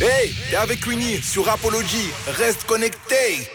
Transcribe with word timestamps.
Hey, 0.00 0.32
t'es 0.48 0.54
avec 0.54 0.86
Winnie 0.86 1.20
sur 1.20 1.48
Apology. 1.48 2.12
Reste 2.28 2.64
connecté. 2.64 3.48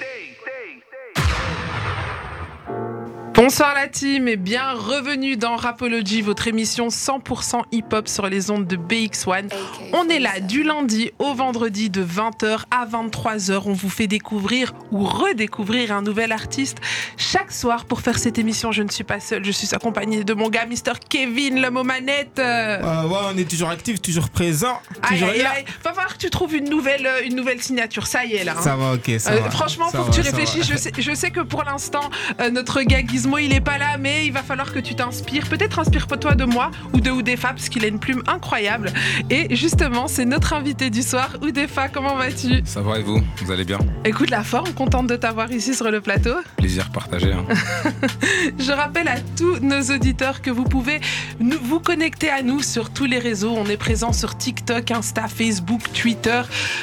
Bonsoir 3.35 3.73
la 3.73 3.87
team 3.87 4.27
et 4.27 4.35
bien 4.35 4.73
revenue 4.73 5.37
dans 5.37 5.55
Rapology, 5.55 6.21
votre 6.21 6.47
émission 6.47 6.89
100% 6.89 7.63
hip-hop 7.71 8.07
sur 8.07 8.27
les 8.27 8.51
ondes 8.51 8.67
de 8.67 8.77
BX1. 8.77 9.51
On 9.91 10.07
est 10.07 10.19
là 10.19 10.39
du 10.39 10.61
lundi 10.61 11.11
au 11.17 11.33
vendredi 11.33 11.89
de 11.89 12.05
20h 12.05 12.65
à 12.69 12.85
23h. 12.85 13.63
On 13.65 13.73
vous 13.73 13.89
fait 13.89 14.05
découvrir 14.05 14.73
ou 14.91 15.03
redécouvrir 15.03 15.91
un 15.91 16.03
nouvel 16.03 16.31
artiste 16.31 16.77
chaque 17.17 17.51
soir. 17.51 17.85
Pour 17.85 18.01
faire 18.01 18.19
cette 18.19 18.37
émission, 18.37 18.71
je 18.71 18.83
ne 18.83 18.89
suis 18.89 19.03
pas 19.03 19.19
seule, 19.19 19.43
je 19.43 19.51
suis 19.51 19.73
accompagnée 19.73 20.23
de 20.23 20.33
mon 20.35 20.49
gars 20.49 20.67
Mr. 20.67 20.99
Kevin, 21.09 21.59
l'homme 21.59 21.77
aux 21.77 21.83
manettes. 21.83 22.37
ouais, 22.37 23.17
on 23.33 23.37
est 23.37 23.49
toujours 23.49 23.69
actif, 23.69 23.99
toujours 23.99 24.29
présent, 24.29 24.79
toujours 25.09 25.29
aïe, 25.29 25.41
aïe, 25.41 25.65
Va 25.83 25.93
falloir 25.93 26.13
que 26.13 26.19
tu 26.19 26.29
trouves 26.29 26.53
une 26.55 26.69
nouvelle, 26.69 27.07
euh, 27.07 27.25
une 27.25 27.35
nouvelle 27.35 27.61
signature. 27.61 28.05
Ça 28.05 28.25
y 28.25 28.35
est 28.35 28.43
là. 28.43 28.53
Hein. 28.57 28.61
Ça 28.61 28.75
va, 28.75 28.93
ok, 28.93 29.19
ça 29.19 29.31
euh, 29.31 29.39
va. 29.39 29.49
Franchement, 29.49 29.89
ça 29.89 29.97
faut 29.97 30.05
que 30.05 30.15
tu 30.15 30.21
réfléchisses. 30.21 30.67
Je 30.69 30.77
sais, 30.77 30.91
je 30.95 31.13
sais 31.15 31.31
que 31.31 31.39
pour 31.39 31.63
l'instant, 31.63 32.11
euh, 32.39 32.51
notre 32.51 32.81
gars 32.83 33.01
Gizmo, 33.23 33.37
il 33.37 33.53
est 33.53 33.61
pas 33.61 33.77
là, 33.77 33.97
mais 33.97 34.25
il 34.25 34.33
va 34.33 34.43
falloir 34.43 34.73
que 34.73 34.79
tu 34.79 34.95
t'inspires. 34.95 35.47
Peut-être 35.47 35.79
inspire-toi 35.79 36.35
de 36.35 36.43
moi 36.43 36.71
ou 36.91 36.99
de 36.99 37.09
Oudefa, 37.09 37.49
parce 37.49 37.69
qu'il 37.69 37.85
a 37.85 37.87
une 37.87 37.99
plume 37.99 38.21
incroyable. 38.27 38.91
Et 39.29 39.55
justement, 39.55 40.09
c'est 40.09 40.25
notre 40.25 40.51
invité 40.51 40.89
du 40.89 41.01
soir. 41.01 41.37
Oudefa, 41.41 41.87
comment 41.87 42.17
vas-tu? 42.17 42.61
Ça 42.65 42.81
va 42.81 42.99
et 42.99 43.01
vous? 43.01 43.21
Vous 43.37 43.49
allez 43.49 43.63
bien? 43.63 43.79
Écoute 44.03 44.29
la 44.29 44.43
forme, 44.43 44.73
contente 44.73 45.07
de 45.07 45.15
t'avoir 45.15 45.49
ici 45.53 45.73
sur 45.73 45.89
le 45.89 46.01
plateau. 46.01 46.33
Plaisir 46.57 46.91
partagé. 46.91 47.31
Hein. 47.31 47.45
Je 48.59 48.71
rappelle 48.73 49.07
à 49.07 49.21
tous 49.37 49.59
nos 49.59 49.81
auditeurs 49.95 50.41
que 50.41 50.51
vous 50.51 50.65
pouvez 50.65 50.99
vous 51.39 51.79
connecter 51.79 52.29
à 52.29 52.41
nous 52.41 52.61
sur 52.61 52.89
tous 52.89 53.05
les 53.05 53.19
réseaux. 53.19 53.53
On 53.55 53.67
est 53.67 53.77
présent 53.77 54.11
sur 54.11 54.37
TikTok, 54.37 54.91
Insta, 54.91 55.29
Facebook, 55.29 55.81
Twitter. 55.93 56.41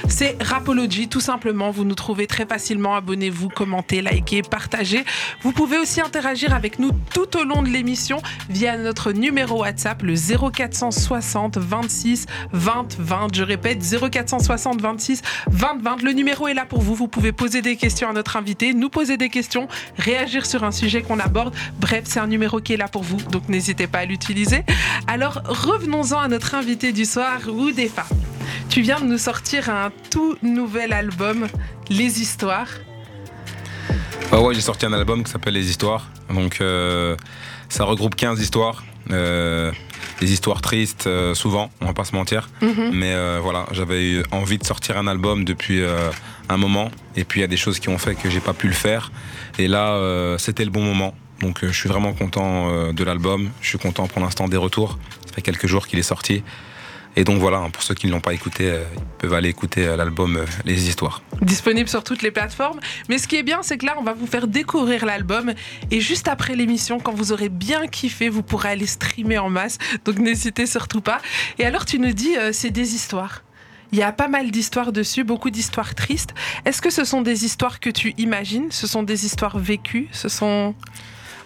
C'est 0.09 0.43
Rapology, 0.43 1.07
tout 1.07 1.21
simplement. 1.21 1.71
Vous 1.71 1.85
nous 1.85 1.95
trouvez 1.95 2.27
très 2.27 2.47
facilement. 2.47 2.95
Abonnez-vous, 2.95 3.51
commentez, 3.51 4.01
likez, 4.01 4.41
partagez. 4.41 5.05
Vous 5.43 5.53
pouvez 5.53 5.77
aussi 5.77 6.01
interagir 6.01 6.30
avec 6.31 6.79
nous 6.79 6.93
tout 7.13 7.37
au 7.37 7.43
long 7.43 7.61
de 7.63 7.69
l'émission 7.69 8.23
via 8.49 8.77
notre 8.77 9.11
numéro 9.11 9.63
WhatsApp, 9.63 10.01
le 10.03 10.15
0460 10.15 11.59
26 11.59 12.27
20 12.53 12.97
20. 13.01 13.35
Je 13.35 13.43
répète, 13.43 13.83
0460 13.83 14.81
26 14.81 15.23
20 15.51 15.83
20. 15.83 16.03
Le 16.03 16.13
numéro 16.13 16.47
est 16.47 16.55
là 16.55 16.67
pour 16.67 16.83
vous. 16.83 16.95
Vous 16.95 17.09
pouvez 17.09 17.33
poser 17.33 17.63
des 17.63 17.75
questions 17.75 18.09
à 18.09 18.13
notre 18.13 18.37
invité, 18.37 18.75
nous 18.75 18.91
poser 18.91 19.17
des 19.17 19.29
questions, 19.29 19.67
réagir 19.99 20.47
sur 20.47 20.63
un 20.63 20.71
sujet 20.71 21.03
qu'on 21.03 21.19
aborde. 21.19 21.53
Bref, 21.81 22.05
c'est 22.05 22.21
un 22.21 22.29
numéro 22.29 22.61
qui 22.61 22.75
est 22.75 22.79
là 22.79 22.87
pour 22.87 23.03
vous, 23.03 23.17
donc 23.17 23.49
n'hésitez 23.49 23.89
pas 23.89 23.99
à 23.99 24.05
l'utiliser. 24.05 24.65
Alors, 25.09 25.43
revenons-en 25.47 26.21
à 26.21 26.29
notre 26.29 26.55
invité 26.55 26.93
du 26.93 27.07
soir, 27.07 27.41
Oudefa. 27.49 28.07
Tu 28.69 28.83
viens 28.83 29.01
de 29.01 29.07
nous 29.07 29.19
sortir 29.19 29.69
un 29.69 29.91
tout 30.11 30.37
nouvel 30.43 30.93
album, 30.93 31.49
Les 31.89 32.23
Histoires. 32.23 32.69
Bah 34.31 34.41
ouais, 34.41 34.55
j'ai 34.55 34.61
sorti 34.61 34.87
un 34.87 34.93
album 34.93 35.25
qui 35.25 35.31
s'appelle 35.31 35.55
Les 35.55 35.69
Histoires. 35.71 36.09
Donc 36.33 36.61
euh, 36.61 37.17
ça 37.69 37.85
regroupe 37.85 38.15
15 38.15 38.41
histoires. 38.41 38.85
Euh, 39.11 39.73
des 40.21 40.33
histoires 40.33 40.61
tristes, 40.61 41.07
euh, 41.07 41.35
souvent, 41.35 41.71
on 41.81 41.87
va 41.87 41.95
pas 41.95 42.05
se 42.05 42.15
mentir. 42.15 42.49
Mhm. 42.63 42.91
Mais 42.93 43.15
voilà, 43.41 43.67
j'avais 43.73 44.11
eu 44.11 44.23
envie 44.31 44.59
de 44.59 44.65
sortir 44.65 44.99
un 44.99 45.07
album 45.07 45.45
depuis 45.45 45.83
un 46.49 46.57
moment. 46.57 46.91
Et 47.17 47.25
puis 47.25 47.41
il 47.41 47.43
y 47.43 47.45
a 47.45 47.49
des 47.49 47.57
choses 47.57 47.81
qui 47.81 47.89
ont 47.89 47.99
fait 47.99 48.15
que 48.15 48.31
j'ai 48.31 48.41
pas 48.41 48.55
pu 48.55 48.69
le 48.69 48.75
faire. 48.75 49.11
Et 49.59 49.69
là, 49.69 50.37
c'était 50.39 50.65
le 50.65 50.71
bon 50.71 50.83
moment. 50.83 51.15
Donc 51.41 51.59
je 51.63 51.73
suis 51.73 51.89
vraiment 51.89 52.13
content 52.13 52.93
de 52.93 53.05
l'album. 53.05 53.51
Je 53.61 53.69
suis 53.69 53.79
content 53.79 54.07
pour 54.07 54.21
l'instant 54.21 54.47
des 54.47 54.57
retours. 54.57 54.99
Ça 55.27 55.35
fait 55.35 55.43
quelques 55.43 55.67
jours 55.67 55.87
qu'il 55.87 55.99
est 55.99 56.03
sorti. 56.03 56.43
Et 57.17 57.25
donc 57.25 57.39
voilà, 57.39 57.59
hein, 57.59 57.71
pour 57.71 57.83
ceux 57.83 57.95
qui 57.95 58.07
ne 58.07 58.13
l'ont 58.13 58.21
pas 58.21 58.33
écouté, 58.33 58.71
euh, 58.71 58.85
ils 58.97 59.03
peuvent 59.19 59.35
aller 59.35 59.49
écouter 59.49 59.87
euh, 59.87 59.97
l'album 59.97 60.37
euh, 60.37 60.45
Les 60.65 60.89
Histoires. 60.89 61.23
Disponible 61.43 61.89
sur 61.89 62.05
toutes 62.05 62.23
les 62.23 62.31
plateformes. 62.31 62.79
Mais 63.09 63.19
ce 63.19 63.27
qui 63.27 63.37
est 63.37 63.43
bien, 63.43 63.63
c'est 63.63 63.79
que 63.79 63.87
là, 63.87 63.97
on 63.99 64.03
va 64.03 64.13
vous 64.13 64.27
faire 64.27 64.47
découvrir 64.47 65.05
l'album. 65.05 65.53
Et 65.91 66.01
juste 66.01 66.29
après 66.29 66.55
l'émission, 66.55 67.01
quand 67.01 67.13
vous 67.13 67.33
aurez 67.33 67.49
bien 67.49 67.89
kiffé, 67.89 68.29
vous 68.29 68.43
pourrez 68.43 68.71
aller 68.71 68.87
streamer 68.87 69.39
en 69.39 69.51
masse. 69.51 69.79
Donc 70.05 70.19
n'hésitez 70.19 70.67
surtout 70.67 71.01
pas. 71.01 71.19
Et 71.59 71.67
alors, 71.67 71.85
tu 71.85 71.99
nous 71.99 72.13
dis, 72.13 72.37
euh, 72.37 72.53
c'est 72.53 72.71
des 72.71 72.95
histoires. 72.95 73.43
Il 73.93 73.99
y 73.99 74.03
a 74.03 74.13
pas 74.13 74.29
mal 74.29 74.53
d'histoires 74.53 74.93
dessus, 74.93 75.25
beaucoup 75.25 75.51
d'histoires 75.51 75.97
tristes. 75.97 76.33
Est-ce 76.65 76.81
que 76.81 76.91
ce 76.91 77.05
sont 77.05 77.23
des 77.23 77.45
histoires 77.45 77.81
que 77.81 77.91
tu 77.91 78.15
imagines? 78.19 78.71
Ce 78.71 78.87
sont 78.87 79.03
des 79.03 79.27
histoires 79.27 79.59
vécues? 79.59 80.09
Ce 80.13 80.29
sont... 80.29 80.77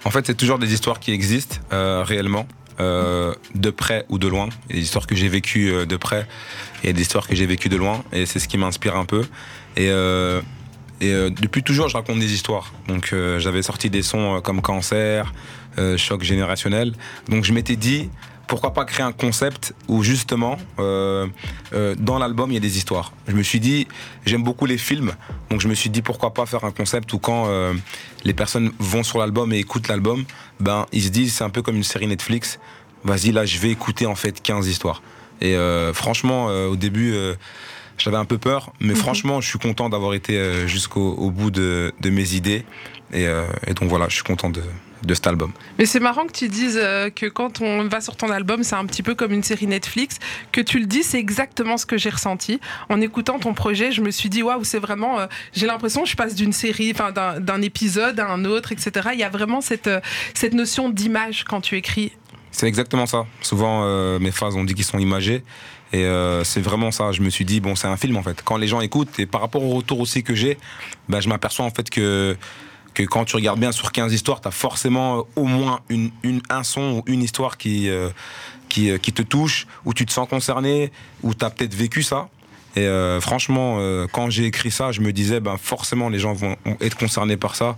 En 0.04 0.10
fait, 0.10 0.26
c'est 0.26 0.34
toujours 0.34 0.58
des 0.58 0.74
histoires 0.74 1.00
qui 1.00 1.12
existent 1.12 1.56
euh, 1.72 2.02
réellement, 2.04 2.46
euh, 2.80 3.34
de 3.54 3.70
près 3.70 4.04
ou 4.08 4.18
de 4.18 4.26
loin. 4.26 4.48
Il 4.68 4.74
y 4.74 4.78
a 4.78 4.80
des 4.80 4.84
histoires 4.84 5.06
que 5.06 5.14
j'ai 5.14 5.28
vécues 5.28 5.70
euh, 5.70 5.86
de 5.86 5.96
près 5.96 6.26
et 6.82 6.92
des 6.92 7.02
histoires 7.02 7.28
que 7.28 7.36
j'ai 7.36 7.46
vécues 7.46 7.68
de 7.68 7.76
loin. 7.76 8.02
Et 8.12 8.26
c'est 8.26 8.40
ce 8.40 8.48
qui 8.48 8.58
m'inspire 8.58 8.96
un 8.96 9.04
peu. 9.04 9.22
Et, 9.76 9.90
euh, 9.90 10.40
et 11.00 11.12
depuis 11.30 11.62
toujours, 11.62 11.88
je 11.88 11.96
raconte 11.96 12.18
des 12.18 12.32
histoires. 12.32 12.72
Donc, 12.88 13.14
j'avais 13.38 13.62
sorti 13.62 13.90
des 13.90 14.02
sons 14.02 14.40
comme 14.42 14.62
Cancer, 14.62 15.32
Choc 15.96 16.22
générationnel. 16.22 16.94
Donc, 17.28 17.44
je 17.44 17.52
m'étais 17.52 17.76
dit, 17.76 18.08
pourquoi 18.46 18.72
pas 18.72 18.84
créer 18.84 19.04
un 19.04 19.12
concept 19.12 19.74
où 19.88 20.02
justement, 20.02 20.56
dans 20.78 22.18
l'album, 22.18 22.52
il 22.52 22.54
y 22.54 22.56
a 22.56 22.60
des 22.60 22.78
histoires. 22.78 23.12
Je 23.26 23.34
me 23.34 23.42
suis 23.42 23.60
dit, 23.60 23.88
j'aime 24.24 24.44
beaucoup 24.44 24.66
les 24.66 24.78
films, 24.78 25.12
donc 25.50 25.60
je 25.60 25.68
me 25.68 25.74
suis 25.74 25.90
dit, 25.90 26.00
pourquoi 26.00 26.32
pas 26.32 26.46
faire 26.46 26.64
un 26.64 26.70
concept 26.70 27.12
où 27.12 27.18
quand 27.18 27.50
les 28.24 28.34
personnes 28.34 28.70
vont 28.78 29.02
sur 29.02 29.18
l'album 29.18 29.52
et 29.52 29.58
écoutent 29.58 29.88
l'album, 29.88 30.24
ben, 30.60 30.86
ils 30.92 31.02
se 31.02 31.08
disent, 31.08 31.34
c'est 31.34 31.44
un 31.44 31.50
peu 31.50 31.62
comme 31.62 31.76
une 31.76 31.84
série 31.84 32.06
Netflix, 32.06 32.58
vas-y, 33.04 33.32
là, 33.32 33.44
je 33.44 33.58
vais 33.58 33.70
écouter 33.70 34.06
en 34.06 34.14
fait 34.14 34.40
15 34.42 34.66
histoires. 34.68 35.02
Et 35.40 35.56
euh, 35.56 35.92
franchement, 35.92 36.48
euh, 36.48 36.68
au 36.68 36.76
début, 36.76 37.12
euh, 37.12 37.34
j'avais 37.98 38.16
un 38.16 38.24
peu 38.24 38.38
peur, 38.38 38.72
mais 38.80 38.90
Mhm. 38.94 38.96
franchement, 38.96 39.40
je 39.40 39.48
suis 39.48 39.58
content 39.58 39.88
d'avoir 39.88 40.14
été 40.14 40.66
jusqu'au 40.66 41.12
au 41.14 41.30
bout 41.30 41.50
de, 41.50 41.92
de 42.00 42.10
mes 42.10 42.34
idées. 42.34 42.64
Et, 43.12 43.24
et 43.66 43.74
donc 43.74 43.88
voilà, 43.88 44.08
je 44.08 44.14
suis 44.14 44.24
content 44.24 44.50
de, 44.50 44.62
de 45.06 45.14
cet 45.14 45.26
album. 45.26 45.52
Mais 45.78 45.86
c'est 45.86 46.00
marrant 46.00 46.26
que 46.26 46.32
tu 46.32 46.48
dises 46.48 46.78
euh, 46.80 47.10
que 47.10 47.26
quand 47.26 47.60
on 47.60 47.84
va 47.88 48.00
sur 48.00 48.16
ton 48.16 48.30
album, 48.30 48.62
c'est 48.62 48.76
un 48.76 48.86
petit 48.86 49.02
peu 49.02 49.14
comme 49.14 49.32
une 49.32 49.42
série 49.42 49.66
Netflix. 49.66 50.18
Que 50.52 50.60
tu 50.60 50.78
le 50.78 50.86
dis, 50.86 51.02
c'est 51.02 51.18
exactement 51.18 51.76
ce 51.76 51.86
que 51.86 51.98
j'ai 51.98 52.10
ressenti. 52.10 52.60
En 52.88 53.00
écoutant 53.00 53.38
ton 53.38 53.54
projet, 53.54 53.92
je 53.92 54.00
me 54.00 54.10
suis 54.10 54.28
dit, 54.28 54.42
waouh, 54.42 54.64
c'est 54.64 54.78
vraiment. 54.78 55.20
euh, 55.20 55.26
j'ai 55.52 55.66
l'impression 55.66 56.02
que 56.04 56.08
je 56.08 56.16
passe 56.16 56.34
d'une 56.34 56.52
série, 56.52 56.92
enfin 56.94 57.12
d'un 57.12 57.62
épisode 57.62 58.18
à 58.20 58.28
un 58.28 58.44
autre, 58.44 58.72
etc. 58.72 59.10
Il 59.12 59.18
y 59.18 59.24
a 59.24 59.28
vraiment 59.30 59.60
cette, 59.60 59.86
euh, 59.86 60.00
cette 60.34 60.54
notion 60.54 60.88
d'image 60.88 61.44
quand 61.44 61.60
tu 61.60 61.76
écris. 61.76 62.12
C'est 62.50 62.68
exactement 62.68 63.06
ça. 63.06 63.26
Souvent, 63.40 63.82
euh, 63.84 64.20
mes 64.20 64.30
phases, 64.30 64.54
on 64.54 64.62
dit 64.64 64.74
qu'ils 64.74 64.84
sont 64.84 64.98
imagés. 65.00 65.42
Et 65.92 66.04
euh, 66.04 66.44
c'est 66.44 66.60
vraiment 66.60 66.90
ça. 66.92 67.12
Je 67.12 67.20
me 67.20 67.30
suis 67.30 67.44
dit, 67.44 67.60
bon, 67.60 67.74
c'est 67.74 67.88
un 67.88 67.96
film 67.96 68.16
en 68.16 68.22
fait. 68.22 68.42
Quand 68.44 68.56
les 68.56 68.66
gens 68.68 68.80
écoutent, 68.80 69.18
et 69.18 69.26
par 69.26 69.40
rapport 69.40 69.62
au 69.64 69.70
retour 69.74 70.00
aussi 70.00 70.22
que 70.22 70.34
j'ai, 70.34 70.58
bah, 71.08 71.20
je 71.20 71.28
m'aperçois 71.28 71.64
en 71.64 71.70
fait 71.70 71.90
que, 71.90 72.36
que 72.94 73.02
quand 73.02 73.24
tu 73.24 73.36
regardes 73.36 73.60
bien 73.60 73.72
sur 73.72 73.92
15 73.92 74.12
histoires, 74.12 74.40
tu 74.40 74.48
as 74.48 74.52
forcément 74.52 75.18
euh, 75.18 75.22
au 75.36 75.44
moins 75.44 75.80
une, 75.88 76.10
un 76.48 76.62
son 76.62 76.98
ou 76.98 77.02
une 77.06 77.22
histoire 77.22 77.58
qui, 77.58 77.88
euh, 77.88 78.08
euh, 78.78 78.98
qui 78.98 79.12
te 79.12 79.22
touche, 79.22 79.66
où 79.84 79.92
tu 79.92 80.06
te 80.06 80.12
sens 80.12 80.28
concerné, 80.28 80.92
où 81.22 81.34
tu 81.34 81.44
as 81.44 81.50
peut-être 81.50 81.74
vécu 81.74 82.02
ça. 82.02 82.28
Et 82.76 82.88
franchement, 83.20 83.78
quand 84.10 84.30
j'ai 84.30 84.46
écrit 84.46 84.72
ça, 84.72 84.90
je 84.90 85.00
me 85.00 85.12
disais, 85.12 85.38
ben, 85.38 85.56
forcément, 85.56 86.08
les 86.08 86.18
gens 86.18 86.32
vont 86.32 86.56
être 86.80 86.96
concernés 86.96 87.36
par 87.36 87.54
ça. 87.54 87.76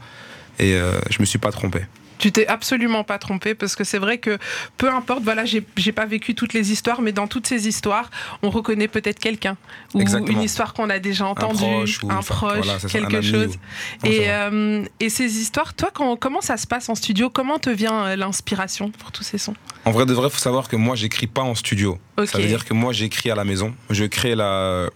Et 0.58 0.72
je 1.10 1.20
me 1.20 1.26
suis 1.26 1.38
pas 1.38 1.52
trompé. 1.52 1.80
Tu 2.18 2.32
t'es 2.32 2.46
absolument 2.46 3.04
pas 3.04 3.18
trompé 3.18 3.54
parce 3.54 3.76
que 3.76 3.84
c'est 3.84 3.98
vrai 3.98 4.18
que 4.18 4.38
peu 4.76 4.90
importe, 4.90 5.22
voilà, 5.22 5.44
j'ai 5.44 5.60
pas 5.92 6.06
vécu 6.06 6.34
toutes 6.34 6.52
les 6.54 6.72
histoires, 6.72 7.00
mais 7.02 7.12
dans 7.12 7.26
toutes 7.26 7.46
ces 7.46 7.68
histoires, 7.68 8.10
on 8.42 8.50
reconnaît 8.50 8.88
peut-être 8.88 9.18
quelqu'un 9.18 9.56
ou 9.94 10.00
Exactement. 10.00 10.38
une 10.38 10.42
histoire 10.44 10.72
qu'on 10.74 10.88
a 10.90 10.98
déjà 10.98 11.26
entendue, 11.26 11.58
proche 11.58 12.00
un 12.08 12.22
proche, 12.22 12.56
voilà, 12.64 12.74
un 12.82 12.88
quelque 12.88 13.20
chose. 13.22 13.58
ou- 14.02 14.06
Et, 14.06 14.30
euh, 14.30 14.84
et 15.00 15.10
ces 15.10 15.38
histoires, 15.38 15.74
toi, 15.74 15.90
quand, 15.92 16.16
comment 16.16 16.40
ça 16.40 16.56
se 16.56 16.66
passe 16.66 16.88
en 16.88 16.94
studio? 16.94 17.30
Comment 17.30 17.58
te 17.58 17.70
vient 17.70 18.06
euh, 18.06 18.16
l'inspiration 18.16 18.90
pour 18.90 19.12
tous 19.12 19.22
ces 19.22 19.38
sons? 19.38 19.54
En 19.84 19.90
vrai 19.90 20.06
de 20.06 20.12
vrai, 20.14 20.30
faut 20.30 20.38
savoir 20.38 20.68
que 20.68 20.76
moi, 20.76 20.96
j'écris 20.96 21.26
pas 21.26 21.42
en 21.42 21.54
studio. 21.54 21.98
Ok. 22.16 22.26
Ça 22.28 22.38
veut 22.38 22.46
dire 22.46 22.64
que 22.64 22.74
moi, 22.74 22.92
j'écris 22.92 23.30
à 23.30 23.34
la 23.34 23.44
maison. 23.44 23.74
Je 23.90 24.04
crée 24.04 24.34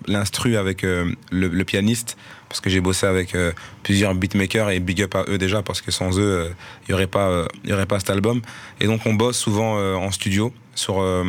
l'instru 0.06 0.56
avec 0.56 0.84
euh, 0.84 1.12
le, 1.30 1.48
le 1.48 1.64
pianiste 1.64 2.16
parce 2.50 2.60
que 2.60 2.68
j'ai 2.68 2.80
bossé 2.80 3.06
avec 3.06 3.34
euh, 3.34 3.52
plusieurs 3.84 4.12
beatmakers 4.14 4.70
et 4.70 4.80
big 4.80 5.00
up 5.02 5.14
à 5.14 5.24
eux 5.28 5.38
déjà 5.38 5.62
parce 5.62 5.80
que 5.80 5.90
sans 5.90 6.18
eux, 6.18 6.52
il 6.86 6.90
y 6.90 6.94
aurait 6.94 7.06
pas, 7.06 7.28
euh, 7.28 7.46
y 7.64 7.72
aurait 7.72 7.86
pas 7.86 7.98
cet 8.00 8.10
album. 8.10 8.42
Et 8.80 8.86
donc, 8.86 9.06
on 9.06 9.14
bosse 9.14 9.38
souvent 9.38 9.78
euh, 9.78 9.94
en 9.94 10.10
studio 10.10 10.52
sur 10.74 11.00
euh, 11.00 11.24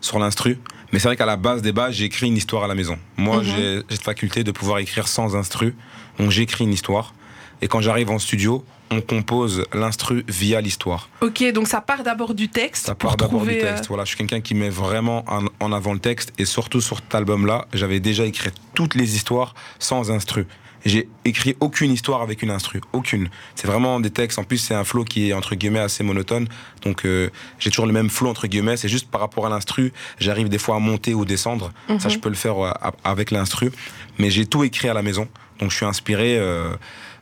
sur 0.00 0.18
l'instru. 0.18 0.58
Mais 0.92 0.98
c'est 0.98 1.08
vrai 1.08 1.16
qu'à 1.16 1.26
la 1.26 1.36
base 1.36 1.60
des 1.62 1.72
bases, 1.72 1.94
j'écris 1.94 2.26
une 2.26 2.36
histoire 2.38 2.64
à 2.64 2.66
la 2.66 2.74
maison. 2.74 2.98
Moi, 3.18 3.36
Mhm. 3.38 3.44
j'ai 3.44 3.76
j'ai 3.88 3.96
cette 3.96 4.02
faculté 4.02 4.44
de 4.44 4.50
pouvoir 4.50 4.78
écrire 4.78 5.08
sans 5.08 5.36
instru. 5.36 5.76
Donc, 6.18 6.30
j'écris 6.30 6.64
une 6.64 6.72
histoire. 6.72 7.14
Et 7.60 7.68
quand 7.68 7.80
j'arrive 7.82 8.10
en 8.10 8.18
studio, 8.18 8.64
on 8.90 9.00
compose 9.00 9.64
l'instru 9.72 10.24
via 10.26 10.60
l'histoire. 10.60 11.08
Ok, 11.20 11.44
donc 11.52 11.68
ça 11.68 11.80
part 11.80 12.02
d'abord 12.02 12.34
du 12.34 12.48
texte 12.48 12.86
Ça 12.86 12.94
part 12.94 13.16
d'abord 13.16 13.46
du 13.46 13.56
texte. 13.58 13.86
Voilà, 13.88 14.04
je 14.04 14.08
suis 14.08 14.18
quelqu'un 14.18 14.40
qui 14.40 14.54
met 14.54 14.68
vraiment 14.68 15.24
en, 15.28 15.44
en 15.60 15.72
avant 15.72 15.92
le 15.92 15.98
texte 16.00 16.32
et 16.38 16.44
surtout 16.44 16.80
sur 16.80 16.96
cet 16.98 17.14
album-là, 17.14 17.68
j'avais 17.72 18.00
déjà 18.00 18.24
écrit 18.26 18.50
toutes 18.74 18.94
les 18.96 19.14
histoires 19.16 19.54
sans 19.78 20.10
instru. 20.10 20.46
J'ai 20.84 21.08
écrit 21.24 21.56
aucune 21.60 21.92
histoire 21.92 22.22
avec 22.22 22.42
une 22.42 22.50
instru, 22.50 22.80
aucune. 22.92 23.28
C'est 23.54 23.66
vraiment 23.66 24.00
des 24.00 24.10
textes. 24.10 24.38
En 24.38 24.44
plus, 24.44 24.58
c'est 24.58 24.74
un 24.74 24.84
flow 24.84 25.04
qui 25.04 25.30
est 25.30 25.32
entre 25.32 25.54
guillemets 25.54 25.80
assez 25.80 26.02
monotone. 26.02 26.48
Donc, 26.82 27.04
euh, 27.04 27.30
j'ai 27.58 27.70
toujours 27.70 27.86
le 27.86 27.92
même 27.92 28.10
flow 28.10 28.28
entre 28.28 28.46
guillemets. 28.46 28.76
C'est 28.76 28.88
juste 28.88 29.10
par 29.10 29.20
rapport 29.20 29.46
à 29.46 29.48
l'instru, 29.48 29.92
j'arrive 30.18 30.48
des 30.48 30.58
fois 30.58 30.76
à 30.76 30.78
monter 30.78 31.14
ou 31.14 31.24
descendre. 31.24 31.72
Ça, 31.98 32.08
je 32.08 32.18
peux 32.18 32.28
le 32.28 32.34
faire 32.34 32.58
euh, 32.58 32.72
avec 33.04 33.30
l'instru. 33.30 33.70
Mais 34.18 34.30
j'ai 34.30 34.46
tout 34.46 34.64
écrit 34.64 34.88
à 34.88 34.94
la 34.94 35.02
maison. 35.02 35.28
Donc, 35.60 35.70
je 35.70 35.76
suis 35.76 35.86
inspiré. 35.86 36.38
Euh, 36.38 36.74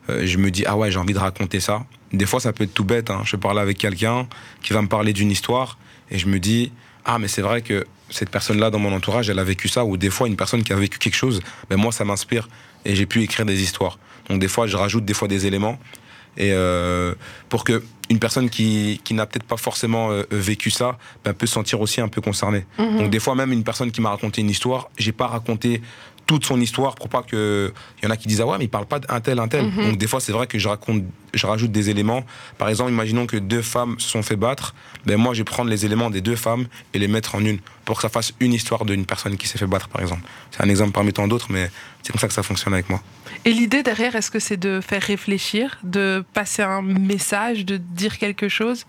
je 0.09 0.37
me 0.37 0.49
dis 0.49 0.63
ah 0.65 0.75
ouais, 0.75 0.91
j'ai 0.91 0.99
envie 0.99 1.13
de 1.13 1.19
raconter 1.19 1.59
ça. 1.59 1.85
Des 2.11 2.25
fois, 2.25 2.39
ça 2.39 2.53
peut 2.53 2.63
être 2.63 2.73
tout 2.73 2.83
bête. 2.83 3.09
Hein. 3.09 3.21
Je 3.23 3.35
parle 3.35 3.59
avec 3.59 3.77
quelqu'un 3.77 4.27
qui 4.61 4.73
va 4.73 4.81
me 4.81 4.87
parler 4.87 5.13
d'une 5.13 5.31
histoire 5.31 5.77
et 6.09 6.17
je 6.17 6.27
me 6.27 6.39
dis 6.39 6.71
ah 7.05 7.19
mais 7.19 7.27
c'est 7.27 7.41
vrai 7.41 7.61
que 7.61 7.85
cette 8.09 8.29
personne-là 8.29 8.69
dans 8.69 8.79
mon 8.79 8.93
entourage, 8.93 9.29
elle 9.29 9.39
a 9.39 9.43
vécu 9.43 9.67
ça, 9.67 9.85
ou 9.85 9.97
des 9.97 10.09
fois 10.09 10.27
une 10.27 10.35
personne 10.35 10.63
qui 10.63 10.73
a 10.73 10.75
vécu 10.75 10.99
quelque 10.99 11.15
chose, 11.15 11.41
ben 11.69 11.77
moi 11.77 11.91
ça 11.91 12.05
m'inspire 12.05 12.47
et 12.85 12.95
j'ai 12.95 13.05
pu 13.05 13.21
écrire 13.21 13.45
des 13.45 13.61
histoires. 13.61 13.97
Donc 14.29 14.39
des 14.39 14.47
fois 14.47 14.67
je 14.67 14.77
rajoute 14.77 15.05
des 15.05 15.13
fois 15.13 15.27
des 15.27 15.45
éléments 15.45 15.77
et 16.37 16.51
euh, 16.53 17.13
pour 17.49 17.63
que 17.63 17.83
une 18.09 18.19
personne 18.19 18.49
qui, 18.49 18.99
qui 19.03 19.13
n'a 19.13 19.25
peut-être 19.25 19.45
pas 19.45 19.57
forcément 19.57 20.11
euh, 20.11 20.23
vécu 20.31 20.69
ça 20.69 20.97
ben, 21.23 21.33
peut 21.33 21.45
se 21.45 21.53
sentir 21.53 21.79
aussi 21.79 22.01
un 22.01 22.09
peu 22.09 22.21
concernée. 22.21 22.65
Mhm. 22.77 22.97
Donc 22.97 23.09
des 23.09 23.19
fois 23.19 23.35
même 23.35 23.51
une 23.51 23.63
personne 23.63 23.91
qui 23.91 24.01
m'a 24.01 24.09
raconté 24.09 24.41
une 24.41 24.49
histoire, 24.49 24.89
j'ai 24.97 25.13
pas 25.13 25.27
raconté 25.27 25.81
toute 26.31 26.45
son 26.45 26.61
histoire 26.61 26.95
pour 26.95 27.09
pas 27.09 27.23
que 27.23 27.73
il 28.01 28.05
y 28.05 28.07
en 28.07 28.09
a 28.09 28.15
qui 28.15 28.29
disent 28.29 28.39
ah 28.39 28.45
ouais 28.45 28.57
mais 28.57 28.63
il 28.63 28.69
parle 28.69 28.85
pas 28.85 28.99
d'un 28.99 29.19
tel 29.19 29.37
un 29.37 29.49
tel. 29.49 29.65
Mhm. 29.65 29.83
Donc 29.83 29.97
des 29.97 30.07
fois 30.07 30.21
c'est 30.21 30.31
vrai 30.31 30.47
que 30.47 30.57
je 30.57 30.69
raconte 30.69 31.03
je 31.33 31.45
rajoute 31.45 31.73
des 31.73 31.89
éléments. 31.89 32.23
Par 32.57 32.69
exemple, 32.69 32.89
imaginons 32.89 33.25
que 33.25 33.35
deux 33.35 33.61
femmes 33.61 33.99
se 33.99 34.07
sont 34.07 34.23
fait 34.23 34.37
battre, 34.37 34.73
ben 35.05 35.17
moi 35.17 35.33
je 35.33 35.39
vais 35.39 35.43
prendre 35.43 35.69
les 35.69 35.83
éléments 35.83 36.09
des 36.09 36.21
deux 36.21 36.37
femmes 36.37 36.67
et 36.93 36.99
les 36.99 37.09
mettre 37.09 37.35
en 37.35 37.43
une 37.43 37.59
pour 37.83 37.97
que 37.97 38.03
ça 38.03 38.07
fasse 38.07 38.33
une 38.39 38.53
histoire 38.53 38.85
d'une 38.85 39.05
personne 39.05 39.35
qui 39.35 39.45
s'est 39.49 39.57
fait 39.57 39.67
battre 39.67 39.89
par 39.89 40.01
exemple. 40.01 40.21
C'est 40.51 40.63
un 40.63 40.69
exemple 40.69 40.93
parmi 40.93 41.11
tant 41.11 41.27
d'autres 41.27 41.47
mais 41.49 41.69
c'est 42.01 42.13
comme 42.13 42.21
ça 42.21 42.29
que 42.29 42.33
ça 42.33 42.43
fonctionne 42.43 42.73
avec 42.73 42.89
moi. 42.89 43.01
Et 43.43 43.51
l'idée 43.51 43.83
derrière, 43.83 44.15
est-ce 44.15 44.31
que 44.31 44.39
c'est 44.39 44.55
de 44.55 44.79
faire 44.79 45.01
réfléchir, 45.01 45.79
de 45.83 46.23
passer 46.33 46.61
un 46.61 46.81
message, 46.81 47.65
de 47.65 47.75
dire 47.75 48.17
quelque 48.19 48.47
chose? 48.47 48.85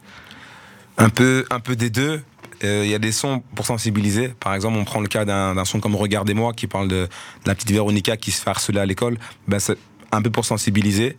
Un 0.96 1.08
peu, 1.08 1.44
un 1.50 1.58
peu 1.58 1.74
des 1.74 1.90
deux. 1.90 2.22
Euh, 2.64 2.82
Il 2.84 2.90
y 2.90 2.94
a 2.94 2.98
des 2.98 3.12
sons 3.12 3.42
pour 3.54 3.66
sensibiliser. 3.66 4.28
Par 4.28 4.54
exemple, 4.54 4.78
on 4.78 4.84
prend 4.84 5.00
le 5.00 5.08
cas 5.08 5.24
d'un 5.24 5.64
son 5.64 5.80
comme 5.80 5.96
Regardez-moi 5.96 6.52
qui 6.52 6.66
parle 6.66 6.88
de, 6.88 7.04
de 7.06 7.08
la 7.48 7.54
petite 7.54 7.70
Véronica 7.70 8.16
qui 8.16 8.30
se 8.30 8.42
fait 8.42 8.50
harceler 8.50 8.78
à 8.80 8.86
l'école. 8.86 9.18
Ben, 9.48 9.58
c'est 9.58 9.76
un 10.12 10.22
peu 10.22 10.30
pour 10.30 10.44
sensibiliser 10.44 11.16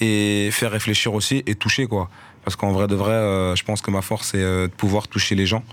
et 0.00 0.50
faire 0.52 0.70
réfléchir 0.70 1.14
aussi 1.14 1.42
et 1.46 1.54
toucher 1.54 1.86
quoi. 1.86 2.08
Parce 2.44 2.54
qu'en 2.56 2.70
vrai 2.72 2.86
de 2.86 2.94
vrai, 2.94 3.12
euh, 3.12 3.56
je 3.56 3.64
pense 3.64 3.80
que 3.80 3.90
ma 3.90 4.02
force 4.02 4.28
c'est 4.30 4.38
euh, 4.42 4.68
de 4.68 4.72
pouvoir 4.72 5.08
toucher 5.08 5.34
les 5.34 5.46
gens. 5.46 5.64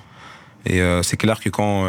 Et 0.65 0.79
c'est 1.03 1.17
clair 1.17 1.41
que 1.41 1.49
quand 1.49 1.85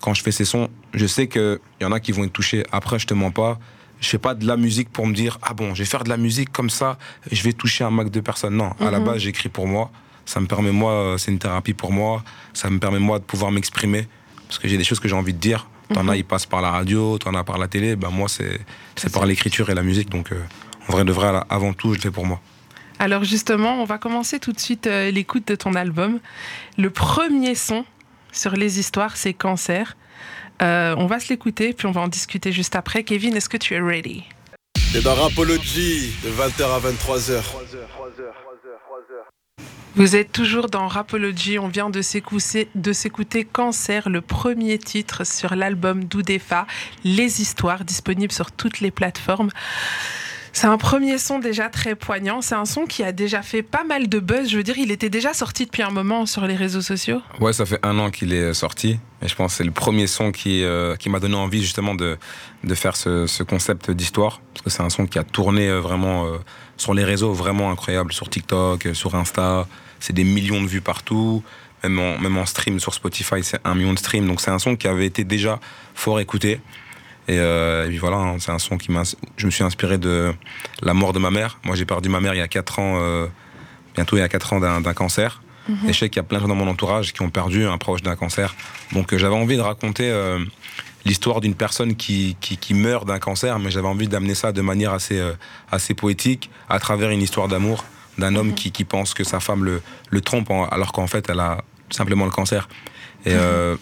quand 0.00 0.14
je 0.14 0.22
fais 0.22 0.32
ces 0.32 0.46
sons, 0.46 0.70
je 0.94 1.06
sais 1.06 1.26
que 1.26 1.60
il 1.78 1.84
y 1.84 1.86
en 1.86 1.92
a 1.92 2.00
qui 2.00 2.10
vont 2.12 2.24
être 2.24 2.32
touchés. 2.32 2.64
Après, 2.72 2.98
je 2.98 3.06
te 3.06 3.12
mens 3.12 3.30
pas. 3.30 3.58
Je 4.00 4.08
fais 4.08 4.16
pas 4.18 4.34
de 4.34 4.46
la 4.46 4.56
musique 4.56 4.88
pour 4.90 5.06
me 5.06 5.12
dire 5.12 5.38
ah 5.42 5.52
bon, 5.52 5.74
je 5.74 5.82
vais 5.82 5.88
faire 5.88 6.04
de 6.04 6.08
la 6.08 6.16
musique 6.16 6.50
comme 6.50 6.70
ça, 6.70 6.96
je 7.30 7.42
vais 7.42 7.52
toucher 7.52 7.84
un 7.84 7.90
max 7.90 8.10
de 8.10 8.20
personnes. 8.20 8.56
Non, 8.56 8.72
à 8.80 8.90
la 8.90 8.98
Mhm. 9.00 9.04
base, 9.04 9.18
j'écris 9.18 9.50
pour 9.50 9.66
moi. 9.66 9.90
Ça 10.28 10.40
me 10.40 10.46
permet 10.46 10.72
moi, 10.72 10.92
euh, 10.92 11.16
c'est 11.16 11.30
une 11.30 11.38
thérapie 11.38 11.72
pour 11.72 11.90
moi. 11.90 12.22
Ça 12.52 12.68
me 12.68 12.78
permet 12.78 12.98
moi 12.98 13.18
de 13.18 13.24
pouvoir 13.24 13.50
m'exprimer 13.50 14.06
parce 14.46 14.58
que 14.58 14.68
j'ai 14.68 14.76
des 14.76 14.84
choses 14.84 15.00
que 15.00 15.08
j'ai 15.08 15.14
envie 15.14 15.32
de 15.32 15.38
dire. 15.38 15.66
T'en 15.94 16.06
as, 16.06 16.16
ils 16.16 16.24
passent 16.24 16.44
par 16.44 16.60
la 16.60 16.70
radio, 16.70 17.16
t'en 17.16 17.32
as 17.32 17.44
par 17.44 17.56
la 17.56 17.66
télé. 17.66 17.96
Ben 17.96 18.10
moi, 18.10 18.28
c'est 18.28 18.60
c'est 18.94 19.10
par 19.10 19.24
l'écriture 19.24 19.70
et 19.70 19.74
la 19.74 19.82
musique. 19.82 20.10
Donc, 20.10 20.32
euh, 20.32 20.42
en 20.86 20.92
vrai 20.92 21.04
de 21.06 21.12
vrai, 21.12 21.32
avant 21.48 21.72
tout, 21.72 21.92
je 21.92 21.98
le 21.98 22.02
fais 22.02 22.10
pour 22.10 22.26
moi. 22.26 22.42
Alors 22.98 23.24
justement, 23.24 23.80
on 23.80 23.86
va 23.86 23.96
commencer 23.96 24.38
tout 24.38 24.52
de 24.52 24.60
suite 24.60 24.86
euh, 24.86 25.10
l'écoute 25.10 25.48
de 25.48 25.54
ton 25.54 25.72
album. 25.74 26.20
Le 26.76 26.90
premier 26.90 27.54
son 27.54 27.86
sur 28.30 28.52
les 28.52 28.78
histoires, 28.78 29.16
c'est 29.16 29.32
Cancer. 29.32 29.96
Euh, 30.60 30.94
on 30.98 31.06
va 31.06 31.20
se 31.20 31.30
l'écouter, 31.30 31.72
puis 31.72 31.86
on 31.86 31.92
va 31.92 32.02
en 32.02 32.08
discuter 32.08 32.52
juste 32.52 32.76
après. 32.76 33.02
Kevin, 33.02 33.34
est-ce 33.34 33.48
que 33.48 33.56
tu 33.56 33.74
es 33.74 33.80
ready? 33.80 34.24
T'es 34.92 35.00
dans 35.00 35.14
Rapology 35.14 36.12
de 36.22 36.30
20h 36.30 36.64
à 36.64 36.80
23h. 36.80 37.44
Vous 39.98 40.14
êtes 40.14 40.30
toujours 40.30 40.68
dans 40.68 40.86
Rapology. 40.86 41.58
On 41.58 41.66
vient 41.66 41.90
de 41.90 42.02
s'écouter, 42.02 43.44
Cancer, 43.44 44.08
le 44.08 44.20
premier 44.20 44.78
titre 44.78 45.26
sur 45.26 45.56
l'album 45.56 46.04
d'Oudefa, 46.04 46.68
Les 47.02 47.42
Histoires, 47.42 47.84
disponible 47.84 48.32
sur 48.32 48.52
toutes 48.52 48.78
les 48.78 48.92
plateformes. 48.92 49.48
C'est 50.52 50.68
un 50.68 50.78
premier 50.78 51.18
son 51.18 51.40
déjà 51.40 51.68
très 51.68 51.96
poignant. 51.96 52.42
C'est 52.42 52.54
un 52.54 52.64
son 52.64 52.84
qui 52.84 53.02
a 53.02 53.10
déjà 53.10 53.42
fait 53.42 53.64
pas 53.64 53.82
mal 53.82 54.08
de 54.08 54.20
buzz. 54.20 54.48
Je 54.48 54.58
veux 54.58 54.62
dire, 54.62 54.78
il 54.78 54.92
était 54.92 55.10
déjà 55.10 55.34
sorti 55.34 55.64
depuis 55.64 55.82
un 55.82 55.90
moment 55.90 56.26
sur 56.26 56.46
les 56.46 56.54
réseaux 56.54 56.80
sociaux. 56.80 57.20
Ouais, 57.40 57.52
ça 57.52 57.66
fait 57.66 57.84
un 57.84 57.98
an 57.98 58.12
qu'il 58.12 58.32
est 58.32 58.54
sorti. 58.54 59.00
Et 59.20 59.26
je 59.26 59.34
pense 59.34 59.54
que 59.54 59.56
c'est 59.58 59.64
le 59.64 59.72
premier 59.72 60.06
son 60.06 60.30
qui, 60.30 60.62
euh, 60.62 60.94
qui 60.94 61.10
m'a 61.10 61.18
donné 61.18 61.34
envie 61.34 61.60
justement 61.60 61.96
de, 61.96 62.18
de 62.62 62.74
faire 62.76 62.94
ce, 62.94 63.26
ce 63.26 63.42
concept 63.42 63.90
d'histoire. 63.90 64.42
Parce 64.54 64.62
que 64.62 64.70
c'est 64.70 64.82
un 64.82 64.90
son 64.90 65.06
qui 65.06 65.18
a 65.18 65.24
tourné 65.24 65.68
euh, 65.68 65.80
vraiment 65.80 66.26
euh, 66.26 66.38
sur 66.76 66.94
les 66.94 67.02
réseaux, 67.02 67.32
vraiment 67.32 67.72
incroyable. 67.72 68.12
Sur 68.12 68.30
TikTok, 68.30 68.86
euh, 68.86 68.94
sur 68.94 69.16
Insta. 69.16 69.66
C'est 70.00 70.12
des 70.12 70.24
millions 70.24 70.62
de 70.62 70.68
vues 70.68 70.80
partout. 70.80 71.42
Même 71.82 71.98
en, 72.00 72.18
même 72.18 72.36
en 72.36 72.46
stream 72.46 72.80
sur 72.80 72.92
Spotify, 72.92 73.42
c'est 73.42 73.60
un 73.64 73.74
million 73.74 73.92
de 73.92 73.98
streams. 73.98 74.26
Donc 74.26 74.40
c'est 74.40 74.50
un 74.50 74.58
son 74.58 74.76
qui 74.76 74.88
avait 74.88 75.06
été 75.06 75.24
déjà 75.24 75.60
fort 75.94 76.20
écouté. 76.20 76.60
Et, 77.28 77.38
euh, 77.38 77.84
et 77.84 77.88
puis 77.88 77.98
voilà, 77.98 78.16
hein, 78.16 78.36
c'est 78.38 78.50
un 78.50 78.58
son 78.58 78.78
qui 78.78 78.90
m'a. 78.90 79.02
Je 79.36 79.46
me 79.46 79.50
suis 79.50 79.62
inspiré 79.62 79.98
de 79.98 80.34
la 80.82 80.94
mort 80.94 81.12
de 81.12 81.18
ma 81.18 81.30
mère. 81.30 81.58
Moi, 81.62 81.76
j'ai 81.76 81.84
perdu 81.84 82.08
ma 82.08 82.20
mère 82.20 82.34
il 82.34 82.38
y 82.38 82.42
a 82.42 82.48
4 82.48 82.78
ans, 82.78 82.98
euh, 83.00 83.26
bientôt 83.94 84.16
il 84.16 84.20
y 84.20 84.22
a 84.22 84.28
4 84.28 84.54
ans 84.54 84.60
d'un 84.60 84.94
cancer. 84.94 85.42
Et 85.86 85.92
je 85.92 85.98
sais 85.98 86.08
qu'il 86.08 86.16
y 86.16 86.20
a 86.20 86.22
plein 86.22 86.38
de 86.38 86.44
gens 86.44 86.48
dans 86.48 86.54
mon 86.54 86.66
entourage 86.66 87.12
qui 87.12 87.20
ont 87.20 87.28
perdu 87.28 87.66
un 87.66 87.76
proche 87.76 88.00
d'un 88.00 88.16
cancer. 88.16 88.54
Donc 88.94 89.12
euh, 89.12 89.18
j'avais 89.18 89.34
envie 89.34 89.58
de 89.58 89.60
raconter 89.60 90.10
l'histoire 91.04 91.42
d'une 91.42 91.54
personne 91.54 91.94
qui, 91.94 92.38
qui, 92.40 92.56
qui 92.56 92.72
meurt 92.72 93.06
d'un 93.06 93.18
cancer, 93.18 93.58
mais 93.58 93.70
j'avais 93.70 93.86
envie 93.86 94.08
d'amener 94.08 94.34
ça 94.34 94.52
de 94.52 94.62
manière 94.62 94.94
assez, 94.94 95.22
assez 95.70 95.92
poétique, 95.92 96.48
à 96.70 96.78
travers 96.78 97.10
une 97.10 97.20
histoire 97.20 97.48
d'amour 97.48 97.84
d'un 98.18 98.34
homme 98.36 98.54
qui, 98.54 98.72
qui 98.72 98.84
pense 98.84 99.14
que 99.14 99.24
sa 99.24 99.40
femme 99.40 99.64
le, 99.64 99.80
le 100.10 100.20
trompe, 100.20 100.50
en- 100.50 100.66
alors 100.66 100.92
qu'en 100.92 101.06
fait 101.06 101.28
elle 101.30 101.40
a 101.40 101.58
simplement 101.90 102.24
le 102.24 102.30
cancer. 102.30 102.68
Et 103.24 103.32
euh, 103.32 103.76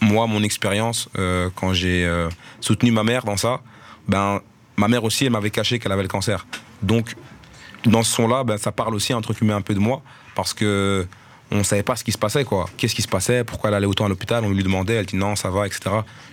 moi, 0.00 0.26
mon 0.26 0.42
expérience, 0.42 1.08
euh, 1.18 1.50
quand 1.54 1.72
j'ai 1.72 2.04
euh, 2.04 2.28
soutenu 2.60 2.90
ma 2.90 3.04
mère 3.04 3.24
dans 3.24 3.36
ça, 3.36 3.60
ben, 4.08 4.40
ma 4.76 4.88
mère 4.88 5.04
aussi, 5.04 5.24
elle 5.26 5.32
m'avait 5.32 5.50
caché 5.50 5.78
qu'elle 5.78 5.92
avait 5.92 6.02
le 6.02 6.08
cancer. 6.08 6.46
Donc, 6.82 7.14
dans 7.86 8.02
ce 8.02 8.12
son-là, 8.14 8.44
ben, 8.44 8.56
ça 8.58 8.72
parle 8.72 8.94
aussi, 8.94 9.14
entre 9.14 9.32
guillemets, 9.34 9.52
un 9.54 9.62
peu 9.62 9.74
de 9.74 9.78
moi, 9.78 10.02
parce 10.34 10.52
que 10.54 11.06
on 11.50 11.62
savait 11.62 11.82
pas 11.82 11.94
ce 11.94 12.02
qui 12.04 12.10
se 12.12 12.18
passait, 12.18 12.44
quoi. 12.44 12.68
Qu'est-ce 12.76 12.94
qui 12.94 13.02
se 13.02 13.08
passait? 13.08 13.44
Pourquoi 13.44 13.70
elle 13.70 13.74
allait 13.76 13.86
autant 13.86 14.06
à 14.06 14.08
l'hôpital? 14.08 14.44
On 14.44 14.50
lui 14.50 14.62
demandait, 14.62 14.94
elle 14.94 15.06
dit 15.06 15.16
non, 15.16 15.36
ça 15.36 15.50
va, 15.50 15.66
etc. 15.66 15.82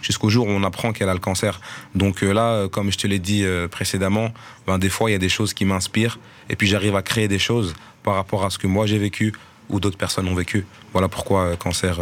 Jusqu'au 0.01 0.29
jour 0.29 0.47
où 0.47 0.49
on 0.49 0.63
apprend 0.63 0.93
qu'elle 0.93 1.09
a 1.09 1.13
le 1.13 1.19
cancer. 1.19 1.59
Donc 1.95 2.23
euh, 2.23 2.31
là, 2.33 2.53
euh, 2.53 2.67
comme 2.69 2.91
je 2.91 2.97
te 2.97 3.05
l'ai 3.07 3.19
dit 3.19 3.43
euh, 3.43 3.67
précédemment, 3.67 4.29
ben, 4.65 4.77
des 4.79 4.89
fois, 4.89 5.09
il 5.09 5.13
y 5.13 5.15
a 5.15 5.19
des 5.19 5.29
choses 5.29 5.53
qui 5.53 5.65
m'inspirent, 5.65 6.17
et 6.49 6.55
puis 6.55 6.67
j'arrive 6.67 6.95
à 6.95 7.01
créer 7.01 7.27
des 7.27 7.39
choses 7.39 7.73
par 8.03 8.15
rapport 8.15 8.43
à 8.45 8.49
ce 8.49 8.57
que 8.57 8.67
moi 8.67 8.87
j'ai 8.87 8.97
vécu 8.97 9.33
ou 9.69 9.79
d'autres 9.79 9.97
personnes 9.97 10.27
ont 10.27 10.33
vécu. 10.35 10.65
Voilà 10.93 11.07
pourquoi 11.07 11.41
euh, 11.41 11.55
cancer 11.55 11.99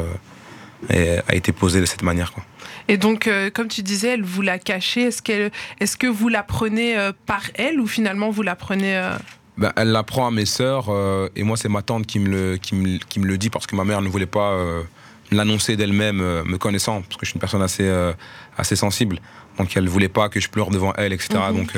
est- 0.90 1.22
a 1.28 1.36
été 1.36 1.52
posé 1.52 1.82
de 1.82 1.86
cette 1.86 2.04
manière, 2.04 2.32
quoi. 2.32 2.44
Et 2.88 2.98
donc, 2.98 3.30
comme 3.54 3.68
tu 3.68 3.84
disais, 3.84 4.10
elle 4.14 4.24
vous 4.24 4.42
l'a 4.42 4.58
caché. 4.58 5.02
Est-ce 5.04 5.22
est-ce 5.80 5.96
que 5.98 6.08
vous 6.08 6.28
la 6.28 6.42
prenez 6.42 6.98
euh, 6.98 7.12
par 7.28 7.42
elle 7.54 7.80
ou 7.80 7.86
finalement 7.86 8.32
vous 8.32 8.42
la 8.42 8.56
prenez 8.56 8.98
euh, 8.98 9.12
Ben, 9.60 9.74
elle 9.76 9.90
l'apprend 9.90 10.28
à 10.28 10.32
mes 10.32 10.46
sœurs 10.46 10.86
euh, 10.88 11.28
et 11.36 11.44
moi 11.44 11.58
c'est 11.58 11.68
ma 11.68 11.82
tante 11.82 12.06
qui 12.08 12.18
me, 12.20 12.30
le, 12.30 12.58
qui, 12.58 12.76
me, 12.76 12.98
qui 12.98 13.20
me 13.20 13.26
le 13.26 13.38
dit 13.38 13.50
parce 13.50 13.68
que 13.68 13.76
ma 13.76 13.84
mère 13.84 14.02
ne 14.02 14.08
voulait 14.08 14.26
pas 14.26 14.54
euh, 14.54 14.84
l'annoncer 15.32 15.76
d'elle-même 15.76 16.22
euh, 16.22 16.46
me 16.46 16.58
connaissant 16.58 17.02
parce 17.02 17.18
que 17.18 17.26
je 17.26 17.32
suis 17.32 17.36
une 17.36 17.42
personne 17.42 17.62
assez, 17.62 17.84
euh, 17.84 18.14
assez 18.58 18.78
sensible. 18.78 19.20
Donc 19.58 19.76
elle 19.76 19.90
voulait 19.90 20.08
pas 20.08 20.30
que 20.30 20.40
je 20.40 20.48
pleure 20.50 20.70
devant 20.70 20.94
elle 20.96 21.12
etc 21.12 21.28
Mhm. 21.50 21.58
donc, 21.58 21.74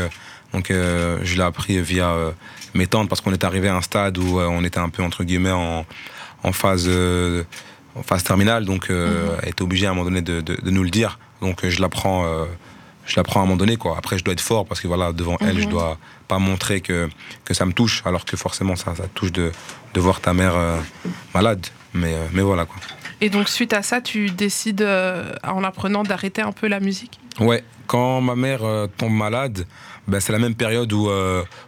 donc 0.53 0.65
je 0.69 1.35
l'ai 1.35 1.41
appris 1.41 1.81
via 1.81 2.15
mes 2.75 2.85
tantes 2.85 3.09
parce 3.09 3.19
qu'on 3.21 3.33
est 3.33 3.43
arrivé 3.43 3.67
à 3.67 3.75
un 3.75 3.81
stade 3.81 4.19
où 4.19 4.39
on 4.39 4.63
était 4.63 4.79
un 4.79 4.89
peu 4.89 5.01
entre 5.01 5.23
guillemets 5.23 5.51
en, 5.51 5.83
en 6.43 6.51
phase 6.51 6.87
en 7.95 8.03
phase 8.03 8.23
terminale. 8.23 8.65
Donc 8.65 8.91
euh, 8.91 9.35
elle 9.41 9.49
était 9.49 9.63
obligée 9.63 9.87
à 9.87 9.91
un 9.91 9.93
moment 9.93 10.05
donné 10.05 10.21
de, 10.21 10.41
de, 10.41 10.55
de 10.55 10.69
nous 10.69 10.83
le 10.83 10.91
dire. 10.91 11.17
Donc 11.41 11.67
je 11.67 11.81
l'apprends 11.81 12.25
je 13.11 13.17
l'apprends 13.17 13.41
à 13.41 13.43
un 13.43 13.45
moment 13.45 13.57
donné 13.57 13.75
quoi. 13.75 13.97
Après 13.97 14.17
je 14.17 14.23
dois 14.23 14.33
être 14.33 14.41
fort 14.41 14.65
parce 14.65 14.79
que 14.79 14.87
voilà 14.87 15.11
devant 15.11 15.37
elle 15.41 15.59
je 15.59 15.67
dois 15.67 15.97
pas 16.29 16.39
montrer 16.39 16.79
que, 16.79 17.09
que 17.43 17.53
ça 17.53 17.65
me 17.65 17.73
touche 17.73 18.01
alors 18.05 18.23
que 18.23 18.37
forcément 18.37 18.77
ça, 18.77 18.95
ça 18.95 19.07
touche 19.13 19.33
de, 19.33 19.51
de 19.93 19.99
voir 19.99 20.21
ta 20.21 20.33
mère 20.33 20.55
euh, 20.55 20.77
malade. 21.33 21.67
Mais, 21.93 22.13
euh, 22.13 22.25
mais 22.31 22.41
voilà 22.41 22.65
quoi. 22.65 22.77
Et 23.19 23.29
donc, 23.29 23.49
suite 23.49 23.73
à 23.73 23.83
ça, 23.83 24.01
tu 24.01 24.31
décides, 24.31 24.81
euh, 24.81 25.33
en 25.43 25.63
apprenant, 25.63 26.01
d'arrêter 26.01 26.41
un 26.41 26.53
peu 26.53 26.67
la 26.67 26.79
musique? 26.79 27.19
Ouais, 27.39 27.63
quand 27.85 28.19
ma 28.19 28.35
mère 28.35 28.61
tombe 28.97 29.13
malade, 29.13 29.67
ben, 30.07 30.19
c'est 30.19 30.31
la 30.31 30.39
même 30.39 30.55
période 30.55 30.91
où, 30.91 31.07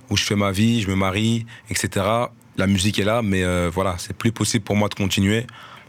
où 0.09 0.17
je 0.17 0.23
fais 0.23 0.35
ma 0.35 0.51
vie, 0.51 0.81
je 0.81 0.89
me 0.89 0.95
marie, 0.95 1.45
etc. 1.69 2.07
La 2.57 2.65
musique 2.65 2.97
est 2.97 3.03
là, 3.03 3.21
mais 3.21 3.43
voilà, 3.67 3.95
c'est 4.00 4.17
plus 4.17 4.31
possible 4.31 4.63
pour 4.63 4.75
moi 4.75 4.89
de 4.89 4.95
continuer. 4.95 5.45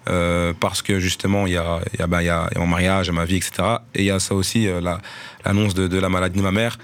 Euh, 0.09 0.53
parce 0.59 0.83
que 0.83 0.99
justement, 1.01 1.47
il 1.47 1.55
y 1.55 1.57
a, 1.57 1.81
il 1.95 2.01
y, 2.01 2.03
a, 2.03 2.07
ben, 2.07 2.21
il 2.21 2.27
y 2.27 2.29
a 2.31 2.49
il 2.51 2.55
y 2.55 2.59
a 2.59 2.61
mon 2.61 2.67
mariage, 2.67 3.11
ma 3.11 3.25
vie, 3.25 3.37
etc. 3.37 3.53
Et 3.95 4.01
il 4.03 4.05
y 4.07 4.11
a 4.11 4.19
ça 4.21 4.35
aussi, 4.35 4.69
euh, 4.69 4.81
la- 4.81 5.01
l'annonce 5.45 5.75
de, 5.75 5.87
de 5.89 5.99
la 5.99 6.09
maladie 6.09 6.39
de 6.39 6.43
ma 6.45 6.53
mère. 6.53 6.79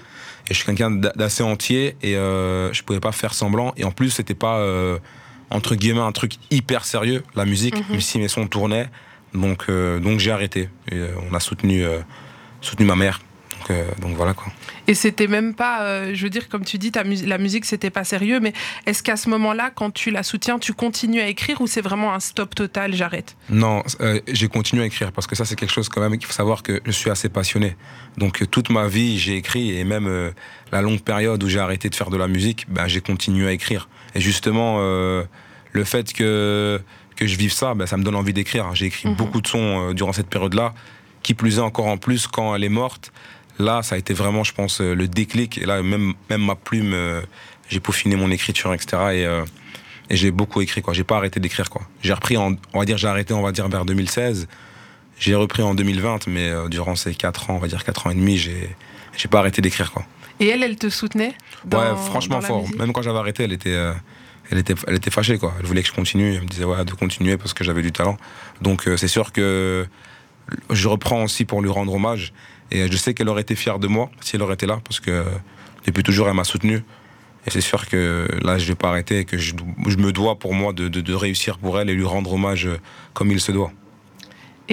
Et 0.49 0.53
je 0.53 0.55
suis 0.55 0.65
quelqu'un 0.65 0.91
d'a- 0.91 1.13
d'assez 1.15 1.43
entier 1.43 1.95
et 2.01 2.15
euh, 2.17 2.73
je 2.73 2.81
pouvais 2.83 2.99
pas 2.99 3.11
faire 3.11 3.33
semblant. 3.33 3.73
Et 3.77 3.83
en 3.85 3.91
plus, 3.91 4.09
c'était 4.09 4.33
pas, 4.33 4.57
euh, 4.57 4.97
entre 5.49 5.75
guillemets, 5.75 5.99
un 6.01 6.11
truc 6.11 6.33
hyper 6.49 6.83
sérieux, 6.85 7.23
la 7.35 7.45
musique, 7.45 7.75
même 7.91 8.01
si 8.01 8.17
mes 8.19 8.27
sons 8.27 8.47
tournaient. 8.47 8.89
Donc, 9.33 9.67
donc 9.69 10.19
j'ai 10.19 10.31
arrêté. 10.31 10.69
Et, 10.91 10.99
on 11.29 11.33
a 11.33 11.39
soutenu, 11.39 11.85
soutenu 12.59 12.85
ma 12.85 12.95
mère. 12.95 13.21
Donc, 13.61 13.69
euh, 13.71 13.85
donc 14.01 14.15
voilà 14.15 14.33
quoi. 14.33 14.51
Et 14.87 14.93
c'était 14.95 15.27
même 15.27 15.53
pas, 15.53 15.83
euh, 15.83 16.11
je 16.15 16.23
veux 16.23 16.29
dire, 16.29 16.49
comme 16.49 16.65
tu 16.65 16.77
dis, 16.77 16.91
ta 16.91 17.03
mus- 17.03 17.25
la 17.25 17.37
musique 17.37 17.65
c'était 17.65 17.89
pas 17.91 18.03
sérieux, 18.03 18.39
mais 18.39 18.53
est-ce 18.87 19.03
qu'à 19.03 19.15
ce 19.17 19.29
moment-là, 19.29 19.69
quand 19.73 19.91
tu 19.91 20.09
la 20.11 20.23
soutiens, 20.23 20.57
tu 20.59 20.73
continues 20.73 21.21
à 21.21 21.27
écrire 21.27 21.61
ou 21.61 21.67
c'est 21.67 21.81
vraiment 21.81 22.13
un 22.13 22.19
stop 22.19 22.55
total, 22.55 22.93
j'arrête? 22.95 23.35
Non, 23.49 23.83
euh, 24.01 24.19
j'ai 24.27 24.47
continué 24.47 24.83
à 24.83 24.85
écrire 24.87 25.11
parce 25.11 25.27
que 25.27 25.35
ça 25.35 25.45
c'est 25.45 25.55
quelque 25.55 25.71
chose 25.71 25.89
quand 25.89 26.01
même 26.01 26.17
qu'il 26.17 26.25
faut 26.25 26.33
savoir 26.33 26.63
que 26.63 26.81
je 26.85 26.91
suis 26.91 27.09
assez 27.11 27.29
passionné. 27.29 27.75
Donc 28.17 28.49
toute 28.49 28.69
ma 28.69 28.87
vie 28.87 29.19
j'ai 29.19 29.35
écrit 29.35 29.77
et 29.77 29.83
même 29.83 30.31
la 30.71 30.81
longue 30.81 31.01
période 31.01 31.43
où 31.43 31.47
j'ai 31.49 31.59
arrêté 31.59 31.89
de 31.89 31.95
faire 31.95 32.09
de 32.09 32.17
la 32.17 32.27
musique, 32.27 32.65
ben, 32.69 32.87
j'ai 32.87 33.01
continué 33.01 33.47
à 33.47 33.51
écrire. 33.51 33.89
Et 34.15 34.21
justement 34.21 34.79
le 34.79 35.83
fait 35.83 36.11
que 36.13 36.81
que 37.15 37.27
je 37.27 37.35
vive 37.37 37.51
ça, 37.53 37.75
ben, 37.75 37.85
ça 37.85 37.97
me 37.97 38.03
donne 38.03 38.15
envie 38.15 38.33
d'écrire. 38.33 38.73
J'ai 38.73 38.87
écrit 38.87 39.09
Mhm. 39.09 39.15
beaucoup 39.15 39.41
de 39.41 39.47
sons 39.47 39.93
durant 39.93 40.11
cette 40.13 40.27
période-là, 40.29 40.73
qui 41.21 41.35
plus 41.35 41.57
est 41.59 41.61
encore 41.61 41.85
en 41.85 41.97
plus 41.97 42.25
quand 42.25 42.55
elle 42.55 42.63
est 42.63 42.69
morte. 42.69 43.11
Là, 43.59 43.83
ça 43.83 43.95
a 43.95 43.97
été 43.97 44.13
vraiment, 44.13 44.43
je 44.43 44.53
pense, 44.53 44.81
euh, 44.81 44.93
le 44.95 45.07
déclic. 45.07 45.57
Et 45.57 45.65
là, 45.65 45.81
même 45.83 46.13
même 46.29 46.43
ma 46.45 46.55
plume, 46.55 46.93
euh, 46.93 47.21
j'ai 47.69 47.79
peaufiné 47.79 48.15
mon 48.15 48.31
écriture, 48.31 48.73
etc. 48.73 48.87
Et 49.13 49.25
euh, 49.25 49.43
et 50.09 50.15
j'ai 50.17 50.31
beaucoup 50.31 50.61
écrit 50.61 50.81
quoi. 50.81 50.93
J'ai 50.93 51.03
pas 51.05 51.17
arrêté 51.17 51.39
d'écrire 51.39 51.69
quoi. 51.69 51.83
J'ai 52.01 52.13
repris 52.13 52.35
en, 52.37 52.53
on 52.73 52.79
va 52.79 52.85
dire 52.85 52.97
j'ai 52.97 53.07
arrêté 53.07 53.33
on 53.33 53.41
va 53.41 53.51
dire 53.53 53.67
vers 53.69 53.85
2016 53.85 54.47
j'ai 55.19 55.35
repris 55.35 55.61
en 55.61 55.73
2020 55.75 56.27
mais 56.27 56.49
euh, 56.49 56.67
durant 56.67 56.95
ces 56.95 57.13
4 57.13 57.49
ans 57.51 57.55
on 57.55 57.59
va 57.59 57.67
dire 57.67 57.83
4 57.85 58.07
ans 58.07 58.09
et 58.09 58.15
demi 58.15 58.37
j'ai 58.37 58.75
j'ai 59.15 59.27
pas 59.29 59.39
arrêté 59.39 59.61
d'écrire 59.61 59.91
quoi. 59.91 60.03
Et 60.41 60.47
elle, 60.47 60.63
elle 60.63 60.75
te 60.75 60.89
soutenait 60.89 61.33
dans- 61.63 61.79
ouais 61.79 61.95
franchement 62.09 62.39
dans 62.39 62.47
fort. 62.47 62.65
même 62.77 62.91
quand 62.91 63.03
j'avais 63.03 63.19
arrêté 63.19 63.43
elle 63.43 63.53
était 63.53 63.77
elle 64.49 64.57
était 64.57 64.75
elle 64.87 64.95
était 64.95 65.11
fâchée 65.11 65.37
quoi. 65.37 65.53
Elle 65.59 65.65
voulait 65.65 65.81
que 65.83 65.87
je 65.87 65.93
continue. 65.93 66.33
Elle 66.35 66.41
me 66.41 66.47
disait 66.47 66.65
ouais 66.65 66.83
de 66.83 66.91
continuer 66.91 67.37
parce 67.37 67.53
que 67.53 67.63
j'avais 67.63 67.81
du 67.83 67.91
talent. 67.93 68.17
Donc 68.61 68.89
c'est 68.97 69.07
sûr 69.07 69.31
que 69.31 69.85
je 70.71 70.87
reprends 70.89 71.23
aussi 71.23 71.45
pour 71.45 71.61
lui 71.61 71.69
rendre 71.69 71.93
hommage 71.93 72.33
et 72.71 72.91
je 72.91 72.97
sais 72.97 73.13
qu'elle 73.13 73.29
aurait 73.29 73.41
été 73.41 73.55
fière 73.55 73.79
de 73.79 73.87
moi 73.87 74.09
si 74.21 74.35
elle 74.35 74.41
aurait 74.41 74.55
été 74.55 74.65
là 74.65 74.79
parce 74.83 74.99
que 74.99 75.23
depuis 75.85 76.03
toujours 76.03 76.27
elle 76.27 76.35
m'a 76.35 76.43
soutenu 76.43 76.83
et 77.45 77.49
c'est 77.49 77.61
sûr 77.61 77.87
que 77.87 78.27
là, 78.43 78.57
je 78.57 78.67
vais 78.67 78.75
pas 78.75 78.89
arrêter 78.89 79.19
et 79.19 79.25
que 79.25 79.37
je, 79.37 79.55
me 79.55 80.11
dois 80.11 80.37
pour 80.37 80.53
moi 80.53 80.73
de, 80.73 80.87
de- 80.87 81.13
réussir 81.13 81.57
pour 81.57 81.79
elle 81.79 81.89
et 81.89 81.93
lui 81.93 82.05
rendre 82.05 82.33
hommage 82.33 82.69
comme 83.13 83.31
il 83.31 83.41
se 83.41 83.51
doit. 83.51 83.71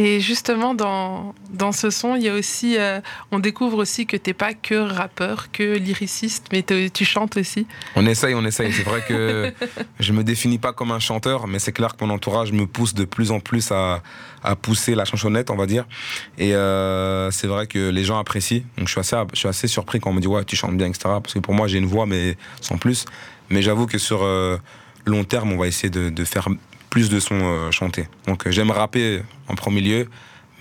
Et 0.00 0.20
justement, 0.20 0.76
dans, 0.76 1.34
dans 1.50 1.72
ce 1.72 1.90
son, 1.90 2.14
il 2.14 2.22
y 2.22 2.28
a 2.28 2.34
aussi, 2.34 2.76
euh, 2.78 3.00
on 3.32 3.40
découvre 3.40 3.78
aussi 3.78 4.06
que 4.06 4.16
t'es 4.16 4.32
pas 4.32 4.54
que 4.54 4.76
rappeur, 4.76 5.50
que 5.50 5.76
lyriciste, 5.76 6.46
mais 6.52 6.62
tu 6.62 7.04
chantes 7.04 7.36
aussi. 7.36 7.66
On 7.96 8.06
essaye, 8.06 8.32
on 8.36 8.44
essaye. 8.44 8.72
C'est 8.72 8.84
vrai 8.84 9.02
que 9.08 9.52
je 9.98 10.12
me 10.12 10.22
définis 10.22 10.58
pas 10.58 10.72
comme 10.72 10.92
un 10.92 11.00
chanteur, 11.00 11.48
mais 11.48 11.58
c'est 11.58 11.72
clair 11.72 11.96
que 11.96 12.04
mon 12.04 12.14
entourage 12.14 12.52
me 12.52 12.64
pousse 12.68 12.94
de 12.94 13.04
plus 13.04 13.32
en 13.32 13.40
plus 13.40 13.72
à, 13.72 14.04
à 14.44 14.54
pousser 14.54 14.94
la 14.94 15.04
chansonnette, 15.04 15.50
on 15.50 15.56
va 15.56 15.66
dire. 15.66 15.84
Et 16.38 16.54
euh, 16.54 17.32
c'est 17.32 17.48
vrai 17.48 17.66
que 17.66 17.88
les 17.88 18.04
gens 18.04 18.20
apprécient. 18.20 18.62
Donc 18.76 18.86
je 18.86 18.92
suis 18.92 19.00
assez, 19.00 19.16
je 19.32 19.38
suis 19.40 19.48
assez 19.48 19.66
surpris 19.66 19.98
quand 19.98 20.10
on 20.10 20.14
me 20.14 20.20
dit 20.20 20.28
ouais, 20.28 20.44
tu 20.44 20.54
chantes 20.54 20.76
bien, 20.76 20.86
etc. 20.86 21.06
Parce 21.20 21.34
que 21.34 21.40
pour 21.40 21.54
moi, 21.54 21.66
j'ai 21.66 21.78
une 21.78 21.86
voix, 21.86 22.06
mais 22.06 22.36
sans 22.60 22.78
plus. 22.78 23.04
Mais 23.50 23.62
j'avoue 23.62 23.86
que 23.86 23.98
sur 23.98 24.22
euh, 24.22 24.58
long 25.06 25.24
terme, 25.24 25.50
on 25.50 25.58
va 25.58 25.66
essayer 25.66 25.90
de, 25.90 26.08
de 26.08 26.24
faire 26.24 26.48
plus 26.90 27.08
de 27.10 27.20
sons 27.20 27.40
euh, 27.42 27.70
chantés. 27.70 28.08
Donc 28.26 28.46
euh, 28.46 28.50
j'aime 28.50 28.70
rapper 28.70 29.22
en 29.48 29.54
premier 29.54 29.80
lieu, 29.80 30.08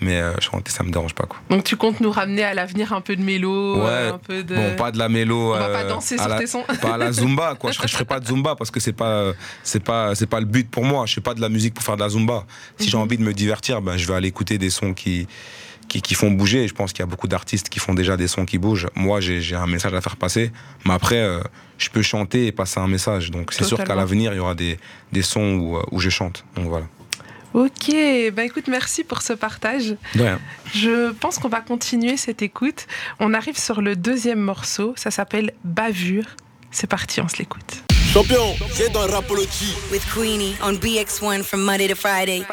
mais 0.00 0.20
euh, 0.20 0.32
chanter, 0.40 0.70
ça 0.70 0.84
me 0.84 0.90
dérange 0.90 1.14
pas. 1.14 1.24
Quoi. 1.24 1.38
Donc 1.50 1.64
tu 1.64 1.76
comptes 1.76 2.00
nous 2.00 2.10
ramener 2.10 2.44
à 2.44 2.54
l'avenir 2.54 2.92
un 2.92 3.00
peu 3.00 3.16
de 3.16 3.22
mélo, 3.22 3.76
Ouais. 3.78 3.84
euh, 3.88 4.12
un 4.14 4.18
peu 4.18 4.42
de... 4.44 4.54
Bon, 4.54 4.76
pas 4.76 4.92
de 4.92 4.98
la 4.98 5.08
mélo. 5.08 5.54
On 5.54 5.58
va 5.58 5.68
pas 5.70 5.82
euh, 5.84 5.88
danser 5.88 6.16
sur 6.18 6.28
la- 6.28 6.38
tes 6.38 6.46
sons. 6.46 6.64
pas 6.80 6.94
à 6.94 6.98
la 6.98 7.10
zumba 7.12 7.54
quoi 7.58 7.72
je 7.72 7.80
je 7.82 7.88
ferai 7.88 8.04
pas 8.04 8.20
de 8.20 8.26
zumba 8.26 8.54
parce 8.56 8.70
que 8.70 8.78
c'est 8.80 8.92
pas 8.92 9.32
c'est 9.62 9.82
pas 9.82 10.14
c'est 10.14 10.26
pas 10.28 10.40
le 10.40 10.46
but 10.46 10.70
pour 10.70 10.84
moi 10.84 11.06
je 11.06 11.14
fais 11.14 11.20
pas 11.20 11.34
de 11.34 11.40
la 11.40 11.48
musique 11.48 11.74
pour 11.74 11.82
faire 11.84 11.96
de 11.96 12.02
la 12.02 12.08
zumba 12.10 12.44
si 12.78 12.88
j'ai 12.88 12.96
Mhm. 12.96 13.02
envie 13.02 13.16
de 13.18 13.22
me 13.24 13.32
divertir 13.32 13.80
ben 13.82 13.96
je 13.96 14.06
vais 14.06 14.14
aller 14.14 14.28
écouter 14.28 14.58
des 14.58 14.70
sons 14.70 14.94
qui 14.94 15.26
qui, 15.88 16.02
qui 16.02 16.14
font 16.14 16.30
bouger. 16.30 16.64
Et 16.64 16.68
je 16.68 16.74
pense 16.74 16.92
qu'il 16.92 17.00
y 17.00 17.02
a 17.02 17.06
beaucoup 17.06 17.28
d'artistes 17.28 17.68
qui 17.68 17.78
font 17.78 17.94
déjà 17.94 18.16
des 18.16 18.28
sons 18.28 18.44
qui 18.44 18.58
bougent. 18.58 18.88
Moi 18.94 19.20
j'ai 19.20 19.40
j'ai 19.40 19.56
un 19.56 19.66
message 19.66 19.94
à 19.94 20.00
faire 20.00 20.16
passer. 20.16 20.52
Mais 20.86 20.92
après 20.94 21.20
euh, 21.20 21.40
je 21.78 21.88
peux 21.90 22.02
chanter 22.02 22.46
et 22.46 22.52
passer 22.52 22.80
un 22.80 22.88
message. 22.88 23.30
Donc 23.30 23.52
c'est 23.52 23.64
sûr 23.64 23.82
qu'à 23.82 23.94
l'avenir 23.94 24.32
il 24.32 24.36
y 24.36 24.40
aura 24.40 24.54
des 24.54 24.78
des 25.12 25.22
sons 25.22 25.54
où, 25.54 25.76
euh, 25.76 25.82
où 25.90 26.00
je 26.00 26.10
chante. 26.10 26.44
Donc 26.54 26.66
voilà. 26.68 26.86
Ok, 27.54 27.94
bah 28.34 28.44
écoute, 28.44 28.68
merci 28.68 29.04
pour 29.04 29.22
ce 29.22 29.32
partage. 29.32 29.96
de 30.14 30.22
rien. 30.22 30.38
Je 30.74 31.12
pense 31.12 31.38
qu'on 31.38 31.48
va 31.48 31.60
continuer 31.60 32.18
cette 32.18 32.42
écoute. 32.42 32.86
On 33.20 33.32
arrive 33.32 33.58
sur 33.58 33.80
le 33.80 33.96
deuxième 33.96 34.40
morceau, 34.40 34.92
ça 34.96 35.10
s'appelle 35.10 35.54
Bavure. 35.64 36.26
C'est 36.70 36.86
parti, 36.86 37.22
on 37.22 37.28
se 37.28 37.38
l'écoute. 37.38 37.82
Champion, 38.12 38.54
j'ai 38.76 38.90
dans 38.90 39.06
Rapology. 39.06 39.74
with 39.90 40.04
Queenie 40.14 40.54
on 40.62 40.74
BX1 40.74 41.42
from 41.42 41.62
Monday 41.62 41.88
to 41.88 41.94
Friday. 41.94 42.44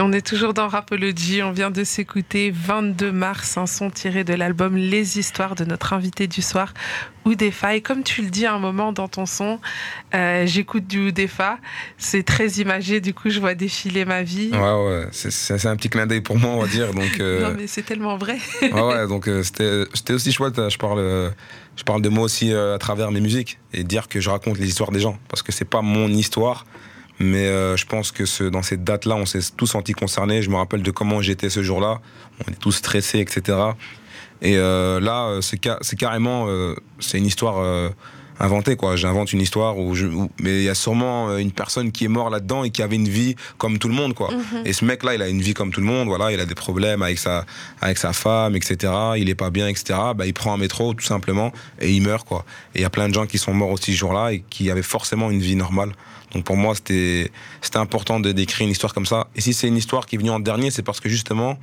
On 0.00 0.12
est 0.12 0.24
toujours 0.24 0.54
dans 0.54 0.68
Rapology, 0.68 1.42
on 1.42 1.50
vient 1.50 1.72
de 1.72 1.82
s'écouter 1.82 2.52
22 2.54 3.10
mars, 3.10 3.56
un 3.58 3.66
son 3.66 3.90
tiré 3.90 4.22
de 4.22 4.32
l'album 4.32 4.76
Les 4.76 5.18
Histoires 5.18 5.56
de 5.56 5.64
notre 5.64 5.92
invité 5.94 6.28
du 6.28 6.42
soir, 6.42 6.72
Oudefa. 7.24 7.74
Et 7.74 7.80
comme 7.80 8.04
tu 8.04 8.22
le 8.22 8.28
dis 8.30 8.46
à 8.46 8.54
un 8.54 8.60
moment 8.60 8.92
dans 8.92 9.08
ton 9.08 9.26
son, 9.26 9.58
euh, 10.14 10.46
j'écoute 10.46 10.86
du 10.86 11.08
Oudefa, 11.08 11.58
c'est 11.96 12.22
très 12.22 12.46
imagé, 12.60 13.00
du 13.00 13.12
coup 13.14 13.30
je 13.30 13.40
vois 13.40 13.54
défiler 13.54 14.04
ma 14.04 14.22
vie. 14.22 14.50
ouais 14.52 14.58
ouais 14.60 15.06
c'est 15.10 15.66
un 15.66 15.74
petit 15.76 15.88
clin 15.88 16.06
d'œil 16.06 16.20
pour 16.20 16.38
moi 16.38 16.50
on 16.50 16.60
va 16.62 16.68
dire 16.68 16.94
donc 16.94 17.18
euh, 17.18 17.42
Non 17.50 17.56
mais 17.58 17.66
c'est 17.66 17.82
tellement 17.82 18.16
vrai. 18.16 18.38
ouais, 18.62 18.70
ouais, 18.80 19.08
donc 19.08 19.26
euh, 19.28 19.42
c'était 19.42 19.84
c'était 19.92 20.12
aussi 20.12 20.30
chouette. 20.30 20.56
euh, 20.60 20.70
Je 20.70 20.78
parle, 20.78 21.32
je 21.76 21.82
parle 21.82 22.00
de 22.02 22.08
moi 22.08 22.22
aussi 22.24 22.52
à 22.54 22.78
travers 22.78 23.10
mes 23.10 23.20
musiques 23.20 23.58
et 23.72 23.82
dire 23.82 24.06
que 24.06 24.20
je 24.20 24.30
raconte 24.30 24.56
les 24.58 24.68
histoires 24.68 24.92
des 24.92 25.00
gens 25.00 25.18
parce 25.28 25.42
que 25.42 25.50
c'est 25.50 25.64
pas 25.68 25.82
mon 25.82 26.08
histoire, 26.08 26.64
mais 27.20 27.46
euh, 27.46 27.76
je 27.76 27.86
pense 27.86 28.12
que 28.12 28.24
ce, 28.26 28.44
dans 28.44 28.62
cette 28.62 28.84
date-là, 28.84 29.16
on 29.16 29.26
s'est 29.26 29.40
tous 29.56 29.66
sentis 29.66 29.92
concernés. 29.92 30.42
Je 30.42 30.50
me 30.50 30.56
rappelle 30.56 30.82
de 30.82 30.90
comment 30.90 31.20
j'étais 31.20 31.50
ce 31.50 31.62
jour-là. 31.62 32.00
On 32.46 32.50
est 32.52 32.56
tous 32.58 32.72
stressés, 32.72 33.18
etc. 33.20 33.58
Et 34.40 34.56
euh, 34.56 35.00
là, 35.00 35.26
euh, 35.26 35.40
c'est 35.40 35.58
ca- 35.62 35.78
c'est 35.80 35.98
carrément, 35.98 36.46
euh, 36.48 36.74
c'est 37.00 37.18
une 37.18 37.26
histoire. 37.26 37.58
Inventée 38.40 38.76
quoi 38.76 38.96
j'invente 38.96 39.32
une 39.32 39.40
histoire 39.40 39.78
où 39.78 39.94
je, 39.94 40.06
où- 40.06 40.30
mais 40.40 40.58
il 40.58 40.64
y 40.64 40.68
a 40.68 40.74
sûrement 40.74 41.28
euh, 41.30 41.38
une 41.38 41.50
personne 41.52 41.90
qui 41.92 42.04
est 42.04 42.08
morte 42.08 42.30
là-dedans 42.32 42.64
et 42.64 42.70
qui 42.70 42.82
avait 42.82 42.96
une 42.96 43.08
vie 43.08 43.34
comme 43.58 43.78
tout 43.78 43.88
le 43.88 43.94
monde 43.94 44.14
quoi 44.14 44.30
et 44.64 44.72
ce 44.72 44.84
mec 44.84 45.02
là 45.02 45.14
il 45.14 45.22
a 45.22 45.28
une 45.28 45.40
vie 45.40 45.54
comme 45.54 45.70
tout 45.72 45.80
le 45.80 45.86
monde 45.86 46.08
voilà 46.08 46.30
il 46.32 46.38
a 46.40 46.46
des 46.46 46.54
problèmes 46.54 47.02
avec 47.02 47.18
sa 47.18 47.44
avec 47.80 47.98
sa 47.98 48.12
femme, 48.12 48.54
etc. 48.56 48.92
Il 49.16 49.28
est 49.28 49.34
pas 49.34 49.50
bien, 49.50 49.68
etc. 49.68 49.98
Bah, 50.16 50.26
il 50.26 50.34
prend 50.34 50.52
un 50.52 50.56
métro 50.56 50.94
tout 50.94 51.04
simplement 51.04 51.52
et 51.80 51.90
il 51.92 52.02
meurt 52.02 52.26
quoi. 52.26 52.44
Et 52.74 52.78
il 52.80 52.82
y 52.82 52.84
a 52.84 52.90
plein 52.90 53.08
de 53.08 53.14
gens 53.14 53.26
qui 53.26 53.38
sont 53.38 53.54
morts 53.54 53.70
aussi 53.70 53.92
ce 53.92 53.98
jour-là 53.98 54.32
et 54.32 54.42
qui 54.50 54.70
avaient 54.70 54.82
forcément 54.82 55.30
une 55.30 55.40
vie 55.40 55.56
normale. 55.56 55.92
Donc 56.32 56.44
pour 56.44 56.56
moi 56.56 56.74
c'était 56.74 57.30
c'était 57.60 57.78
important 57.78 58.20
de 58.20 58.32
d'écrire 58.32 58.66
une 58.66 58.72
histoire 58.72 58.92
comme 58.94 59.06
ça. 59.06 59.28
Et 59.36 59.40
si 59.40 59.52
c'est 59.54 59.68
une 59.68 59.76
histoire 59.76 60.06
qui 60.06 60.16
est 60.16 60.18
venue 60.18 60.30
en 60.30 60.40
dernier, 60.40 60.70
c'est 60.70 60.82
parce 60.82 61.00
que 61.00 61.08
justement 61.08 61.58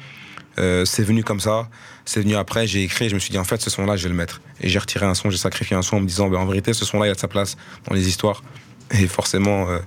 euh, 0.58 0.86
c'est 0.86 1.04
venu 1.04 1.24
comme 1.24 1.40
ça. 1.40 1.68
C'est 2.06 2.22
venu 2.22 2.36
après. 2.36 2.68
J'ai 2.68 2.84
écrit. 2.84 3.10
Je 3.10 3.16
me 3.16 3.20
suis 3.20 3.32
dit 3.32 3.38
en 3.38 3.44
fait 3.44 3.62
ce 3.62 3.70
son-là 3.70 3.96
je 3.98 4.04
vais 4.04 4.10
le 4.10 4.16
mettre. 4.16 4.42
Et 4.62 4.70
j'ai 4.70 4.80
retiré 4.80 5.06
un 5.06 5.16
son, 5.16 5.30
j'ai 5.30 5.38
sacrifié 5.38 5.76
un 5.76 5.82
son 5.82 5.98
en 5.98 6.00
me 6.02 6.08
disant 6.08 6.30
bah, 6.30 6.38
en 6.40 6.46
vérité 6.46 6.74
ce 6.74 6.86
son-là 6.86 7.08
il 7.08 7.12
a 7.12 7.16
de 7.16 7.20
sa 7.20 7.28
place 7.28 7.58
dans 7.88 7.96
les 7.96 8.08
histoires. 8.08 8.42
Et 8.92 9.08
forcément 9.08 9.68
euh, 9.70 9.80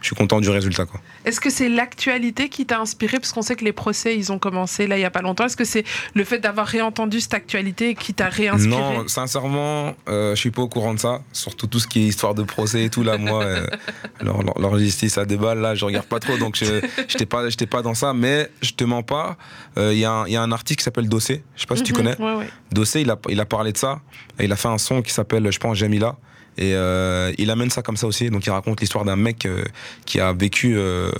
je 0.00 0.06
suis 0.06 0.16
content 0.16 0.40
du 0.40 0.48
résultat 0.48 0.86
quoi. 0.86 1.00
Est-ce 1.24 1.40
que 1.40 1.50
c'est 1.50 1.68
l'actualité 1.68 2.48
qui 2.48 2.64
t'a 2.64 2.80
inspiré? 2.80 3.18
Parce 3.18 3.32
qu'on 3.32 3.42
sait 3.42 3.56
que 3.56 3.64
les 3.64 3.72
procès, 3.72 4.16
ils 4.16 4.32
ont 4.32 4.38
commencé 4.38 4.86
là 4.86 4.96
il 4.96 5.02
y 5.02 5.04
a 5.04 5.10
pas 5.10 5.20
longtemps. 5.20 5.44
Est-ce 5.44 5.56
que 5.56 5.64
c'est 5.64 5.84
le 6.14 6.24
fait 6.24 6.38
d'avoir 6.38 6.66
réentendu 6.66 7.20
cette 7.20 7.34
actualité 7.34 7.94
qui 7.94 8.14
t'a 8.14 8.28
réinspiré? 8.30 8.70
Non, 8.80 9.06
sincèrement, 9.08 9.94
euh, 10.08 10.34
je 10.34 10.40
suis 10.40 10.50
pas 10.50 10.62
au 10.62 10.68
courant 10.68 10.94
de 10.94 10.98
ça. 11.00 11.20
Surtout 11.32 11.66
tout 11.66 11.78
ce 11.80 11.86
qui 11.86 12.00
est 12.04 12.06
histoire 12.06 12.34
de 12.34 12.42
procès 12.42 12.84
et 12.84 12.90
tout 12.90 13.02
là, 13.02 13.18
moi, 13.18 13.42
euh, 13.42 13.66
leur, 14.22 14.42
leur- 14.42 14.78
justice 14.78 15.18
à 15.18 15.24
là, 15.26 15.74
je 15.74 15.84
regarde 15.84 16.06
pas 16.06 16.20
trop, 16.20 16.38
donc 16.38 16.56
je 16.56 16.80
j'étais 17.08 17.26
pas 17.26 17.48
j'étais 17.50 17.66
pas 17.66 17.82
dans 17.82 17.94
ça. 17.94 18.14
Mais 18.14 18.48
je 18.62 18.72
te 18.72 18.84
mens 18.84 19.02
pas. 19.02 19.36
euh, 19.76 19.92
Il 19.92 19.98
y, 19.98 20.04
a 20.06 20.12
un- 20.12 20.26
il 20.26 20.32
y 20.32 20.36
a 20.36 20.42
un 20.42 20.52
artiste 20.52 20.78
qui 20.78 20.84
s'appelle 20.84 21.08
Dossé. 21.08 21.42
Je 21.56 21.60
sais 21.62 21.66
pas 21.66 21.76
si 21.76 21.82
tu 21.82 21.92
Mhm, 21.92 21.96
connais. 21.98 22.18
ouais, 22.18 22.34
ouais. 22.38 22.48
Dossé, 22.72 23.02
il 23.02 23.10
a 23.10 23.18
il 23.28 23.38
a 23.40 23.44
parlé 23.44 23.72
de 23.72 23.78
ça. 23.78 24.00
Et 24.38 24.44
il 24.44 24.52
a 24.52 24.56
fait 24.56 24.68
un 24.68 24.78
son 24.78 25.02
qui 25.02 25.12
s'appelle, 25.12 25.50
je 25.50 25.58
pense, 25.58 25.76
Jamila. 25.76 26.16
Et 26.58 26.74
euh, 26.74 27.32
il 27.38 27.50
amène 27.50 27.70
ça 27.70 27.82
comme 27.82 27.96
ça 27.96 28.06
aussi. 28.08 28.30
Donc 28.30 28.44
il 28.44 28.50
raconte 28.50 28.80
l'histoire 28.80 29.04
d'un 29.04 29.14
mec 29.16 29.46
euh, 29.46 29.64
qui 30.04 30.18
a 30.20 30.32
vécu 30.32 30.74
euh, 30.76 31.10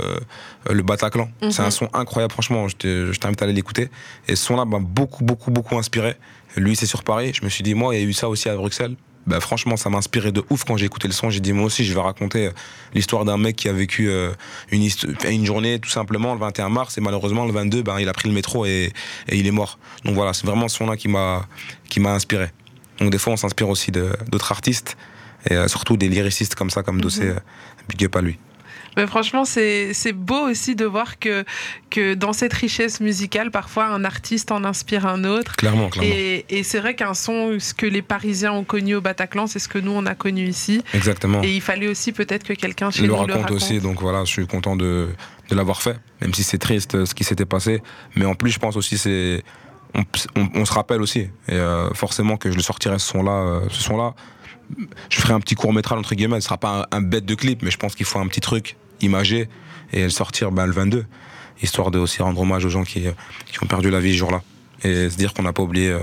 le 0.69 0.83
Bataclan. 0.83 1.31
C'est 1.51 1.61
Mhm. 1.61 1.67
un 1.67 1.71
son 1.71 1.89
incroyable, 1.95 2.33
franchement. 2.33 2.67
Je 2.69 2.77
te- 2.77 3.13
je 3.13 3.19
t'invite 3.21 3.41
à 3.41 3.45
aller 3.45 3.55
l'écouter. 3.55 3.89
Et 4.27 4.35
ce 4.37 4.45
son-là 4.45 4.65
m'a 4.65 4.81
beaucoup, 4.81 5.23
beaucoup, 5.25 5.51
beaucoup 5.53 5.79
inspiré. 5.79 6.17
Lui, 6.57 6.75
c'est 6.75 6.87
sur 6.87 7.05
Paris. 7.05 7.33
Je 7.35 7.45
me 7.45 7.49
suis 7.51 7.63
dit, 7.63 7.75
moi, 7.75 7.95
il 7.95 8.01
y 8.01 8.05
a 8.05 8.07
eu 8.07 8.13
ça 8.13 8.29
aussi 8.29 8.49
à 8.49 8.57
Bruxelles. 8.57 8.97
Bah, 9.29 9.39
franchement, 9.41 9.77
ça 9.77 9.91
m'a 9.91 9.99
inspiré 9.99 10.33
de 10.33 10.43
ouf 10.51 10.65
quand 10.65 10.77
j'ai 10.79 10.87
écouté 10.87 11.07
le 11.07 11.13
son. 11.15 11.29
J'ai 11.31 11.41
dit, 11.41 11.53
moi 11.53 11.67
aussi, 11.67 11.85
je 11.85 11.93
vais 11.95 12.01
raconter 12.01 12.51
l'histoire 12.95 13.25
d'un 13.25 13.37
mec 13.37 13.55
qui 13.57 13.69
a 13.69 13.73
vécu 13.73 14.11
une, 14.73 15.45
journée, 15.47 15.79
tout 15.79 15.91
simplement, 15.91 16.33
le 16.35 16.41
21 16.41 16.71
mars. 16.71 16.99
Et 16.99 17.01
malheureusement, 17.01 17.45
le 17.45 17.53
22, 17.53 17.83
ben, 17.83 18.01
il 18.01 18.09
a 18.09 18.13
pris 18.13 18.29
le 18.29 18.35
métro 18.35 18.65
et, 18.67 18.93
et 19.29 19.37
il 19.37 19.47
est 19.47 19.51
mort. 19.53 19.79
Donc 20.05 20.15
voilà, 20.15 20.33
c'est 20.33 20.47
vraiment 20.47 20.67
ce 20.69 20.79
son-là 20.79 20.97
qui 20.97 21.09
m'a 21.09 21.47
inspiré. 22.07 22.49
Donc 23.01 23.11
des 23.11 23.19
fois, 23.19 23.35
on 23.35 23.37
s'inspire 23.37 23.69
aussi 23.69 23.93
d'autres 23.93 24.51
artistes. 24.51 24.97
Et 25.49 25.55
euh, 25.55 25.69
surtout 25.69 25.97
des 25.97 26.09
lyricistes 26.09 26.55
comme 26.55 26.71
ça, 26.71 26.83
comme 26.83 27.01
Dossé. 27.01 27.25
euh, 27.29 27.35
Big 27.89 28.05
up 28.05 28.17
à 28.17 28.21
lui. 28.21 28.39
Mais 28.97 29.07
franchement, 29.07 29.45
c'est 29.45 29.93
c'est 29.95 30.13
beau 30.13 30.49
aussi 30.49 30.75
de 30.75 30.85
voir 30.85 31.19
que, 31.21 31.45
que 31.89 32.15
dans 32.15 32.33
cette 32.33 32.53
richesse 32.53 33.01
musicale, 33.01 33.51
parfois 33.53 33.87
un 33.87 34.05
artiste 34.05 34.51
en 34.51 34.65
inspire 34.65 35.07
un 35.07 35.23
autre. 35.25 35.55
Clairement, 35.57 35.89
clairement. 35.89 36.11
Et, 36.13 36.45
et 36.49 36.63
c'est 36.65 36.81
vrai 36.81 36.97
qu'un 36.97 37.15
son, 37.15 37.61
ce 37.61 37.75
que 37.75 37.87
les 37.87 38.03
Parisiens 38.03 38.53
ont 38.53 38.65
connu 38.65 38.97
au 38.97 39.01
Bataclan, 39.01 39.47
c'est 39.47 39.61
ce 39.61 39.69
que 39.69 39.79
nous, 39.79 39.93
on 39.93 40.05
a 40.07 40.17
connu 40.17 40.49
ici. 40.49 40.83
Exactement. 40.95 41.43
Et 41.45 41.55
il 41.55 41.61
fallait 41.61 41.87
aussi 41.87 42.11
peut-être 42.13 42.43
que 42.43 42.55
quelqu'un 42.55 42.91
chez 42.91 43.03
le 43.03 43.09
nous 43.09 43.15
raconte, 43.15 43.29
le 43.29 43.35
raconte. 43.43 43.57
aussi, 43.57 43.79
donc 43.79 44.01
voilà, 44.01 44.25
je 44.25 44.31
suis 44.33 44.47
content 44.49 44.75
de, 44.75 45.09
de 45.49 45.55
l'avoir 45.55 45.81
fait, 45.81 45.97
même 46.21 46.35
si 46.35 46.43
c'est 46.43 46.59
triste 46.59 46.97
euh, 46.97 47.07
ce 47.07 47.15
qui 47.15 47.23
s'était 47.25 47.47
passé. 47.47 47.83
Mais 48.17 48.25
en 48.25 48.35
plus, 48.35 48.51
je 48.51 48.59
pense 48.59 48.77
aussi, 48.77 48.99
c'est. 48.99 49.45
On, 49.95 50.03
on- 50.37 50.49
on 50.55 50.65
se 50.65 50.73
rappelle 50.73 51.01
aussi, 51.03 51.21
et 51.21 51.31
euh, 51.53 51.89
forcément 51.95 52.37
que 52.37 52.51
je 52.51 52.57
le 52.57 52.63
sortirai 52.63 52.99
ce 52.99 53.07
son-là. 53.07 53.31
euh, 53.33 53.61
ce 53.71 53.81
son-là. 53.83 54.15
Je 55.09 55.21
ferai 55.21 55.33
un 55.33 55.41
petit 55.41 55.55
court 55.55 55.73
métrage 55.73 55.99
entre 55.99 56.15
guillemets, 56.15 56.41
ce 56.41 56.47
sera 56.47 56.59
pas 56.59 56.89
un, 56.91 57.01
bête 57.01 57.25
de 57.25 57.35
clip, 57.35 57.63
mais 57.63 57.71
je 57.71 57.77
pense 57.77 57.95
qu'il 57.95 58.07
faut 58.07 58.19
un 58.19 58.27
petit 58.27 58.41
truc 58.41 58.77
imagé 59.01 59.49
et 59.93 60.03
le 60.03 60.11
sortir 60.11 60.51
ben, 60.53 60.67
le 60.67 60.73
22, 60.73 61.07
histoire 61.63 61.91
de 61.91 61.99
aussi 61.99 62.23
rendre 62.23 62.41
hommage 62.41 62.65
aux 62.65 62.69
gens 62.69 62.85
qui, 62.85 63.05
qui 63.47 63.63
ont 63.63 63.67
perdu 63.67 63.91
la 63.91 64.01
vie 64.01 64.13
ce 64.13 64.19
jour-là 64.19 64.43
et 64.85 65.11
se 65.11 65.17
dire 65.17 65.35
qu'on 65.35 65.43
n'a 65.43 65.53
pas 65.53 65.63
oublié 65.63 65.89
euh, 65.89 66.01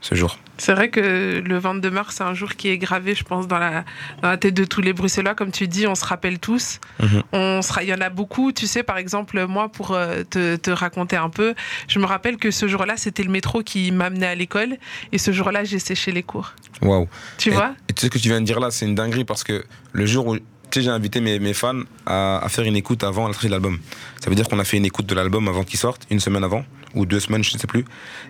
ce 0.00 0.14
jour. 0.14 0.38
C'est 0.60 0.74
vrai 0.74 0.90
que 0.90 1.42
le 1.42 1.58
22 1.58 1.90
mars, 1.90 2.16
c'est 2.18 2.22
un 2.22 2.34
jour 2.34 2.54
qui 2.54 2.68
est 2.68 2.76
gravé, 2.76 3.14
je 3.14 3.24
pense, 3.24 3.48
dans 3.48 3.58
la, 3.58 3.84
dans 4.20 4.28
la 4.28 4.36
tête 4.36 4.52
de 4.52 4.64
tous 4.64 4.82
les 4.82 4.92
Bruxellois. 4.92 5.34
Comme 5.34 5.52
tu 5.52 5.66
dis, 5.66 5.86
on 5.86 5.94
se 5.94 6.04
rappelle 6.04 6.38
tous. 6.38 6.80
Mhm. 7.02 7.22
On 7.32 7.62
sera, 7.62 7.82
il 7.82 7.88
y 7.88 7.94
en 7.94 8.00
a 8.02 8.10
beaucoup. 8.10 8.52
Tu 8.52 8.66
sais, 8.66 8.82
par 8.82 8.98
exemple, 8.98 9.42
moi, 9.46 9.70
pour 9.70 9.92
euh, 9.92 10.22
te, 10.28 10.56
te 10.56 10.70
raconter 10.70 11.16
un 11.16 11.30
peu, 11.30 11.54
je 11.88 11.98
me 11.98 12.04
rappelle 12.04 12.36
que 12.36 12.50
ce 12.50 12.68
jour-là, 12.68 12.98
c'était 12.98 13.22
le 13.22 13.30
métro 13.30 13.62
qui 13.62 13.90
m'amenait 13.90 14.26
à 14.26 14.34
l'école. 14.34 14.76
Et 15.12 15.18
ce 15.18 15.32
jour-là, 15.32 15.64
j'ai 15.64 15.78
séché 15.78 16.12
les 16.12 16.22
cours. 16.22 16.52
Waouh! 16.82 17.08
Tu 17.38 17.48
et, 17.48 17.52
vois? 17.52 17.74
et 17.88 17.94
tu 17.94 18.02
sais 18.02 18.06
ce 18.08 18.10
que 18.10 18.18
tu 18.18 18.28
viens 18.28 18.42
de 18.42 18.46
dire 18.46 18.60
là, 18.60 18.70
c'est 18.70 18.84
une 18.84 18.94
dinguerie 18.94 19.24
parce 19.24 19.44
que 19.44 19.64
le 19.92 20.04
jour 20.04 20.26
où 20.26 20.36
tu 20.36 20.42
sais, 20.78 20.82
j'ai 20.82 20.90
invité 20.90 21.20
mes, 21.20 21.38
mes 21.38 21.54
fans 21.54 21.80
à, 22.04 22.38
à 22.44 22.48
faire 22.50 22.64
une 22.64 22.76
écoute 22.76 23.02
avant 23.02 23.26
la 23.26 23.32
sortie 23.32 23.46
de 23.46 23.52
l'album. 23.52 23.78
Ça 24.20 24.28
veut 24.28 24.36
dire 24.36 24.46
qu'on 24.46 24.58
a 24.58 24.64
fait 24.64 24.76
une 24.76 24.84
écoute 24.84 25.06
de 25.06 25.14
l'album 25.14 25.48
avant 25.48 25.64
qu'il 25.64 25.78
sorte, 25.78 26.06
une 26.10 26.20
semaine 26.20 26.44
avant, 26.44 26.64
ou 26.94 27.06
deux 27.06 27.18
semaines, 27.18 27.42
je 27.42 27.54
ne 27.54 27.58
sais 27.58 27.66
plus. 27.66 27.84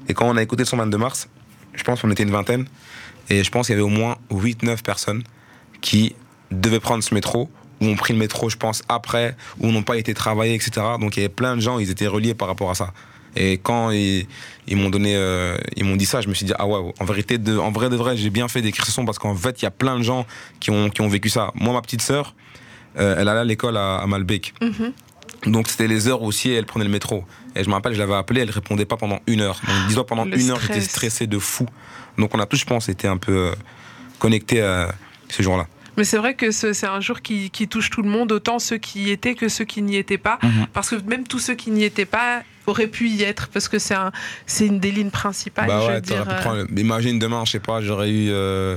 Et 0.09 0.15
quand 0.15 0.27
on 0.27 0.37
a 0.37 0.43
écouté 0.43 0.63
le 0.63 0.67
son 0.67 0.79
22 0.79 0.97
mars, 0.97 1.29
je 1.75 1.85
pense 1.85 2.01
qu'on 2.01 2.11
était 2.11 2.23
une 2.23 2.31
vingtaine, 2.31 2.67
et 3.29 3.45
je 3.45 3.51
pense 3.51 3.67
qu'il 3.67 3.75
y 3.75 3.79
avait 3.79 3.87
au 3.87 3.89
moins 3.89 4.17
8-9 4.31 4.83
personnes 4.83 5.23
qui 5.81 6.15
devaient 6.51 6.81
prendre 6.81 7.03
ce 7.03 7.15
métro, 7.15 7.51
ou 7.81 7.87
ont 7.87 7.97
pris 7.97 8.13
le 8.13 8.19
métro, 8.19 8.51
je 8.51 8.57
pense, 8.57 8.83
après, 8.89 9.37
ou 9.61 9.71
n'ont 9.71 9.83
pas 9.83 9.97
été 9.97 10.13
travaillés, 10.15 10.55
etc. 10.55 10.87
Donc 11.01 11.17
il 11.17 11.21
y 11.21 11.25
avait 11.25 11.33
plein 11.33 11.57
de 11.57 11.61
gens, 11.61 11.79
ils 11.79 11.91
étaient 11.91 12.07
reliés 12.07 12.35
par 12.35 12.49
rapport 12.49 12.71
à 12.71 12.75
ça. 12.75 12.93
Et 13.37 13.59
quand 13.59 13.91
ils, 13.91 14.27
ils 14.67 14.77
m'ont 14.77 14.91
donné, 14.91 15.15
euh, 15.17 15.57
ils 15.77 15.85
m'ont 15.85 15.97
dit 15.97 16.07
ça, 16.07 16.21
je 16.21 16.29
me 16.29 16.35
suis 16.35 16.45
dit 16.45 16.53
ah 16.59 16.67
ouais, 16.67 16.93
en 16.99 17.05
vérité, 17.05 17.39
de, 17.39 17.57
en 17.57 17.71
vrai 17.71 17.89
de 17.89 17.97
vrai, 17.97 18.17
j'ai 18.17 18.31
bien 18.31 18.49
fait 18.49 18.61
d'écrire 18.61 18.85
ce 18.85 18.93
son 18.93 19.05
parce 19.05 19.19
qu'en 19.19 19.35
fait, 19.35 19.63
il 19.63 19.65
y 19.65 19.69
a 19.69 19.71
plein 19.71 19.97
de 19.97 20.03
gens 20.03 20.27
qui 20.59 20.71
ont, 20.71 20.91
qui 20.91 21.01
ont 21.01 21.09
vécu 21.09 21.29
ça. 21.29 21.53
Moi, 21.55 21.73
ma 21.73 21.81
petite 21.81 22.03
sœur, 22.03 22.35
euh, 22.99 23.15
elle 23.19 23.29
allait 23.29 23.41
à 23.41 23.45
l'école 23.45 23.77
à, 23.77 23.99
à 23.99 24.07
Malbec. 24.07 24.53
Mhm. 24.61 24.93
Donc 25.47 25.69
c'était 25.69 25.87
les 25.87 26.09
heures 26.09 26.23
aussi, 26.23 26.51
elle 26.51 26.67
prenait 26.67 26.85
le 26.85 26.91
métro. 26.91 27.25
Et 27.57 27.65
je 27.65 27.69
me 27.69 27.75
rappelle, 27.75 27.95
je 27.95 27.99
l'avais 27.99 28.15
appelée, 28.15 28.43
elle 28.43 28.51
répondait 28.51 28.85
pas 28.85 28.97
pendant 28.97 29.21
une 29.27 29.41
heure. 29.41 29.61
Donc 29.67 29.89
dis-toi, 29.89 30.07
pendant 30.07 30.25
Le 30.25 30.39
une 30.39 30.51
heure, 30.51 30.61
j'étais 30.61 30.75
stress. 30.81 30.89
stressé 30.91 31.27
de 31.27 31.39
fou. 31.39 31.67
Donc 32.19 32.35
on 32.35 32.39
a 32.39 32.47
tous, 32.47 32.57
je 32.59 32.65
pense, 32.67 32.89
été 32.89 33.09
un 33.09 33.17
peu 33.17 33.33
euh, 33.33 33.55
connectés 34.19 34.63
à 34.63 34.93
ce 35.29 35.43
jour-là. 35.43 35.67
Mais 35.97 36.05
c'est 36.05 36.19
vrai 36.19 36.35
que 36.35 36.51
ce- 36.53 36.73
c'est 36.73 36.87
un 36.87 37.01
jour 37.01 37.21
qui, 37.21 37.51
qui 37.51 37.67
touche 37.69 37.91
tout 37.91 38.03
le 38.03 38.09
monde, 38.09 38.31
autant 38.33 38.59
ceux 38.59 38.79
qui 38.79 39.05
y 39.05 39.11
étaient 39.11 39.35
que 39.35 39.49
ceux 39.49 39.65
qui 39.65 39.83
n'y 39.83 39.97
étaient 39.97 40.19
pas. 40.19 40.39
Mhm. 40.43 40.67
Parce 40.73 40.91
que 40.91 40.97
même 40.97 41.27
tous 41.27 41.41
ceux 41.41 41.55
qui 41.55 41.71
n'y 41.71 41.85
étaient 41.85 42.05
pas 42.07 42.43
auraient 42.67 42.87
pu 42.87 43.09
y 43.09 43.23
être, 43.25 43.49
parce 43.49 43.69
que 43.69 43.79
c'est 43.81 43.95
un, 43.95 44.13
c'est 44.47 44.67
une 44.67 44.79
des 44.79 44.93
lignes 44.93 45.11
principales. 45.11 45.67
bah 45.67 45.81
je 45.81 45.87
veux 45.89 45.93
ouais, 45.95 46.01
t'aurais 46.03 46.23
dire, 46.25 46.29
pu 46.29 46.35
euh, 46.35 46.41
prendre- 46.41 46.79
Imagine 46.79 47.19
demain, 47.19 47.45
je 47.45 47.51
sais 47.53 47.59
pas, 47.61 47.81
j'aurais 47.83 48.11
eu. 48.11 48.29
euh, 48.31 48.77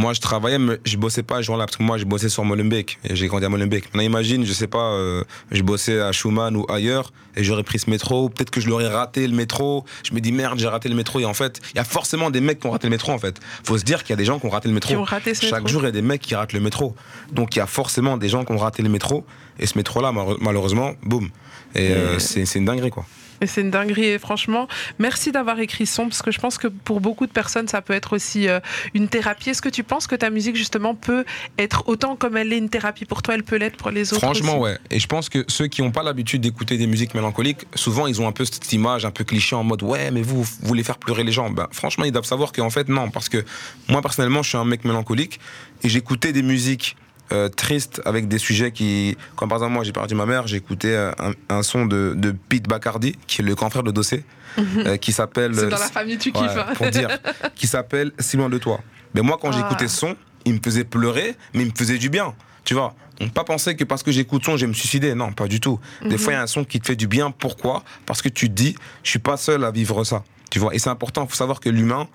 Moi, 0.00 0.14
je 0.14 0.20
travaillais, 0.20 0.58
mais 0.58 0.78
je 0.86 0.96
bossais 0.96 1.22
pas 1.22 1.36
ce 1.38 1.42
jour-là, 1.42 1.66
parce 1.66 1.76
que 1.76 1.82
moi, 1.82 1.98
je 1.98 2.04
bossais 2.06 2.30
sur 2.30 2.42
Molenbeek, 2.44 2.98
et 3.04 3.14
j'ai 3.16 3.26
grandi 3.26 3.44
à 3.44 3.48
Molenbeek. 3.50 3.84
Maintenant, 3.86 4.00
imagine, 4.00 4.46
je 4.46 4.52
sais 4.54 4.66
pas, 4.66 4.92
euh, 4.92 5.22
je 5.52 5.62
bossais 5.62 6.00
à 6.00 6.10
Schumann 6.12 6.56
ou 6.56 6.64
ailleurs, 6.70 7.12
et 7.36 7.44
j'aurais 7.44 7.64
pris 7.64 7.78
ce 7.78 7.90
métro, 7.90 8.30
peut-être 8.30 8.50
que 8.50 8.62
je 8.62 8.68
l'aurais 8.70 8.86
raté 8.88 9.26
le 9.26 9.34
métro. 9.34 9.84
Je 10.08 10.14
me 10.14 10.20
dis, 10.20 10.32
merde, 10.32 10.58
j'ai 10.58 10.68
raté 10.68 10.88
le 10.88 10.94
métro, 10.94 11.20
et 11.20 11.26
en 11.26 11.34
fait, 11.34 11.60
il 11.74 11.76
y 11.76 11.80
a 11.80 11.84
forcément 11.84 12.30
des 12.30 12.40
mecs 12.40 12.60
qui 12.60 12.66
ont 12.66 12.70
raté 12.70 12.86
le 12.86 12.92
métro, 12.92 13.12
en 13.12 13.18
fait. 13.18 13.38
Faut 13.62 13.76
se 13.76 13.84
dire 13.84 14.02
qu'il 14.02 14.10
y 14.10 14.14
a 14.14 14.16
des 14.16 14.24
gens 14.24 14.38
qui 14.38 14.46
ont 14.46 14.50
raté 14.50 14.68
le 14.68 14.74
métro. 14.74 14.88
Qui 14.88 14.96
ont 14.96 15.04
raté 15.04 15.34
ce 15.34 15.42
Chaque 15.44 15.64
métro. 15.64 15.68
jour, 15.68 15.82
il 15.82 15.86
y 15.86 15.88
a 15.88 15.92
des 15.92 16.02
mecs 16.02 16.22
qui 16.22 16.34
ratent 16.34 16.54
le 16.54 16.60
métro. 16.60 16.94
Donc, 17.32 17.54
il 17.54 17.58
y 17.58 17.62
a 17.62 17.66
forcément 17.66 18.16
des 18.16 18.30
gens 18.30 18.44
qui 18.46 18.52
ont 18.52 18.56
raté 18.58 18.82
le 18.82 18.88
métro, 18.88 19.24
et 19.58 19.66
ce 19.66 19.76
métro-là, 19.76 20.12
mal- 20.12 20.36
malheureusement, 20.40 20.92
boum. 21.02 21.28
Et 21.74 21.90
euh, 21.92 22.18
c'est 22.18 22.54
une 22.56 22.64
dinguerie, 22.64 22.90
quoi. 22.90 23.04
Et 23.40 23.46
c'est 23.46 23.60
une 23.60 23.70
dinguerie. 23.70 24.04
Et 24.04 24.18
franchement, 24.18 24.68
merci 24.98 25.32
d'avoir 25.32 25.58
écrit 25.60 25.86
son, 25.86 26.08
parce 26.08 26.22
que 26.22 26.30
je 26.30 26.38
pense 26.38 26.58
que 26.58 26.68
pour 26.68 27.00
beaucoup 27.00 27.26
de 27.26 27.32
personnes, 27.32 27.68
ça 27.68 27.82
peut 27.82 27.94
être 27.94 28.14
aussi 28.14 28.48
euh, 28.48 28.60
une 28.94 29.08
thérapie. 29.08 29.50
Est-ce 29.50 29.62
que 29.62 29.68
tu 29.68 29.82
penses 29.82 30.06
que 30.06 30.14
ta 30.14 30.30
musique, 30.30 30.56
justement, 30.56 30.94
peut 30.94 31.24
être 31.58 31.84
autant 31.88 32.16
comme 32.16 32.36
elle 32.36 32.52
est 32.52 32.58
une 32.58 32.68
thérapie 32.68 33.04
pour 33.04 33.22
toi, 33.22 33.34
elle 33.34 33.42
peut 33.42 33.56
l'être 33.56 33.76
pour 33.76 33.90
les 33.90 34.12
autres 34.12 34.22
Franchement, 34.22 34.60
aussi? 34.60 34.72
ouais. 34.72 34.78
Et 34.90 35.00
je 35.00 35.06
pense 35.06 35.28
que 35.28 35.44
ceux 35.48 35.66
qui 35.66 35.82
n'ont 35.82 35.90
pas 35.90 36.02
l'habitude 36.02 36.40
d'écouter 36.42 36.76
des 36.76 36.86
musiques 36.86 37.14
mélancoliques, 37.14 37.66
souvent 37.74 38.06
ils 38.06 38.20
ont 38.20 38.28
un 38.28 38.32
peu 38.32 38.44
cette 38.44 38.72
image 38.72 39.04
un 39.04 39.10
peu 39.10 39.24
cliché 39.24 39.56
en 39.56 39.64
mode 39.64 39.82
ouais, 39.82 40.10
mais 40.10 40.22
vous, 40.22 40.42
vous 40.42 40.50
voulez 40.62 40.82
faire 40.82 40.98
pleurer 40.98 41.24
les 41.24 41.32
gens. 41.32 41.50
Ben, 41.50 41.66
franchement, 41.72 42.04
ils 42.04 42.12
doivent 42.12 42.24
savoir 42.24 42.52
qu'en 42.52 42.70
fait, 42.70 42.88
non. 42.88 43.10
Parce 43.10 43.28
que 43.28 43.44
moi, 43.88 44.02
personnellement, 44.02 44.42
je 44.42 44.50
suis 44.50 44.58
un 44.58 44.64
mec 44.64 44.84
mélancolique 44.84 45.40
et 45.82 45.88
j'écoutais 45.88 46.32
des 46.32 46.42
musiques. 46.42 46.96
Euh, 47.32 47.48
tristes 47.48 48.00
avec 48.04 48.28
des 48.28 48.38
sujets 48.38 48.72
qui 48.72 49.16
comme 49.36 49.48
par 49.48 49.58
exemple 49.58 49.72
moi 49.74 49.84
j'ai 49.84 49.92
perdu 49.92 50.14
ma 50.14 50.26
mère 50.26 50.44
euh, 50.84 51.12
un, 51.18 51.32
un 51.48 51.62
son 51.62 51.86
de, 51.86 52.14
de 52.16 52.32
Pete 52.32 52.68
Bacardi 52.68 53.16
qui 53.26 53.40
est 53.40 53.44
le 53.44 53.54
grand 53.54 53.70
frère 53.70 53.82
de 53.82 53.90
Dossé 53.90 54.24
euh, 54.58 54.96
qui 54.96 55.12
s'appelle 55.12 55.54
C'est 55.54 55.62
euh, 55.64 55.68
dans 55.70 55.78
la 55.78 55.86
famille, 55.88 56.18
tu 56.18 56.30
Ouais, 56.30 56.40
kiffes. 56.40 56.56
hein. 56.58 56.72
pour 56.74 56.90
dire, 56.90 57.08
qui 57.54 57.66
s'appelle 57.68 58.12
Si 58.18 58.36
loin 58.36 58.48
de 58.48 58.58
toi. 58.58 58.80
Mais 59.14 59.22
moi, 59.22 59.38
quand 59.40 59.50
Ah. 59.52 59.56
j'écoutais 59.56 59.86
ce 59.88 59.96
son, 59.96 60.16
il 60.44 60.54
me 60.54 60.58
faisait 60.64 60.82
pleurer, 60.84 61.36
mais 61.54 61.62
il 61.62 61.70
me 61.70 61.74
faisait 61.76 61.98
du 61.98 62.08
bien. 62.10 62.34
Tu 62.64 62.74
vois 62.74 62.94
Donc, 63.20 63.32
pas 63.32 63.44
penser 63.44 63.76
que 63.76 63.84
parce 63.84 64.02
que 64.02 64.10
j'écoute 64.10 64.44
son, 64.44 64.56
je 64.56 64.62
vais 64.62 64.66
me 64.68 64.72
suicider. 64.74 65.14
Non, 65.14 65.32
pas 65.32 65.46
du 65.46 65.60
tout. 65.60 65.78
Des 66.04 66.18
fois, 66.18 66.32
il 66.32 66.36
y 66.36 66.38
a 66.38 66.42
un 66.42 66.46
son 66.48 66.64
qui 66.64 66.80
te 66.80 66.86
fait 66.86 66.96
du 66.96 67.06
bien. 67.06 67.30
Pourquoi? 67.30 67.84
Parce 68.06 68.22
que 68.22 68.28
tu 68.28 68.48
te 68.48 68.54
dis, 68.54 68.74
je 69.04 69.10
suis 69.10 69.18
pas 69.20 69.36
seul 69.36 69.64
à 69.64 69.70
vivre 69.70 70.02
ça. 70.04 70.24
Tu 70.50 70.58
vois 70.58 70.74
Et 70.74 70.78
c'est 70.80 70.90
important. 70.90 71.24
Il 71.24 71.30
faut 71.30 71.36
savoir 71.36 71.60
que 71.60 71.68
l'humain, 71.70 72.08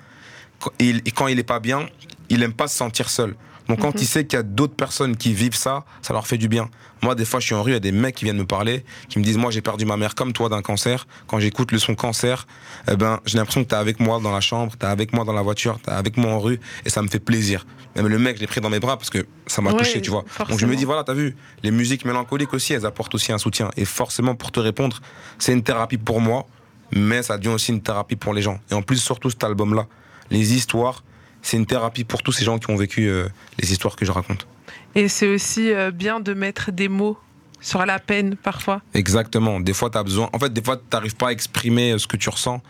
quand 0.60 0.72
il, 0.80 1.02
quand 1.14 1.28
il 1.28 1.40
est 1.40 1.44
pas 1.44 1.60
bien, 1.62 1.88
il 2.30 2.44
aime 2.44 2.54
pas 2.54 2.68
se 2.68 2.76
sentir 2.78 3.10
seul. 3.10 3.36
Donc 3.68 3.80
quand 3.82 4.02
il 4.02 4.06
sait 4.06 4.26
qu'il 4.26 4.38
y 4.38 4.40
a 4.40 4.44
d'autres 4.44 4.76
personnes 4.76 5.18
qui 5.18 5.34
vivent 5.34 5.56
ça, 5.56 5.86
ça 6.02 6.14
leur 6.14 6.28
fait 6.28 6.38
du 6.38 6.48
bien. 6.48 6.70
Moi, 7.02 7.16
des 7.16 7.26
fois, 7.26 7.40
je 7.40 7.46
suis 7.46 7.56
en 7.56 7.62
rue, 7.62 7.72
il 7.72 7.74
y 7.74 7.78
a 7.78 7.80
des 7.80 7.92
mecs 7.92 8.16
qui 8.16 8.26
viennent 8.26 8.38
me 8.38 8.46
parler, 8.46 8.84
qui 9.10 9.20
me 9.20 9.24
disent, 9.24 9.38
moi, 9.38 9.52
j'ai 9.52 9.62
perdu 9.62 9.86
ma 9.86 9.98
mère 9.98 10.16
comme 10.16 10.34
toi 10.34 10.50
d'un 10.50 10.62
cancer. 10.62 11.08
Quand 11.28 11.40
j'écoute 11.40 11.72
le 11.72 11.78
son 11.80 11.94
cancer, 11.94 12.48
eh 12.90 12.96
ben, 12.96 13.20
j'ai 13.26 13.38
l'impression 13.38 13.64
que 13.64 13.70
t'es 13.70 13.76
avec 13.76 14.00
moi 14.00 14.20
dans 14.20 14.32
la 14.32 14.42
chambre, 14.42 14.74
t'es 14.78 14.86
avec 14.86 15.14
moi 15.14 15.26
dans 15.26 15.34
la 15.34 15.42
voiture, 15.42 15.80
t'es 15.84 15.92
avec 15.92 16.18
moi 16.18 16.32
en 16.32 16.40
rue, 16.40 16.60
et 16.86 16.90
ça 16.90 17.02
me 17.02 17.08
fait 17.08 17.20
plaisir. 17.20 17.66
Même 17.96 18.08
le 18.08 18.18
mec, 18.20 18.38
je 18.38 18.42
l'ai 18.42 18.48
pris 18.48 18.62
dans 18.62 18.70
mes 18.70 18.80
bras 18.80 18.98
parce 18.98 19.10
que 19.10 19.26
ça 19.48 19.62
m'a 19.62 19.72
Ouais, 19.72 19.78
touché, 19.78 20.02
tu 20.02 20.10
vois. 20.10 20.26
Donc 20.50 20.60
je 20.60 20.66
me 20.66 20.76
dis, 20.76 20.86
voilà, 20.86 21.04
t'as 21.04 21.14
vu, 21.14 21.36
les 21.64 21.72
musiques 21.72 22.06
mélancoliques 22.06 22.54
aussi, 22.54 22.74
elles 22.74 22.86
apportent 22.86 23.16
aussi 23.16 23.32
un 23.32 23.38
soutien. 23.38 23.70
Et 23.78 23.86
forcément, 23.86 24.36
pour 24.36 24.52
te 24.52 24.60
répondre, 24.60 25.00
c'est 25.38 25.54
une 25.54 25.64
thérapie 25.64 25.98
pour 25.98 26.22
moi, 26.22 26.48
mais 26.92 27.24
ça 27.24 27.38
devient 27.38 27.50
aussi 27.54 27.72
une 27.72 27.82
thérapie 27.82 28.16
pour 28.16 28.34
les 28.34 28.42
gens. 28.42 28.60
Et 28.72 28.74
en 28.74 28.82
plus, 28.82 28.98
surtout 28.98 29.30
cet 29.30 29.44
album-là, 29.44 29.88
les 30.32 30.54
histoires, 30.54 31.04
c'est 31.46 31.58
une 31.58 31.68
thérapie 31.68 32.04
pour 32.04 32.24
tous 32.24 32.32
ces 32.32 32.44
gens 32.44 32.58
qui 32.58 32.72
ont 32.72 32.76
vécu 32.76 33.08
euh, 33.08 33.28
les 33.60 33.72
histoires 33.72 33.96
que 33.96 34.04
je 34.04 34.12
raconte. 34.12 34.48
Et 34.96 35.08
c'est 35.08 35.28
aussi 35.28 35.72
euh, 35.72 35.92
bien 35.92 36.20
de 36.20 36.34
mettre 36.34 36.72
des 36.72 36.90
mots 36.90 37.18
sur 37.62 37.86
la 37.86 38.00
peine 38.00 38.36
parfois. 38.36 38.82
Exactement. 38.96 39.60
Des 39.60 39.74
fois, 39.74 39.92
tu 39.92 39.98
as 40.00 40.04
besoin. 40.04 40.28
En 40.34 40.40
fait, 40.40 40.52
des 40.52 40.64
fois, 40.64 40.78
tu 40.78 40.84
n'arrives 40.92 41.16
pas 41.16 41.28
à 41.28 41.32
exprimer 41.32 41.92
euh, 41.92 41.98
ce 42.00 42.08
que 42.08 42.18
tu 42.18 42.30
ressens. 42.30 42.62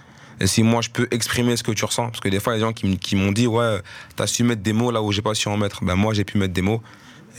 Et 0.42 0.48
si 0.48 0.62
moi, 0.62 0.82
je 0.82 0.90
peux 0.90 1.08
exprimer 1.12 1.56
ce 1.56 1.64
que 1.64 1.72
tu 1.72 1.86
ressens, 1.86 2.08
parce 2.08 2.20
que 2.20 2.28
des 2.28 2.42
fois, 2.42 2.54
il 2.54 2.60
y 2.60 2.64
a 2.64 2.68
des 2.68 2.82
gens 2.82 2.98
qui, 2.98 3.16
m'ont 3.16 3.32
dit, 3.32 3.48
ouais, 3.48 3.82
tu 4.18 4.22
as 4.22 4.28
su 4.28 4.44
mettre 4.44 4.62
des 4.62 4.74
mots 4.74 4.92
là 4.92 5.02
où 5.02 5.14
j'ai 5.14 5.22
pas 5.22 5.34
su 5.34 5.48
en 5.48 5.56
mettre. 5.56 5.86
Ben, 5.86 5.96
moi, 5.96 6.14
j'ai 6.14 6.26
pu 6.26 6.38
mettre 6.38 6.54
des 6.54 6.62
mots. 6.62 6.82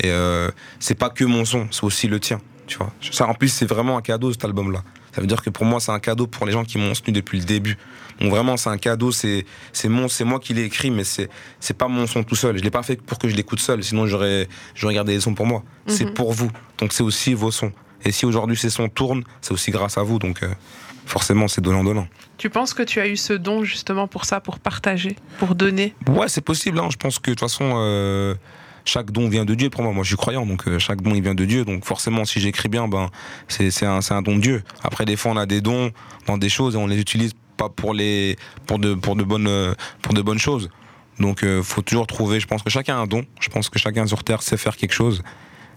Et 0.00 0.08
euh, 0.08 0.50
c'est 0.80 0.94
pas 0.94 1.10
que 1.10 1.24
mon 1.24 1.44
son, 1.44 1.68
c'est 1.70 1.84
aussi 1.84 2.08
le 2.08 2.18
tien. 2.18 2.40
Tu 2.66 2.78
vois. 2.78 2.90
Ça, 3.12 3.28
en 3.28 3.34
plus, 3.34 3.48
c'est 3.48 3.66
vraiment 3.66 3.98
un 3.98 4.02
cadeau, 4.02 4.32
cet 4.32 4.46
album-là. 4.46 4.82
Ça 5.16 5.22
veut 5.22 5.26
dire 5.26 5.40
que 5.40 5.48
pour 5.48 5.64
moi, 5.64 5.80
c'est 5.80 5.92
un 5.92 5.98
cadeau 5.98 6.26
pour 6.26 6.44
les 6.44 6.52
gens 6.52 6.62
qui 6.62 6.76
m'ont 6.76 6.92
soutenu 6.92 7.14
depuis 7.14 7.38
le 7.38 7.46
début. 7.46 7.78
Donc 8.20 8.30
vraiment, 8.30 8.58
c'est 8.58 8.68
un 8.68 8.76
cadeau, 8.76 9.12
c'est 9.12 9.46
c'est 9.72 9.88
mon, 9.88 10.08
c'est 10.08 10.24
moi 10.24 10.38
qui 10.38 10.52
l'ai 10.52 10.64
écrit, 10.64 10.90
mais 10.90 11.04
c'est 11.04 11.30
c'est 11.58 11.72
pas 11.72 11.88
mon 11.88 12.06
son 12.06 12.22
tout 12.22 12.36
seul. 12.36 12.58
Je 12.58 12.62
l'ai 12.62 12.70
pas 12.70 12.82
fait 12.82 13.00
pour 13.00 13.18
que 13.18 13.26
je 13.26 13.34
l'écoute 13.34 13.58
seul, 13.60 13.82
sinon 13.82 14.06
j'aurais 14.06 14.46
j'aurais 14.74 14.92
gardé 14.92 15.14
les 15.14 15.20
sons 15.20 15.32
pour 15.32 15.46
moi. 15.46 15.62
C'est 15.86 16.12
pour 16.12 16.34
vous, 16.34 16.50
donc 16.76 16.92
c'est 16.92 17.02
aussi 17.02 17.32
vos 17.32 17.50
sons. 17.50 17.72
Et 18.04 18.12
si 18.12 18.26
aujourd'hui 18.26 18.58
ces 18.58 18.68
sons 18.68 18.90
tournent, 18.90 19.24
c'est 19.40 19.52
aussi 19.52 19.70
grâce 19.70 19.96
à 19.96 20.02
vous, 20.02 20.18
donc 20.18 20.42
euh, 20.42 20.52
forcément 21.06 21.48
c'est 21.48 21.62
donnant 21.62 21.82
donnant. 21.82 22.08
Tu 22.36 22.50
penses 22.50 22.74
que 22.74 22.82
tu 22.82 23.00
as 23.00 23.08
eu 23.08 23.16
ce 23.16 23.32
don 23.32 23.64
justement 23.64 24.08
pour 24.08 24.26
ça, 24.26 24.40
pour 24.40 24.58
partager, 24.58 25.16
pour 25.38 25.54
donner? 25.54 25.94
Ouais, 26.10 26.28
c'est 26.28 26.42
possible. 26.42 26.78
Hein. 26.78 26.88
Je 26.90 26.98
pense 26.98 27.18
que 27.18 27.30
de 27.30 27.36
toute 27.36 27.40
façon, 27.40 27.72
euh, 27.76 28.34
chaque 28.86 29.10
don 29.10 29.28
vient 29.28 29.44
de 29.44 29.54
Dieu 29.54 29.68
pour 29.68 29.82
moi. 29.82 29.92
Moi, 29.92 30.04
je 30.04 30.08
suis 30.08 30.16
croyant, 30.16 30.46
donc 30.46 30.66
euh, 30.66 30.78
chaque 30.78 31.02
don 31.02 31.14
il 31.14 31.22
vient 31.22 31.34
de 31.34 31.44
Dieu. 31.44 31.64
Donc 31.64 31.84
forcément, 31.84 32.24
si 32.24 32.40
j'écris 32.40 32.68
bien, 32.68 32.88
ben 32.88 33.10
c'est 33.48 33.84
un, 33.84 34.00
un 34.08 34.22
don 34.22 34.36
de 34.36 34.40
Dieu. 34.40 34.62
Après, 34.82 35.04
des 35.04 35.16
fois, 35.16 35.32
on 35.32 35.36
a 35.36 35.46
des 35.46 35.60
dons 35.60 35.90
dans 36.26 36.38
des 36.38 36.48
choses 36.48 36.74
et 36.74 36.78
on 36.78 36.86
les 36.86 36.98
utilise 36.98 37.32
pas 37.56 37.68
pour 37.68 37.94
les 37.94 38.36
pour 38.66 38.78
de 38.78 38.94
pour 38.94 39.16
de 39.16 39.24
bonnes 39.24 39.48
euh, 39.48 39.74
pour 40.02 40.14
de 40.14 40.22
bonnes 40.22 40.38
choses. 40.38 40.70
Donc, 41.18 41.42
euh, 41.42 41.62
faut 41.62 41.82
toujours 41.82 42.06
trouver. 42.06 42.40
Je 42.40 42.46
pense 42.46 42.62
que 42.62 42.70
chacun 42.70 42.96
a 42.96 43.00
un 43.00 43.06
don. 43.06 43.24
Je 43.40 43.48
pense 43.48 43.68
que 43.68 43.78
chacun 43.78 44.06
sur 44.06 44.22
terre 44.22 44.42
sait 44.42 44.56
faire 44.56 44.76
quelque 44.76 44.92
chose. 44.92 45.22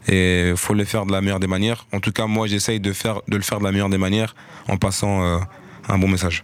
Et 0.08 0.54
faut 0.56 0.74
le 0.74 0.86
faire 0.86 1.06
de 1.06 1.12
la 1.12 1.22
meilleure 1.22 1.40
des 1.40 1.48
manières. 1.48 1.86
En 1.92 2.00
tout 2.00 2.12
cas, 2.12 2.26
moi, 2.26 2.48
j'essaye 2.48 2.80
de 2.80 2.94
faire 2.94 3.22
de 3.28 3.38
le 3.38 3.44
faire 3.44 3.60
de 3.60 3.64
la 3.64 3.72
meilleure 3.72 3.90
des 3.90 3.98
manières 3.98 4.36
en 4.68 4.78
passant 4.78 5.24
euh, 5.24 5.40
un 5.88 5.98
bon 5.98 6.08
message. 6.08 6.44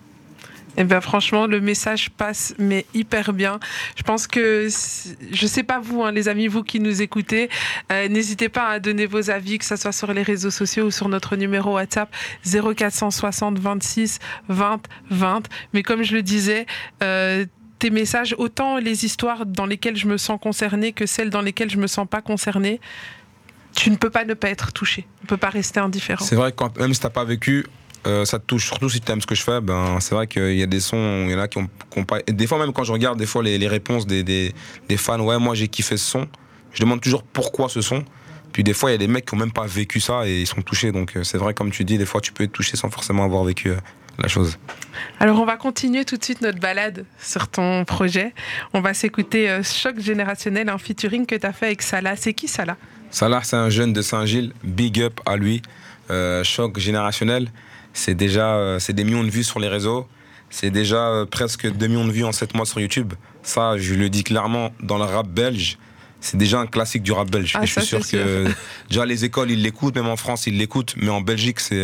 Eh 0.78 0.84
ben 0.84 1.02
franchement, 1.02 1.48
le 1.48 1.62
message 1.62 2.10
passe 2.12 2.54
mais 2.58 2.86
hyper 2.94 3.34
bien. 3.34 3.60
Je 3.96 4.04
pense 4.04 4.28
que 4.28 4.68
je 5.32 5.48
sais 5.48 5.64
pas 5.64 5.80
vous, 5.80 6.04
hein, 6.04 6.12
les 6.12 6.28
amis, 6.28 6.48
vous 6.48 6.64
qui 6.64 6.80
nous 6.80 7.02
écoutez, 7.02 7.50
euh, 7.92 8.08
n'hésitez 8.08 8.50
pas 8.50 8.68
à 8.68 8.80
donner 8.80 9.06
vos 9.06 9.30
avis, 9.30 9.58
que 9.58 9.66
ce 9.66 9.76
soit 9.76 9.92
sur 9.92 10.14
les 10.14 10.24
réseaux 10.24 10.52
sociaux 10.52 10.86
ou 10.86 10.92
sur 10.92 11.10
notre 11.10 11.36
numéro 11.36 11.74
WhatsApp 11.74 12.14
0460 12.46 13.60
26 13.60 14.20
20 14.50 14.82
20. 15.10 15.44
Mais 15.74 15.84
comme 15.84 16.04
je 16.04 16.14
le 16.14 16.22
disais. 16.22 16.66
Euh, 17.04 17.46
tes 17.78 17.90
messages, 17.90 18.34
autant 18.38 18.78
les 18.78 19.04
histoires 19.04 19.46
dans 19.46 19.66
lesquelles 19.66 19.98
je 19.98 20.08
me 20.08 20.16
sens 20.16 20.40
concernée 20.42 20.94
que 20.94 21.06
celles 21.06 21.30
dans 21.30 21.42
lesquelles 21.42 21.70
je 21.70 21.78
me 21.78 21.88
sens 21.88 22.08
pas 22.08 22.22
concernée, 22.22 22.80
tu 23.76 23.92
ne 23.92 23.98
peux 23.98 24.10
pas 24.10 24.26
ne 24.26 24.34
pas 24.34 24.50
être 24.50 24.72
touché. 24.72 25.06
On 25.20 25.24
ne 25.24 25.28
peut 25.28 25.38
pas 25.38 25.50
rester 25.50 25.80
indifférent. 25.80 26.24
C'est 26.24 26.36
vrai 26.36 26.52
que 26.52 26.80
même 26.80 26.94
si 26.94 27.02
t'as 27.02 27.10
pas 27.10 27.26
vécu, 27.26 27.66
euh, 28.08 28.26
ça 28.26 28.40
te 28.40 28.46
touche. 28.46 28.66
Surtout 28.66 28.90
si 28.90 29.02
tu 29.02 29.12
aimes 29.12 29.22
ce 29.22 29.28
que 29.28 29.36
je 29.36 29.44
fais, 29.44 29.62
ben, 29.62 30.00
c'est 30.00 30.16
vrai 30.16 30.28
qu'il 30.28 30.56
y 30.56 30.64
a 30.64 30.68
des 30.68 30.80
sons, 30.80 31.26
il 31.26 31.32
y 31.32 31.36
en 31.36 31.40
a 31.40 31.48
qui 31.48 31.58
ont, 31.58 32.04
pas. 32.04 32.20
Et 32.28 32.34
des 32.34 32.48
fois, 32.48 32.60
même 32.60 32.74
quand 32.74 32.84
je 32.84 32.92
regarde 32.92 33.18
des 33.18 33.26
fois 33.26 33.44
les, 33.44 33.58
les 33.58 33.68
réponses 33.68 34.06
des, 34.06 34.24
des, 34.24 34.54
des, 34.88 34.98
fans, 34.98 35.20
ouais, 35.20 35.40
moi 35.40 35.56
j'ai 35.56 35.68
kiffé 35.68 35.98
ce 35.98 36.06
son, 36.06 36.28
je 36.74 36.82
demande 36.82 37.02
toujours 37.02 37.24
pourquoi 37.24 37.70
ce 37.70 37.82
son. 37.82 38.04
Puis 38.52 38.64
des 38.64 38.74
fois, 38.74 38.90
il 38.90 38.94
y 38.94 38.96
a 38.96 39.00
des 39.00 39.08
mecs 39.08 39.26
qui 39.26 39.34
ont 39.34 39.38
même 39.38 39.52
pas 39.52 39.66
vécu 39.66 40.00
ça 40.00 40.26
et 40.26 40.42
ils 40.42 40.48
sont 40.48 40.62
touchés. 40.62 40.92
Donc 40.92 41.16
euh, 41.16 41.24
c'est 41.24 41.38
vrai, 41.38 41.54
comme 41.54 41.72
tu 41.72 41.84
dis, 41.84 41.98
des 41.98 42.06
fois 42.06 42.22
tu 42.22 42.32
peux 42.32 42.44
être 42.44 42.54
touché 42.54 42.78
sans 42.78 42.90
forcément 42.90 43.24
avoir 43.24 43.44
vécu. 43.44 43.70
Euh, 43.70 43.78
la 44.18 44.28
chose. 44.28 44.58
Alors 45.20 45.40
on 45.40 45.46
va 45.46 45.58
continuer 45.58 46.06
tout 46.06 46.18
de 46.18 46.24
suite 46.24 46.42
notre 46.42 46.60
balade 46.60 47.06
sur 47.20 47.48
ton 47.48 47.86
projet. 47.86 48.34
On 48.74 48.82
va 48.82 48.94
s'écouter 48.94 49.50
euh, 49.50 49.64
Choc 49.64 50.00
générationnel, 50.00 50.70
un 50.70 50.78
featuring 50.78 51.26
que 51.26 51.36
tu 51.36 51.46
as 51.46 51.54
fait 51.54 51.68
avec 51.68 51.82
Salah. 51.82 52.16
C'est 52.16 52.34
qui 52.34 52.48
Salah? 52.48 52.78
Salah, 53.12 53.42
c'est 53.44 53.56
un 53.56 53.70
jeune 53.70 53.94
de 53.94 54.02
Saint-Gilles. 54.02 54.54
Big 54.64 55.02
up 55.02 55.20
à 55.26 55.38
lui. 55.38 55.62
Euh, 56.12 56.44
choc 56.44 56.78
générationnel, 56.78 57.48
c'est 57.96 58.14
déjà 58.14 58.56
euh, 58.56 58.78
c'est 58.78 58.94
des 58.94 59.04
millions 59.04 59.24
de 59.24 59.32
vues 59.32 59.44
sur 59.44 59.60
les 59.60 59.68
réseaux. 59.68 60.08
C'est 60.52 60.70
déjà 60.70 61.26
presque 61.32 61.68
2 61.70 61.88
millions 61.88 62.06
de 62.06 62.12
vues 62.12 62.24
en 62.24 62.32
7 62.32 62.54
mois 62.54 62.68
sur 62.68 62.80
YouTube. 62.80 63.14
Ça, 63.42 63.78
je 63.78 63.96
le 63.96 64.10
dis 64.10 64.24
clairement, 64.24 64.72
dans 64.80 64.98
le 64.98 65.04
rap 65.04 65.28
belge, 65.28 65.80
c'est 66.22 66.38
déjà 66.38 66.60
un 66.60 66.68
classique 66.68 67.02
du 67.02 67.12
rap 67.12 67.30
belge. 67.30 67.54
Ah, 67.56 67.64
Et 67.64 67.66
je 67.66 67.72
suis 67.72 67.82
sûr, 67.82 68.06
sûr 68.06 68.20
que 68.20 68.46
déjà 68.90 69.06
les 69.06 69.26
écoles, 69.26 69.50
ils 69.50 69.62
l'écoutent, 69.62 69.96
même 69.96 70.08
en 70.08 70.16
France, 70.16 70.46
ils 70.46 70.58
l'écoutent. 70.58 70.94
Mais 70.98 71.10
en 71.10 71.22
Belgique, 71.22 71.60
c'est 71.60 71.84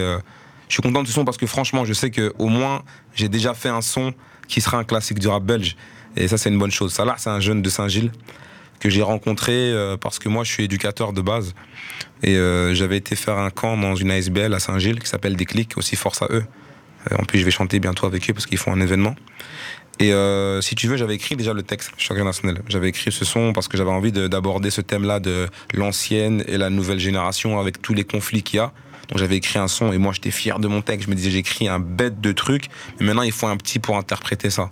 je 0.72 0.76
suis 0.76 0.84
content 0.84 1.02
de 1.02 1.08
ce 1.08 1.14
son 1.14 1.26
parce 1.26 1.38
que 1.38 1.48
franchement, 1.48 1.84
je 1.84 1.92
sais 1.92 2.12
que 2.12 2.34
au 2.40 2.48
moins 2.48 2.84
j'ai 3.14 3.28
déjà 3.28 3.54
fait 3.54 3.68
un 3.68 3.82
son 3.82 4.14
qui 4.48 4.62
sera 4.62 4.78
un 4.78 4.86
classique 4.86 5.20
du 5.20 5.28
rap 5.28 5.44
belge. 5.44 5.76
Et 6.16 6.28
ça, 6.28 6.38
c'est 6.38 6.50
une 6.50 6.60
bonne 6.60 6.72
chose. 6.72 6.94
Salah, 6.94 7.16
c'est 7.18 7.30
un 7.30 7.40
jeune 7.40 7.62
de 7.62 7.70
Saint-Gilles 7.70 8.12
que 8.80 8.90
j'ai 8.90 9.02
rencontré 9.02 9.54
euh, 9.54 9.98
parce 9.98 10.20
que 10.20 10.28
moi, 10.28 10.44
je 10.44 10.52
suis 10.52 10.64
éducateur 10.64 11.14
de 11.14 11.22
base. 11.22 11.54
Et 12.24 12.36
euh, 12.36 12.74
j'avais 12.74 12.98
été 12.98 13.16
faire 13.16 13.38
un 13.38 13.50
camp 13.50 13.78
dans 13.78 13.96
une 13.96 14.12
ASBL 14.12 14.54
à 14.54 14.60
Saint-Gilles 14.60 15.00
qui 15.00 15.08
s'appelle 15.08 15.36
Déclic, 15.36 15.78
aussi 15.78 15.96
force 15.96 16.22
à 16.22 16.28
eux. 16.30 16.44
Euh, 17.12 17.16
en 17.20 17.24
plus, 17.24 17.40
je 17.40 17.46
vais 17.46 17.52
chanter 17.52 17.80
bientôt 17.80 18.06
avec 18.06 18.30
eux 18.30 18.34
parce 18.34 18.46
qu'ils 18.46 18.58
font 18.58 18.72
un 18.72 18.82
événement. 18.82 19.16
Et 20.00 20.12
si 20.62 20.74
tu 20.74 20.88
veux, 20.88 20.98
j'avais 20.98 21.14
écrit 21.14 21.36
déjà 21.36 21.54
le 21.54 21.62
texte, 21.62 21.92
Choc 21.98 22.18
National. 22.18 22.64
J'avais 22.68 22.90
écrit 22.90 23.12
ce 23.12 23.24
son 23.24 23.54
parce 23.54 23.68
que 23.68 23.78
j'avais 23.78 23.92
envie 23.92 24.12
d'aborder 24.12 24.72
ce 24.72 24.82
thème-là 24.82 25.20
de 25.20 25.48
l'ancienne 25.76 26.44
et 26.48 26.58
la 26.58 26.72
nouvelle 26.72 26.98
génération 26.98 27.60
avec 27.60 27.84
tous 27.84 27.94
les 27.94 28.04
conflits 28.04 28.42
qu'il 28.42 28.58
y 28.58 28.60
a. 28.62 28.72
Donc 29.12 29.20
j'avais 29.20 29.36
écrit 29.36 29.60
un 29.60 29.68
son 29.68 29.92
et 29.92 29.98
moi 29.98 30.14
j'étais 30.14 30.32
fier 30.32 30.58
de 30.58 30.68
mon 30.68 30.82
texte. 30.82 31.06
Je 31.06 31.12
me 31.12 31.16
disais 31.16 31.30
j'ai 31.30 31.40
écrit 31.40 31.68
un 31.68 31.80
bête 31.80 32.20
de 32.20 32.32
truc, 32.32 32.66
mais 33.00 33.08
maintenant 33.08 33.24
il 33.24 33.32
faut 33.32 33.46
un 33.46 33.58
petit 33.58 33.78
pour 33.78 33.98
interpréter 33.98 34.50
ça. 34.50 34.72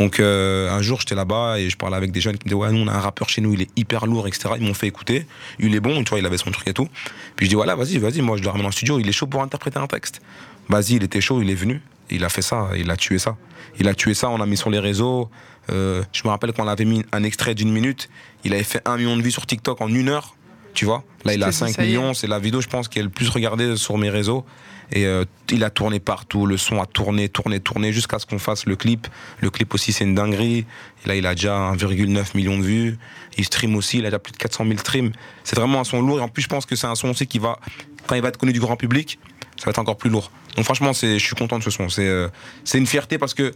Donc 0.00 0.18
euh, 0.18 0.70
un 0.70 0.80
jour 0.80 0.98
j'étais 0.98 1.14
là-bas 1.14 1.58
et 1.58 1.68
je 1.68 1.76
parlais 1.76 1.96
avec 1.96 2.10
des 2.10 2.22
jeunes 2.22 2.38
qui 2.38 2.46
me 2.46 2.48
disaient 2.48 2.54
ouais 2.54 2.72
nous 2.72 2.80
on 2.80 2.88
a 2.88 2.94
un 2.94 3.00
rappeur 3.00 3.28
chez 3.28 3.42
nous 3.42 3.52
il 3.52 3.60
est 3.60 3.68
hyper 3.76 4.06
lourd 4.06 4.26
etc. 4.26 4.54
Ils 4.58 4.66
m'ont 4.66 4.72
fait 4.72 4.86
écouter, 4.86 5.26
il 5.58 5.74
est 5.74 5.80
bon, 5.80 6.02
tu 6.04 6.08
vois 6.08 6.18
il 6.18 6.24
avait 6.24 6.38
son 6.38 6.50
truc 6.50 6.66
et 6.68 6.72
tout. 6.72 6.88
Puis 7.36 7.44
je 7.44 7.50
dis 7.50 7.54
voilà 7.54 7.74
vas-y 7.74 7.98
vas-y 7.98 8.22
moi 8.22 8.38
je 8.38 8.42
le 8.42 8.48
ramène 8.48 8.64
en 8.64 8.70
studio, 8.70 8.98
il 8.98 9.06
est 9.06 9.12
chaud 9.12 9.26
pour 9.26 9.42
interpréter 9.42 9.78
un 9.78 9.86
texte. 9.86 10.22
Vas-y 10.70 10.94
il 10.94 11.04
était 11.04 11.20
chaud, 11.20 11.42
il 11.42 11.50
est 11.50 11.54
venu, 11.54 11.82
il 12.08 12.24
a 12.24 12.30
fait 12.30 12.40
ça, 12.40 12.70
il 12.78 12.90
a 12.90 12.96
tué 12.96 13.18
ça. 13.18 13.36
Il 13.78 13.88
a 13.88 13.94
tué 13.94 14.14
ça, 14.14 14.30
on 14.30 14.38
l'a 14.38 14.46
mis 14.46 14.56
sur 14.56 14.70
les 14.70 14.78
réseaux. 14.78 15.28
Euh, 15.70 16.02
je 16.12 16.22
me 16.24 16.30
rappelle 16.30 16.52
qu'on 16.54 16.66
avait 16.66 16.86
mis 16.86 17.04
un 17.12 17.22
extrait 17.22 17.54
d'une 17.54 17.70
minute, 17.70 18.08
il 18.44 18.54
avait 18.54 18.64
fait 18.64 18.80
un 18.88 18.96
million 18.96 19.18
de 19.18 19.22
vues 19.22 19.30
sur 19.30 19.44
TikTok 19.44 19.82
en 19.82 19.88
une 19.88 20.08
heure. 20.08 20.34
Tu 20.74 20.84
vois 20.84 21.04
Là, 21.24 21.34
il 21.34 21.42
a 21.42 21.52
5 21.52 21.78
millions. 21.78 22.14
C'est 22.14 22.26
la 22.26 22.38
vidéo, 22.38 22.60
je 22.60 22.68
pense, 22.68 22.88
qui 22.88 22.98
est 22.98 23.02
le 23.02 23.08
plus 23.08 23.28
regardée 23.28 23.76
sur 23.76 23.98
mes 23.98 24.10
réseaux. 24.10 24.44
Et 24.92 25.06
euh, 25.06 25.24
il 25.50 25.62
a 25.62 25.70
tourné 25.70 26.00
partout. 26.00 26.46
Le 26.46 26.56
son 26.56 26.80
a 26.80 26.86
tourné, 26.86 27.28
tourné, 27.28 27.60
tourné 27.60 27.92
jusqu'à 27.92 28.18
ce 28.18 28.26
qu'on 28.26 28.38
fasse 28.38 28.66
le 28.66 28.76
clip. 28.76 29.06
Le 29.40 29.50
clip 29.50 29.72
aussi, 29.74 29.92
c'est 29.92 30.04
une 30.04 30.14
dinguerie. 30.14 30.66
Et 31.04 31.08
là, 31.08 31.14
il 31.14 31.26
a 31.26 31.34
déjà 31.34 31.72
1,9 31.72 32.36
million 32.36 32.58
de 32.58 32.62
vues. 32.62 32.98
Il 33.36 33.44
stream 33.44 33.76
aussi. 33.76 33.98
Il 33.98 34.06
a 34.06 34.08
déjà 34.10 34.18
plus 34.18 34.32
de 34.32 34.38
400 34.38 34.64
000 34.66 34.78
streams. 34.78 35.12
C'est 35.44 35.56
vraiment 35.56 35.80
un 35.80 35.84
son 35.84 36.02
lourd. 36.02 36.18
Et 36.18 36.22
en 36.22 36.28
plus, 36.28 36.42
je 36.42 36.48
pense 36.48 36.66
que 36.66 36.76
c'est 36.76 36.86
un 36.86 36.94
son 36.94 37.10
aussi 37.10 37.26
qui 37.26 37.38
va, 37.38 37.58
quand 38.06 38.14
il 38.14 38.22
va 38.22 38.28
être 38.28 38.38
connu 38.38 38.52
du 38.52 38.60
grand 38.60 38.76
public, 38.76 39.18
ça 39.56 39.66
va 39.66 39.70
être 39.70 39.78
encore 39.78 39.96
plus 39.96 40.10
lourd. 40.10 40.32
Donc, 40.56 40.64
franchement, 40.64 40.92
je 40.92 41.18
suis 41.18 41.36
content 41.36 41.58
de 41.58 41.62
ce 41.62 41.70
son. 41.70 41.88
C'est 41.88 42.08
euh, 42.08 42.28
une 42.74 42.86
fierté 42.86 43.18
parce 43.18 43.34
que 43.34 43.52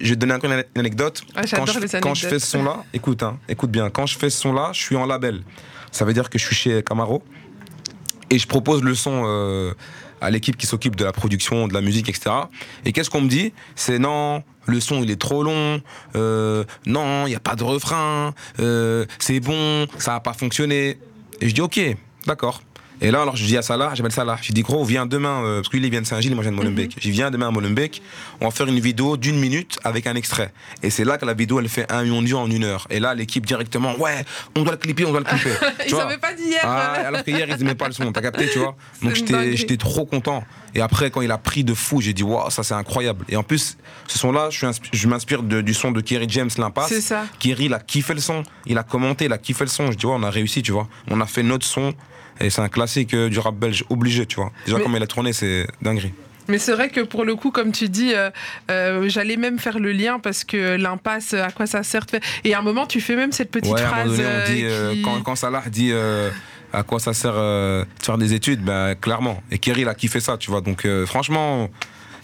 je 0.00 0.10
vais 0.10 0.16
te 0.16 0.26
donner 0.26 0.34
une 0.42 0.80
anecdote. 0.80 1.22
Ah, 1.34 1.42
quand, 1.50 1.66
je, 1.66 1.98
quand 1.98 2.14
je 2.14 2.26
fais 2.26 2.38
ce 2.38 2.46
son-là, 2.46 2.84
écoute, 2.92 3.22
hein, 3.22 3.38
écoute 3.48 3.70
bien. 3.70 3.88
Quand 3.88 4.06
je 4.06 4.18
fais 4.18 4.28
ce 4.28 4.40
son-là, 4.40 4.70
je 4.72 4.80
suis 4.80 4.96
en 4.96 5.06
label. 5.06 5.42
Ça 5.94 6.04
veut 6.04 6.12
dire 6.12 6.28
que 6.28 6.38
je 6.38 6.44
suis 6.44 6.56
chez 6.56 6.82
Camaro 6.82 7.22
et 8.28 8.36
je 8.40 8.48
propose 8.48 8.82
le 8.82 8.96
son 8.96 9.22
euh, 9.26 9.74
à 10.20 10.28
l'équipe 10.30 10.56
qui 10.56 10.66
s'occupe 10.66 10.96
de 10.96 11.04
la 11.04 11.12
production, 11.12 11.68
de 11.68 11.72
la 11.72 11.82
musique, 11.82 12.08
etc. 12.08 12.34
Et 12.84 12.90
qu'est-ce 12.90 13.10
qu'on 13.10 13.20
me 13.20 13.28
dit? 13.28 13.52
C'est 13.76 14.00
non, 14.00 14.42
le 14.66 14.80
son 14.80 15.04
il 15.04 15.10
est 15.12 15.20
trop 15.20 15.44
long, 15.44 15.80
euh, 16.16 16.64
non, 16.84 17.26
il 17.26 17.30
n'y 17.30 17.36
a 17.36 17.40
pas 17.40 17.54
de 17.54 17.62
refrain, 17.62 18.34
euh, 18.58 19.06
c'est 19.20 19.38
bon, 19.38 19.86
ça 19.98 20.14
n'a 20.14 20.20
pas 20.20 20.32
fonctionné. 20.32 20.98
Et 21.40 21.48
je 21.48 21.54
dis 21.54 21.60
ok, 21.60 21.80
d'accord. 22.26 22.60
Et 23.00 23.10
là, 23.10 23.22
alors 23.22 23.36
je 23.36 23.44
dis 23.44 23.56
à 23.56 23.62
Salah, 23.62 23.90
j'appelle 23.94 24.12
Salah, 24.12 24.38
je 24.40 24.52
dis 24.52 24.62
gros, 24.62 24.84
viens 24.84 25.06
demain, 25.06 25.44
euh, 25.44 25.56
parce 25.56 25.68
que 25.68 25.76
lui 25.76 25.84
il 25.84 25.90
vient 25.90 26.00
de 26.00 26.06
Saint-Gilles, 26.06 26.34
moi 26.34 26.44
je 26.44 26.48
viens 26.48 26.56
de 26.56 26.62
Molenbeek. 26.62 26.96
Mm 26.96 26.98
-hmm. 26.98 27.02
Je 27.02 27.10
viens 27.10 27.30
demain 27.30 27.48
à 27.48 27.50
Molenbeek, 27.50 28.02
on 28.40 28.46
va 28.46 28.50
faire 28.50 28.66
une 28.66 28.80
vidéo 28.80 29.16
d'une 29.16 29.38
minute 29.38 29.78
avec 29.84 30.06
un 30.06 30.14
extrait. 30.14 30.52
Et 30.82 30.90
c'est 30.90 31.04
là 31.04 31.18
que 31.18 31.26
la 31.26 31.34
vidéo 31.34 31.60
elle 31.60 31.68
fait 31.68 31.90
un 31.92 32.02
million 32.04 32.22
de 32.22 32.28
vues 32.28 32.34
en 32.34 32.48
une 32.50 32.64
heure. 32.64 32.86
Et 32.90 33.00
là, 33.00 33.14
l'équipe 33.14 33.44
directement, 33.46 33.92
ouais, 33.98 34.24
on 34.56 34.62
doit 34.62 34.72
le 34.72 34.78
clipper, 34.78 35.04
on 35.04 35.10
doit 35.10 35.24
le 35.26 35.30
clipper. 35.32 35.54
ils 35.86 35.90
savaient 35.90 36.22
pas 36.26 36.34
d'hier. 36.38 36.60
Ah, 36.62 37.08
alors 37.08 37.22
qu'hier 37.24 37.46
ils 37.48 37.58
n'aimaient 37.58 37.80
pas 37.84 37.88
le 37.88 37.94
son, 37.98 38.12
t'as 38.12 38.22
capté, 38.28 38.44
tu 38.54 38.58
vois. 38.64 38.74
Donc 39.02 39.14
j'étais 39.14 39.76
trop 39.76 40.04
content. 40.06 40.40
Et 40.76 40.80
après, 40.80 41.10
quand 41.12 41.22
il 41.22 41.30
a 41.30 41.38
pris 41.38 41.62
de 41.70 41.74
fou, 41.84 42.00
j'ai 42.00 42.12
dit, 42.18 42.24
waouh, 42.24 42.50
ça 42.50 42.62
c'est 42.68 42.74
incroyable. 42.74 43.24
Et 43.28 43.36
en 43.36 43.44
plus, 43.50 43.64
ce 44.08 44.18
son-là, 44.18 44.50
je, 44.50 44.66
je 45.00 45.06
m'inspire 45.08 45.42
du 45.42 45.74
son 45.74 45.90
de 45.92 46.00
Kerry 46.00 46.26
James, 46.28 46.50
L'Impasse. 46.58 46.88
C'est 46.88 47.00
ça. 47.12 47.20
Kerry, 47.38 47.66
il 47.66 47.74
a 47.74 47.78
kiffé 47.92 48.12
le 48.14 48.20
son, 48.20 48.42
il 48.66 48.76
a 48.78 48.82
commenté, 48.82 49.26
il 49.26 49.32
a 49.32 49.38
kiffé 49.38 49.64
le 49.64 49.70
son. 49.70 49.84
Je 49.92 49.96
dis, 49.96 50.06
ouais, 50.06 50.16
on 50.16 50.22
a 50.24 50.30
réussi, 50.30 50.62
tu 50.62 50.72
vois. 50.72 50.88
On 51.10 51.20
a 51.20 51.26
fait 51.26 51.44
notre 51.44 51.66
son. 51.66 51.94
Et 52.40 52.50
c'est 52.50 52.60
un 52.62 52.68
classique 52.68 53.14
du 53.14 53.38
rap 53.38 53.54
belge 53.54 53.84
obligé, 53.90 54.26
tu 54.26 54.36
vois. 54.36 54.50
Déjà, 54.66 54.78
Mais- 54.78 54.84
comme 54.84 54.96
il 54.96 55.02
a 55.02 55.06
tourné, 55.06 55.32
c'est 55.32 55.66
dinguerie. 55.82 56.12
Mais 56.48 56.58
c'est 56.58 56.72
vrai 56.72 56.90
que 56.90 57.00
pour 57.00 57.24
le 57.24 57.36
coup, 57.36 57.50
comme 57.50 57.72
tu 57.72 57.88
dis, 57.88 58.12
euh, 58.12 58.28
euh, 58.70 59.08
j'allais 59.08 59.36
même 59.38 59.58
faire 59.58 59.78
le 59.78 59.92
lien 59.92 60.18
parce 60.18 60.44
que 60.44 60.76
l'impasse, 60.76 61.32
à 61.32 61.50
quoi 61.50 61.66
ça 61.66 61.82
sert 61.82 62.04
de 62.04 62.10
faire- 62.10 62.20
Et 62.44 62.52
à 62.54 62.58
un 62.58 62.62
moment, 62.62 62.86
tu 62.86 63.00
fais 63.00 63.16
même 63.16 63.32
cette 63.32 63.50
petite 63.50 63.72
ouais, 63.72 63.80
à 63.80 63.86
un 63.86 63.88
phrase. 63.88 64.04
moment 64.10 64.16
donné, 64.18 64.28
on 64.28 64.30
euh, 64.40 64.46
dit, 64.54 64.62
euh, 64.64 64.92
qui- 64.92 65.02
quand, 65.02 65.22
quand 65.22 65.36
Salah 65.36 65.62
dit 65.70 65.88
euh, 65.92 66.28
à 66.74 66.82
quoi 66.82 66.98
ça 67.00 67.14
sert 67.14 67.32
euh, 67.34 67.84
de 67.84 68.04
faire 68.04 68.18
des 68.18 68.34
études, 68.34 68.60
ben 68.62 68.94
clairement. 68.94 69.42
Et 69.50 69.58
Kerry, 69.58 69.82
il 69.82 69.88
a 69.88 69.94
kiffé 69.94 70.20
ça, 70.20 70.36
tu 70.36 70.50
vois. 70.50 70.60
Donc, 70.60 70.84
euh, 70.84 71.06
franchement, 71.06 71.70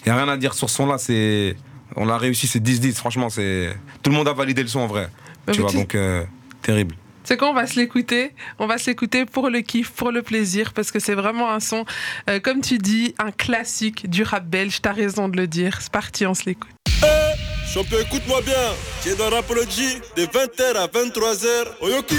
il 0.05 0.12
n'y 0.12 0.18
a 0.18 0.23
rien 0.23 0.29
à 0.31 0.37
dire 0.37 0.53
sur 0.53 0.68
ce 0.68 0.77
son-là. 0.77 0.99
C'est. 0.99 1.57
On 1.96 2.09
a 2.11 2.18
réussi, 2.18 2.46
c'est 2.46 2.61
10-10. 2.62 2.96
Franchement, 2.96 3.31
c'est. 3.31 3.75
Tout 4.03 4.11
le 4.11 4.16
monde 4.16 4.29
a 4.29 4.35
validé 4.35 4.61
le 4.62 4.68
son 4.68 4.81
en 4.81 4.87
vrai. 4.87 5.09
Bah, 5.46 5.55
tu 5.55 5.61
vois, 5.62 5.70
tu- 5.70 5.77
donc, 5.79 5.94
euh, 5.94 6.25
terrible. 6.61 6.94
C'est 7.24 7.37
quoi, 7.37 7.50
on 7.50 7.54
va 7.54 7.66
se 7.66 7.78
l'écouter? 7.78 8.33
On 8.59 8.66
va 8.66 8.78
se 8.78 8.87
l'écouter 8.87 9.26
pour 9.26 9.50
le 9.50 9.61
kiff, 9.61 9.90
pour 9.90 10.11
le 10.11 10.22
plaisir, 10.22 10.72
parce 10.72 10.90
que 10.90 10.98
c'est 10.98 11.14
vraiment 11.14 11.50
un 11.50 11.61
son, 11.61 11.85
euh, 12.28 12.40
comme 12.40 12.61
tu 12.61 12.78
dis, 12.78 13.14
un 13.18 13.30
classique 13.30 14.09
du 14.09 14.22
rap 14.22 14.46
belge. 14.46 14.80
T'as 14.83 14.92
raison 14.92 15.28
de 15.28 15.37
le 15.37 15.46
dire. 15.46 15.78
C'est 15.80 15.92
parti, 15.92 16.26
on 16.26 16.35
se 16.35 16.44
l'écoute. 16.46 16.70
Champion, 17.72 17.98
écoute-moi 18.00 18.40
bien. 18.42 19.12
Es 19.12 19.14
dans 19.14 19.30
Rapology 19.30 20.00
de 20.16 20.24
20h 20.24 20.76
à 20.76 20.87
23h. 20.88 21.46
Oyoki. 21.83 22.16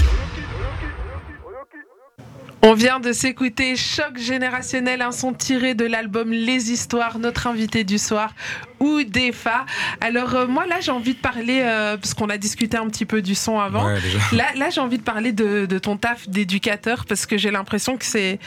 On 2.64 2.76
vient 2.76 3.00
de 3.00 3.12
s'écouter 3.12 3.76
Choc 3.76 4.18
générationnel, 4.18 5.02
un 5.02 5.12
son 5.12 5.34
tiré 5.34 5.74
de 5.74 5.84
l'album 5.84 6.32
Les 6.32 6.72
Histoires, 6.72 7.18
notre 7.18 7.48
invité 7.48 7.84
du 7.84 7.98
soir, 7.98 8.36
Oudefa. 8.80 9.66
Alors 10.00 10.36
euh, 10.36 10.46
moi 10.46 10.68
là 10.68 10.80
j'ai 10.80 10.92
envie 10.92 11.16
de 11.16 11.20
parler, 11.20 11.62
euh, 11.64 11.98
parce 11.98 12.14
qu'on 12.14 12.30
a 12.30 12.38
discuté 12.38 12.78
un 12.78 12.88
petit 12.88 13.06
peu 13.06 13.24
du 13.24 13.34
son 13.34 13.60
avant, 13.60 13.88
Ouais, 13.88 14.00
là, 14.32 14.46
là 14.56 14.70
j'ai 14.70 14.80
envie 14.80 15.00
de 15.00 15.04
parler 15.04 15.32
de, 15.32 15.66
de 15.66 15.80
ton 15.80 15.98
taf 15.98 16.30
d'éducateur, 16.30 17.06
parce 17.08 17.26
que 17.26 17.36
j'ai 17.36 17.50
l'impression 17.50 17.98
que 17.98 18.06
c'est, 18.06 18.40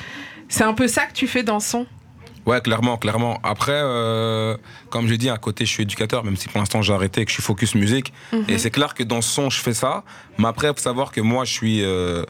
c'est 0.48 0.64
un 0.64 0.74
peu 0.74 0.86
ça 0.86 1.06
que 1.06 1.12
tu 1.12 1.26
fais 1.26 1.42
dans 1.42 1.58
son. 1.58 1.84
Ouais, 2.46 2.60
clairement, 2.60 2.98
clairement. 2.98 3.40
Après, 3.42 3.72
euh, 3.72 4.56
comme 4.90 5.08
je 5.08 5.14
dis, 5.14 5.30
à 5.30 5.38
côté, 5.38 5.64
je 5.64 5.70
suis 5.70 5.82
éducateur, 5.82 6.24
même 6.24 6.36
si 6.36 6.48
pour 6.48 6.58
l'instant 6.60 6.82
j'ai 6.82 6.92
arrêté 6.92 7.22
et 7.22 7.24
que 7.24 7.30
je 7.30 7.36
suis 7.36 7.42
focus 7.42 7.74
musique. 7.74 8.12
Et 8.48 8.58
c'est 8.58 8.70
clair 8.70 8.92
que 8.92 9.02
dans 9.02 9.22
son, 9.22 9.48
je 9.48 9.60
fais 9.60 9.72
ça. 9.72 10.04
Mais 10.36 10.46
après, 10.46 10.68
faut 10.68 10.76
savoir 10.76 11.10
que 11.10 11.22
moi, 11.22 11.44
je 11.44 11.52
suis 11.52 11.82
euh, 11.82 12.22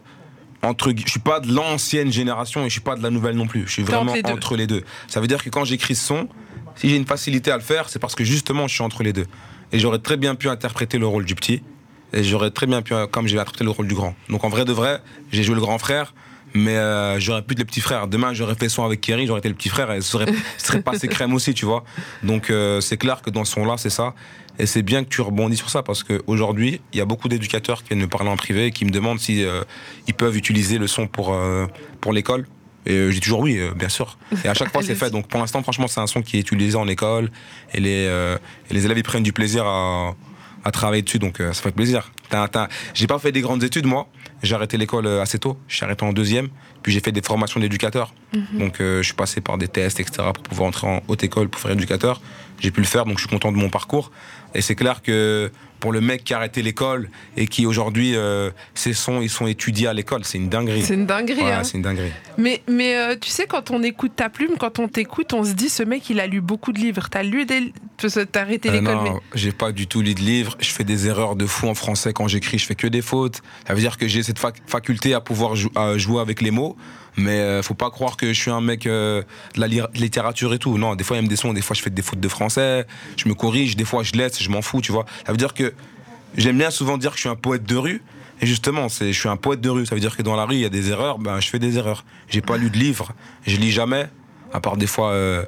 entre, 0.65 0.93
je 0.97 1.11
suis 1.11 1.21
pas 1.21 1.41
de 1.41 1.53
l'ancienne 1.53 2.13
génération 2.13 2.63
et 2.63 2.65
je 2.65 2.73
suis 2.73 2.81
pas 2.81 2.97
de 2.97 3.03
la 3.03 3.11
nouvelle 3.11 3.37
non 3.37 3.47
plus. 3.47 3.65
Je 3.67 3.73
suis 3.73 3.83
vraiment 3.83 4.13
entre 4.13 4.17
les 4.17 4.23
deux. 4.23 4.33
entre 4.33 4.57
les 4.57 4.67
deux. 4.67 4.85
Ça 5.09 5.21
veut 5.21 5.27
dire 5.27 5.43
que 5.43 5.51
quand 5.51 5.65
j'écris 5.65 5.95
ce 5.95 6.07
son, 6.07 6.29
si 6.77 6.89
j'ai 6.89 6.97
une 6.97 7.07
facilité 7.07 7.51
à 7.51 7.57
le 7.57 7.63
faire, 7.63 7.89
c'est 7.89 7.99
parce 7.99 8.15
que 8.15 8.25
justement, 8.25 8.67
je 8.67 8.75
suis 8.75 8.83
entre 8.83 9.03
les 9.03 9.13
deux. 9.13 9.27
Et 9.73 9.79
j'aurais 9.79 9.99
très 9.99 10.17
bien 10.17 10.35
pu 10.35 10.49
interpréter 10.49 10.99
le 10.99 11.07
rôle 11.07 11.25
du 11.25 11.35
petit. 11.35 11.63
Et 12.13 12.23
j'aurais 12.23 12.51
très 12.51 12.67
bien 12.67 12.83
pu, 12.83 12.95
comme 13.11 13.27
j'ai 13.27 13.37
interprété 13.37 13.65
le 13.65 13.71
rôle 13.71 13.89
du 13.89 13.95
grand. 13.95 14.15
Donc 14.29 14.45
en 14.45 14.49
vrai 14.49 14.65
de 14.65 14.73
vrai, 14.73 15.01
j'ai 15.33 15.43
joué 15.43 15.55
le 15.55 15.61
grand 15.61 15.79
frère. 15.79 16.15
mais 16.55 16.77
euh, 16.77 17.19
j'aurais 17.19 17.43
pu 17.43 17.55
être 17.55 17.59
le 17.59 17.65
petit 17.65 17.81
frère. 17.81 18.07
Demain, 18.07 18.33
j'aurais 18.33 18.55
fait 18.55 18.69
son 18.69 18.85
avec 18.85 19.01
Kerry, 19.01 19.27
j'aurais 19.27 19.41
été 19.41 19.49
le 19.49 19.57
petit 19.57 19.69
frère 19.69 19.91
et 19.91 20.01
ce 20.01 20.09
serait, 20.09 20.27
ce 20.59 20.67
serait 20.67 20.83
passé 20.83 21.09
crème 21.09 21.35
aussi, 21.35 21.55
tu 21.55 21.67
vois. 21.67 21.85
Donc, 22.23 22.51
euh, 22.51 22.81
c'est 22.81 22.97
clair 22.97 23.23
que 23.23 23.31
dans 23.31 23.45
ce 23.45 23.55
son-là, 23.55 23.75
c'est 23.77 23.91
ça. 23.91 24.15
Et 24.59 24.67
c'est 24.67 24.83
bien 24.83 25.03
que 25.05 25.09
tu 25.09 25.21
rebondis 25.21 25.57
sur 25.57 25.71
ça 25.71 25.83
parce 25.83 26.05
qu'aujourd'hui, 26.05 26.81
il 26.93 26.99
y 26.99 27.03
a 27.03 27.05
beaucoup 27.05 27.29
d'éducateurs 27.29 27.83
qui 27.83 27.89
viennent 27.89 28.01
me 28.01 28.09
parler 28.09 28.31
en 28.31 28.37
privé 28.37 28.67
et 28.67 28.71
qui 28.71 28.85
me 28.85 28.91
demandent 28.91 29.19
si 29.19 29.45
euh, 29.45 29.63
ils 30.07 30.15
peuvent 30.15 30.37
utiliser 30.37 30.79
le 30.79 30.87
son 30.87 31.07
pour, 31.07 31.35
euh, 31.35 31.67
pour 32.01 32.13
l'école. 32.13 32.47
Et 32.87 32.93
euh, 32.93 33.11
j'ai 33.11 33.21
toujours 33.21 33.41
oui, 33.41 33.59
euh, 33.59 33.73
bien 33.75 33.89
sûr. 33.89 34.19
Et 34.45 34.49
à 34.49 34.55
chaque 34.55 34.71
fois, 34.71 34.83
c'est 34.87 34.95
fait. 34.95 35.11
Donc 35.11 35.27
pour 35.27 35.41
l'instant, 35.41 35.63
franchement, 35.63 35.89
c'est 35.89 36.01
un 36.01 36.07
son 36.07 36.23
qui 36.23 36.37
est 36.37 36.41
utilisé 36.41 36.77
en 36.77 36.87
école 36.87 37.31
et 37.73 37.81
les, 37.81 38.05
et 38.71 38.75
les 38.75 38.85
élèves 38.85 38.99
ils 38.99 39.03
prennent 39.03 39.23
du 39.23 39.33
plaisir 39.33 39.67
à, 39.67 40.15
à 40.65 40.71
travailler 40.71 41.03
dessus. 41.03 41.19
Donc 41.19 41.39
ça 41.39 41.55
fait 41.55 41.73
plaisir. 41.73 42.13
J'ai 42.95 43.07
pas 43.07 43.19
fait 43.19 43.33
des 43.33 43.41
grandes 43.41 43.65
études, 43.65 43.87
moi. 43.87 44.09
J'ai 44.45 44.55
arrêté 44.55 44.77
l'école 44.77 45.07
euh, 45.07 45.23
assez 45.23 45.39
tôt. 45.39 45.57
J'ai 45.69 45.85
arrêté 45.85 46.05
en 46.05 46.13
deuxième. 46.13 46.49
Puis 46.83 46.93
j'ai 46.93 47.01
fait 47.01 47.13
des 47.13 47.23
formations 47.23 47.61
d'éducateur. 47.61 48.15
Donc 48.53 48.81
euh, 48.81 48.99
je 48.99 49.05
suis 49.05 49.15
passé 49.15 49.41
par 49.41 49.59
des 49.59 49.69
tests, 49.69 50.01
etc. 50.01 50.29
pour 50.35 50.43
pouvoir 50.43 50.69
entrer 50.69 50.87
en 50.87 51.03
haute 51.09 51.25
école 51.25 51.49
pour 51.49 51.61
faire 51.61 51.71
éducateur. 51.71 52.21
J'ai 52.61 52.71
pu 52.71 52.81
le 52.81 52.87
faire, 52.87 53.05
donc 53.05 53.19
je 53.19 53.23
suis 53.23 53.31
content 53.31 53.53
de 53.53 53.57
mon 53.57 53.71
parcours. 53.71 54.11
Et 54.55 54.61
c'est 54.61 54.75
clair 54.75 55.03
que 55.03 55.51
pour 55.85 55.93
le 55.93 56.01
mec 56.01 56.25
qui 56.25 56.33
a 56.33 56.39
arrêté 56.39 56.63
l'école 56.63 57.11
et 57.37 57.47
qui 57.47 57.67
aujourd'hui, 57.67 58.17
euh, 58.17 58.51
ses 58.73 58.95
sons, 58.95 59.21
ils 59.21 59.29
sont 59.29 59.47
étudiés 59.47 59.87
à 59.87 59.93
l'école, 59.93 60.25
c'est 60.25 60.39
une 60.39 60.49
dinguerie. 60.49 60.81
C'est 60.81 60.95
une 60.95 61.05
dinguerie. 61.05 61.43
Hein. 61.43 61.63
c'est 61.63 61.77
une 61.77 61.83
dinguerie. 61.83 62.11
Mais, 62.39 62.63
mais 62.67 62.97
euh, 62.97 63.17
tu 63.21 63.29
sais, 63.29 63.47
quand 63.47 63.71
on 63.71 63.83
écoute 63.83 64.13
ta 64.17 64.31
plume, 64.31 64.53
quand 64.59 64.79
on 64.79 64.89
t'écoute, 64.89 65.35
on 65.35 65.45
se 65.45 65.53
dit 65.53 65.69
ce 65.69 65.83
mec, 65.83 66.09
il 66.09 66.21
a 66.21 66.27
lu 66.27 66.41
beaucoup 66.41 66.73
de 66.73 66.79
livres. 66.79 67.09
T'as 67.11 67.23
lu 67.23 67.45
des. 67.45 67.75
T'as 67.99 68.41
arrêté 68.41 68.71
Euh, 68.71 68.73
l'école, 68.81 68.95
non, 68.95 69.03
mais. 69.03 69.11
j'ai 69.35 69.53
pas 69.53 69.73
du 69.73 69.87
tout 69.87 70.01
lu 70.01 70.15
de 70.15 70.21
livre. 70.21 70.57
Je 70.59 70.71
fais 70.71 70.85
des 70.85 71.07
erreurs 71.07 71.37
de 71.37 71.45
fou 71.45 71.69
en 71.69 71.75
français 71.75 72.15
quand 72.15 72.29
j'écris. 72.29 72.57
Je 72.57 72.65
fais 72.65 72.75
que 72.75 72.87
des 72.87 73.03
fautes. 73.03 73.43
Ça 73.69 73.75
veut 73.75 73.81
dire 73.81 73.99
que 73.99 74.09
j'ai 74.09 74.23
cette 74.23 74.41
fac- 74.41 74.57
faculté 74.67 75.13
à 75.13 75.21
pouvoir 75.21 75.55
jou- 75.55 75.71
à 75.77 75.99
jouer 75.99 76.23
avec 76.23 76.41
les 76.41 76.51
mots. 76.51 76.79
Mais 77.17 77.39
euh, 77.41 77.63
faut 77.63 77.75
pas 77.75 77.91
croire 77.91 78.17
que 78.17 78.33
je 78.33 78.41
suis 78.41 78.51
un 78.51 78.61
mec 78.61 78.87
euh, 78.87 79.23
de 79.55 79.61
la 79.61 79.69
li- 79.69 79.81
littérature 79.95 80.53
et 80.53 80.59
tout. 80.59 80.77
Non, 80.79 80.95
des 80.97 81.05
fois 81.05 81.17
il 81.17 81.23
y 81.23 81.25
a 81.25 81.29
des 81.29 81.37
sons. 81.37 81.53
Des 81.53 81.63
fois 81.63 81.77
je 81.77 81.83
fais 81.83 81.91
des 81.91 82.03
fautes 82.03 82.21
de 82.21 82.29
français. 82.29 82.87
Je 83.17 83.29
me 83.29 83.35
corrige. 83.35 83.77
Des 83.77 83.85
fois 83.85 84.03
je 84.03 84.13
laisse. 84.13 84.43
Je 84.43 84.51
m'en 84.51 84.63
fous. 84.63 84.81
Tu 84.81 84.91
vois. 84.93 85.07
Ça 85.25 85.31
veut 85.33 85.39
dire 85.39 85.55
que 85.55 85.73
j'aime 86.37 86.59
bien 86.59 86.71
souvent 86.71 86.99
dire 86.99 87.11
que 87.13 87.17
je 87.17 87.21
suis 87.23 87.29
un 87.29 87.37
poète 87.37 87.65
de 87.65 87.77
rue. 87.77 88.03
Et 88.41 88.47
justement, 88.47 88.89
c'est, 88.89 89.13
je 89.13 89.19
suis 89.19 89.29
un 89.29 89.37
poète 89.37 89.61
de 89.61 89.71
rue. 89.71 89.87
Ça 89.87 89.95
veut 89.95 90.01
dire 90.01 90.17
que 90.17 90.23
dans 90.23 90.35
la 90.35 90.45
rue, 90.45 90.57
il 90.57 90.61
y 90.61 90.65
a 90.65 90.69
des 90.71 90.91
erreurs. 90.91 91.19
Ben, 91.21 91.39
je 91.41 91.49
fais 91.49 91.61
des 91.61 91.79
erreurs. 91.79 92.05
J'ai 92.29 92.41
pas 92.41 92.57
lu 92.57 92.69
de 92.69 92.77
livre. 92.79 93.13
Je 93.47 93.57
lis 93.57 93.71
jamais. 93.71 94.09
À 94.53 94.61
part 94.61 94.77
des 94.77 94.87
fois, 94.89 95.11
euh, 95.11 95.45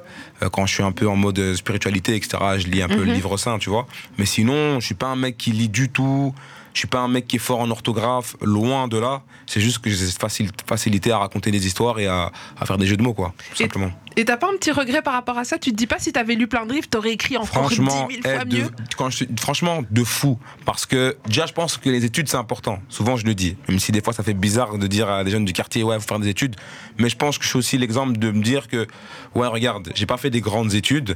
quand 0.51 0.65
je 0.65 0.73
suis 0.73 0.83
un 0.83 0.91
peu 0.93 1.07
en 1.07 1.15
mode 1.15 1.53
spiritualité, 1.55 2.15
etc., 2.15 2.37
je 2.57 2.67
lis 2.67 2.81
un 2.81 2.87
peu 2.89 3.03
le 3.03 3.13
livre 3.13 3.37
saint, 3.37 3.57
tu 3.57 3.69
vois. 3.69 3.87
Mais 4.17 4.25
sinon, 4.25 4.79
je 4.79 4.85
suis 4.85 4.95
pas 4.95 5.07
un 5.07 5.15
mec 5.15 5.37
qui 5.37 5.51
lit 5.51 5.69
du 5.69 5.89
tout. 5.89 6.33
Je 6.73 6.79
suis 6.79 6.87
pas 6.87 6.99
un 6.99 7.07
mec 7.07 7.27
qui 7.27 7.37
est 7.37 7.39
fort 7.39 7.59
en 7.59 7.71
orthographe, 7.71 8.35
loin 8.41 8.87
de 8.87 8.97
là. 8.97 9.23
C'est 9.47 9.61
juste 9.61 9.79
que 9.79 9.89
j'ai 9.89 9.95
cette 10.05 10.19
facil- 10.21 10.51
facilité 10.67 11.11
à 11.11 11.17
raconter 11.17 11.49
des 11.49 11.65
histoires 11.65 11.97
et 11.99 12.05
à, 12.07 12.31
à 12.59 12.65
faire 12.65 12.77
des 12.77 12.85
jeux 12.85 12.97
de 12.97 13.01
mots, 13.01 13.13
quoi, 13.13 13.33
tout 13.55 13.61
Et- 13.61 13.63
simplement. 13.65 13.91
Et 14.19 14.25
t'as 14.25 14.37
pas 14.37 14.47
un 14.47 14.57
petit 14.57 14.71
regret 14.71 15.03
par 15.03 15.13
rapport 15.13 15.37
à 15.37 15.43
ça? 15.43 15.59
Tu 15.59 15.69
te 15.71 15.75
dis 15.75 15.85
pas 15.85 15.99
si 15.99 16.11
t'avais 16.11 16.33
lu 16.33 16.47
plein 16.47 16.65
de 16.65 16.73
livres, 16.73 16.87
t'aurais 16.89 17.11
écrit 17.11 17.37
encore 17.37 17.69
10 17.69 17.75
Franchement, 17.75 18.07
000 18.09 18.21
eh, 18.25 18.35
fois 18.35 18.45
de, 18.45 18.57
mieux? 18.57 18.67
quand 18.97 19.09
je, 19.11 19.25
franchement, 19.39 19.81
de 19.89 20.03
fou. 20.03 20.39
Parce 20.65 20.87
que 20.87 21.17
déjà, 21.27 21.45
je 21.45 21.53
pense 21.53 21.77
que 21.77 21.87
les 21.89 22.03
études, 22.03 22.27
c'est 22.27 22.37
important. 22.37 22.79
Souvent, 22.89 23.15
je 23.15 23.25
le 23.25 23.35
dis. 23.35 23.57
Même 23.69 23.77
si 23.77 23.91
des 23.91 24.01
fois, 24.01 24.13
ça 24.13 24.23
fait 24.23 24.33
bizarre 24.33 24.79
de 24.79 24.87
dire 24.87 25.07
à 25.07 25.23
des 25.23 25.29
jeunes 25.29 25.45
du 25.45 25.53
quartier, 25.53 25.83
ouais, 25.83 25.99
faut 25.99 26.07
faire 26.07 26.19
des 26.19 26.29
études. 26.29 26.55
Mais 26.97 27.09
je 27.09 27.15
pense 27.15 27.37
que 27.37 27.43
je 27.43 27.49
suis 27.49 27.59
aussi 27.59 27.77
l'exemple 27.77 28.17
de 28.17 28.31
me 28.31 28.41
dire 28.41 28.67
que, 28.67 28.87
ouais, 29.35 29.47
regarde, 29.47 29.91
j'ai 29.93 30.07
pas 30.07 30.17
fait 30.17 30.31
des 30.31 30.41
grandes 30.41 30.73
études, 30.73 31.15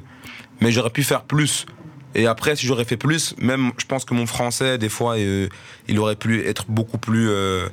mais 0.59 0.71
j'aurais 0.71 0.91
pu 0.91 1.01
faire 1.03 1.23
plus. 1.23 1.65
Et 2.15 2.27
après, 2.27 2.55
si 2.55 2.65
j'aurais 2.67 2.85
fait 2.85 2.97
plus, 2.97 3.35
même, 3.39 3.71
je 3.77 3.85
pense 3.85 4.05
que 4.05 4.13
mon 4.13 4.25
français, 4.25 4.77
des 4.77 4.89
fois, 4.89 5.17
euh, 5.17 5.47
il 5.87 5.97
aurait 5.99 6.15
pu 6.17 6.45
être 6.45 6.65
beaucoup 6.67 6.97
plus 6.97 7.29
euh, 7.29 7.69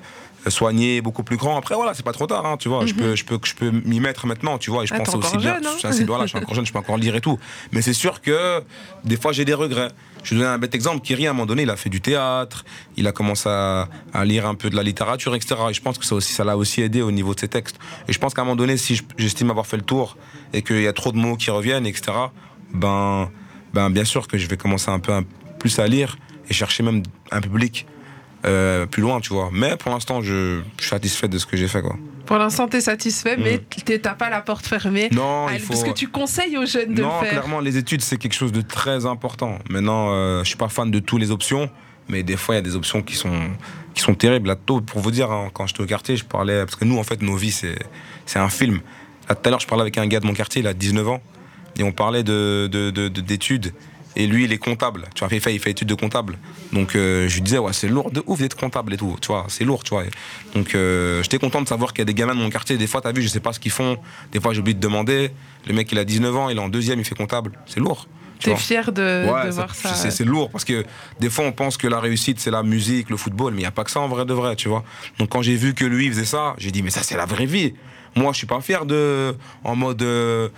soigné, 0.48 1.00
beaucoup 1.00 1.24
plus 1.24 1.36
grand. 1.36 1.56
Après, 1.58 1.74
voilà, 1.74 1.92
c'est 1.94 2.04
pas 2.04 2.12
trop 2.12 2.26
tard, 2.26 2.46
hein, 2.46 2.56
tu 2.56 2.68
vois. 2.68 2.86
Je 2.86 2.94
peux, 2.94 3.16
je 3.16 3.24
peux, 3.24 3.38
je 3.44 3.54
peux 3.54 3.70
m'y 3.70 4.00
mettre 4.00 4.26
maintenant, 4.26 4.56
tu 4.56 4.70
vois. 4.70 4.84
Et 4.84 4.86
je 4.86 4.94
Ah, 4.94 4.98
pense 5.00 5.14
aussi 5.14 5.36
bien. 5.36 5.54
jeune, 5.56 5.66
hein. 5.66 5.90
c'est- 5.92 6.04
voilà, 6.04 6.24
je 6.24 6.28
suis 6.30 6.38
encore 6.38 6.54
jeune, 6.54 6.64
je 6.64 6.72
peux 6.72 6.78
encore 6.78 6.96
lire 6.96 7.14
et 7.16 7.20
tout. 7.20 7.38
Mais 7.72 7.82
c'est 7.82 7.92
sûr 7.92 8.22
que 8.22 8.62
des 9.04 9.16
fois, 9.16 9.32
j'ai 9.32 9.44
des 9.44 9.54
regrets. 9.54 9.90
Je 10.22 10.34
vais 10.34 10.40
donner 10.40 10.50
un 10.52 10.58
bête 10.58 10.74
exemple. 10.74 11.00
Kiri, 11.00 11.26
à 11.26 11.30
un 11.30 11.32
moment 11.32 11.46
donné, 11.46 11.62
il 11.62 11.70
a 11.70 11.76
fait 11.76 11.90
du 11.90 12.00
théâtre, 12.00 12.64
il 12.96 13.06
a 13.06 13.12
commencé 13.12 13.48
à, 13.48 13.88
à 14.12 14.24
lire 14.24 14.46
un 14.46 14.54
peu 14.54 14.70
de 14.70 14.76
la 14.76 14.82
littérature, 14.82 15.34
etc. 15.34 15.56
Et 15.70 15.74
je 15.74 15.80
pense 15.82 15.98
que 15.98 16.04
ça 16.04 16.14
aussi, 16.14 16.32
ça 16.32 16.44
l'a 16.44 16.56
aussi 16.56 16.80
aidé 16.82 17.02
au 17.02 17.10
niveau 17.12 17.34
de 17.34 17.40
ses 17.40 17.48
textes. 17.48 17.76
Et 18.08 18.12
je 18.12 18.18
pense 18.18 18.34
qu'à 18.34 18.42
un 18.42 18.44
moment 18.44 18.56
donné, 18.56 18.76
si 18.76 18.94
je- 18.94 19.02
j'estime 19.16 19.50
avoir 19.50 19.66
fait 19.66 19.76
le 19.76 19.82
tour 19.84 20.16
et 20.52 20.62
qu'il 20.62 20.80
y 20.80 20.86
a 20.88 20.92
trop 20.92 21.12
de 21.12 21.18
mots 21.18 21.36
qui 21.36 21.50
reviennent, 21.50 21.86
etc., 21.86 22.12
ben, 22.72 23.30
ben, 23.78 23.90
bien 23.90 24.04
sûr 24.04 24.26
que 24.26 24.36
je 24.38 24.46
vais 24.48 24.56
commencer 24.56 24.90
un 24.90 24.98
peu 24.98 25.12
un- 25.12 25.24
plus 25.60 25.78
à 25.78 25.86
lire 25.86 26.16
et 26.48 26.52
chercher 26.52 26.82
même 26.82 27.02
un 27.30 27.40
public 27.40 27.86
euh, 28.44 28.86
plus 28.86 29.02
loin, 29.02 29.20
tu 29.20 29.32
vois. 29.32 29.50
Mais 29.52 29.76
pour 29.76 29.90
l'instant, 29.92 30.20
je, 30.20 30.60
je 30.76 30.82
suis 30.82 30.90
satisfait 30.90 31.28
de 31.28 31.38
ce 31.38 31.46
que 31.46 31.56
j'ai 31.56 31.68
fait, 31.68 31.80
quoi. 31.82 31.96
Pour 32.26 32.38
l'instant, 32.38 32.66
t'es 32.68 32.80
satisfait, 32.80 33.36
mais 33.36 33.58
t'es- 33.84 33.98
t'as 34.00 34.14
pas 34.14 34.30
la 34.30 34.40
porte 34.40 34.66
fermée. 34.66 35.08
Mm. 35.12 35.14
Non, 35.16 35.48
il 35.50 35.60
faut. 35.60 35.68
Parce 35.74 35.84
que 35.84 35.90
tu 35.92 36.08
conseilles 36.08 36.56
aux 36.58 36.66
jeunes 36.66 36.94
de 36.94 37.02
non, 37.02 37.20
le 37.20 37.26
faire. 37.26 37.30
clairement, 37.30 37.60
les 37.60 37.76
études, 37.76 38.02
c'est 38.02 38.16
quelque 38.16 38.34
chose 38.34 38.52
de 38.52 38.60
très 38.62 39.06
important. 39.06 39.58
Maintenant, 39.70 40.08
euh, 40.12 40.42
je 40.42 40.48
suis 40.48 40.56
pas 40.56 40.68
fan 40.68 40.90
de 40.90 40.98
toutes 40.98 41.20
les 41.20 41.30
options, 41.30 41.70
mais 42.08 42.22
des 42.24 42.36
fois, 42.36 42.54
il 42.54 42.58
y 42.58 42.60
a 42.60 42.62
des 42.62 42.76
options 42.76 43.00
qui 43.02 43.14
sont, 43.16 43.48
qui 43.94 44.02
sont 44.02 44.14
terribles. 44.14 44.48
Là, 44.48 44.56
tôt, 44.56 44.80
pour 44.80 45.00
vous 45.00 45.10
dire, 45.10 45.30
hein, 45.30 45.50
quand 45.52 45.66
j'étais 45.68 45.82
au 45.82 45.86
quartier, 45.86 46.16
je 46.16 46.24
parlais. 46.24 46.64
Parce 46.64 46.76
que 46.76 46.84
nous, 46.84 46.98
en 46.98 47.04
fait, 47.04 47.20
nos 47.22 47.36
vies, 47.36 47.52
c'est, 47.52 47.78
c'est 48.26 48.38
un 48.38 48.48
film. 48.50 48.80
Là, 49.28 49.34
tout 49.34 49.42
à 49.46 49.50
l'heure, 49.50 49.60
je 49.60 49.66
parlais 49.66 49.82
avec 49.82 49.98
un 49.98 50.06
gars 50.06 50.20
de 50.20 50.26
mon 50.26 50.34
quartier, 50.34 50.60
il 50.60 50.66
a 50.68 50.74
19 50.74 51.08
ans, 51.08 51.20
et 51.78 51.82
on 51.82 51.92
parlait 51.92 52.22
de, 52.22 52.68
de- 52.70 52.90
de- 52.90 53.08
de- 53.08 53.20
d'études. 53.20 53.72
Et 54.16 54.26
lui, 54.26 54.44
il 54.44 54.52
est 54.52 54.58
comptable. 54.58 55.04
Tu 55.14 55.20
vois, 55.24 55.28
il 55.32 55.40
fait, 55.40 55.54
il 55.54 55.60
fait 55.60 55.70
études 55.70 55.86
de 55.88 55.94
comptable. 55.94 56.38
Donc, 56.72 56.96
euh, 56.96 57.28
je 57.28 57.34
lui 57.36 57.42
disais, 57.42 57.58
ouais, 57.58 57.72
c'est 57.72 57.86
lourd 57.88 58.10
de 58.10 58.20
ouf 58.26 58.40
d'être 58.40 58.56
comptable 58.56 58.92
et 58.94 58.96
tout. 58.96 59.16
Tu 59.20 59.28
vois, 59.28 59.44
c'est 59.48 59.64
lourd, 59.64 59.84
tu 59.84 59.90
vois. 59.90 60.02
Donc, 60.56 60.74
euh, 60.74 61.22
j'étais 61.22 61.38
content 61.38 61.62
de 61.62 61.68
savoir 61.68 61.92
qu'il 61.92 62.00
y 62.00 62.02
a 62.02 62.04
des 62.06 62.14
gamins 62.14 62.34
de 62.34 62.40
mon 62.40 62.50
quartier. 62.50 62.76
Des 62.78 62.88
fois, 62.88 63.00
t'as 63.00 63.12
vu, 63.12 63.22
je 63.22 63.28
sais 63.28 63.38
pas 63.38 63.52
ce 63.52 63.60
qu'ils 63.60 63.70
font. 63.70 63.96
Des 64.32 64.40
fois, 64.40 64.52
j'ai 64.54 64.60
oublié 64.60 64.74
de 64.74 64.80
demander. 64.80 65.30
Le 65.68 65.74
mec, 65.74 65.92
il 65.92 65.98
a 65.98 66.04
19 66.04 66.34
ans, 66.36 66.48
il 66.48 66.56
est 66.56 66.60
en 66.60 66.68
deuxième, 66.68 66.98
il 66.98 67.04
fait 67.04 67.14
comptable. 67.14 67.52
C'est 67.66 67.78
lourd. 67.78 68.08
tu 68.40 68.50
T'es 68.50 68.56
fier 68.56 68.90
de, 68.92 69.02
Ouais, 69.30 69.46
de 69.46 69.50
ça- 69.50 69.56
voir 69.56 69.74
ça. 69.74 69.94
c'est- 69.94 70.10
C'est 70.12 70.24
lourd 70.24 70.48
parce 70.50 70.64
que 70.64 70.84
des 71.18 71.28
fois 71.28 71.44
on 71.44 71.50
pense 71.50 71.76
que 71.76 71.88
la 71.88 71.98
réussite 71.98 72.38
c'est 72.38 72.52
la 72.52 72.62
musique, 72.62 73.10
le 73.10 73.16
football, 73.16 73.52
mais 73.52 73.58
il 73.58 73.64
n'y 73.64 73.66
a 73.66 73.72
pas 73.72 73.82
que 73.82 73.90
ça 73.90 73.98
en 73.98 74.06
vrai 74.06 74.24
de 74.24 74.32
vrai, 74.32 74.54
tu 74.54 74.68
vois. 74.68 74.84
Donc 75.18 75.28
quand 75.30 75.42
j'ai 75.42 75.56
vu 75.56 75.74
que 75.74 75.84
lui 75.84 76.06
il 76.06 76.12
faisait 76.12 76.24
ça, 76.24 76.54
j'ai 76.56 76.70
dit 76.70 76.82
mais 76.84 76.90
ça 76.90 77.02
c'est 77.02 77.16
la 77.16 77.26
vraie 77.26 77.46
vie. 77.46 77.74
Moi 78.14 78.30
je 78.32 78.38
suis 78.38 78.46
pas 78.46 78.60
fier 78.60 78.86
de 78.86 79.34
en 79.64 79.74
mode 79.74 80.02
euh, 80.02 80.50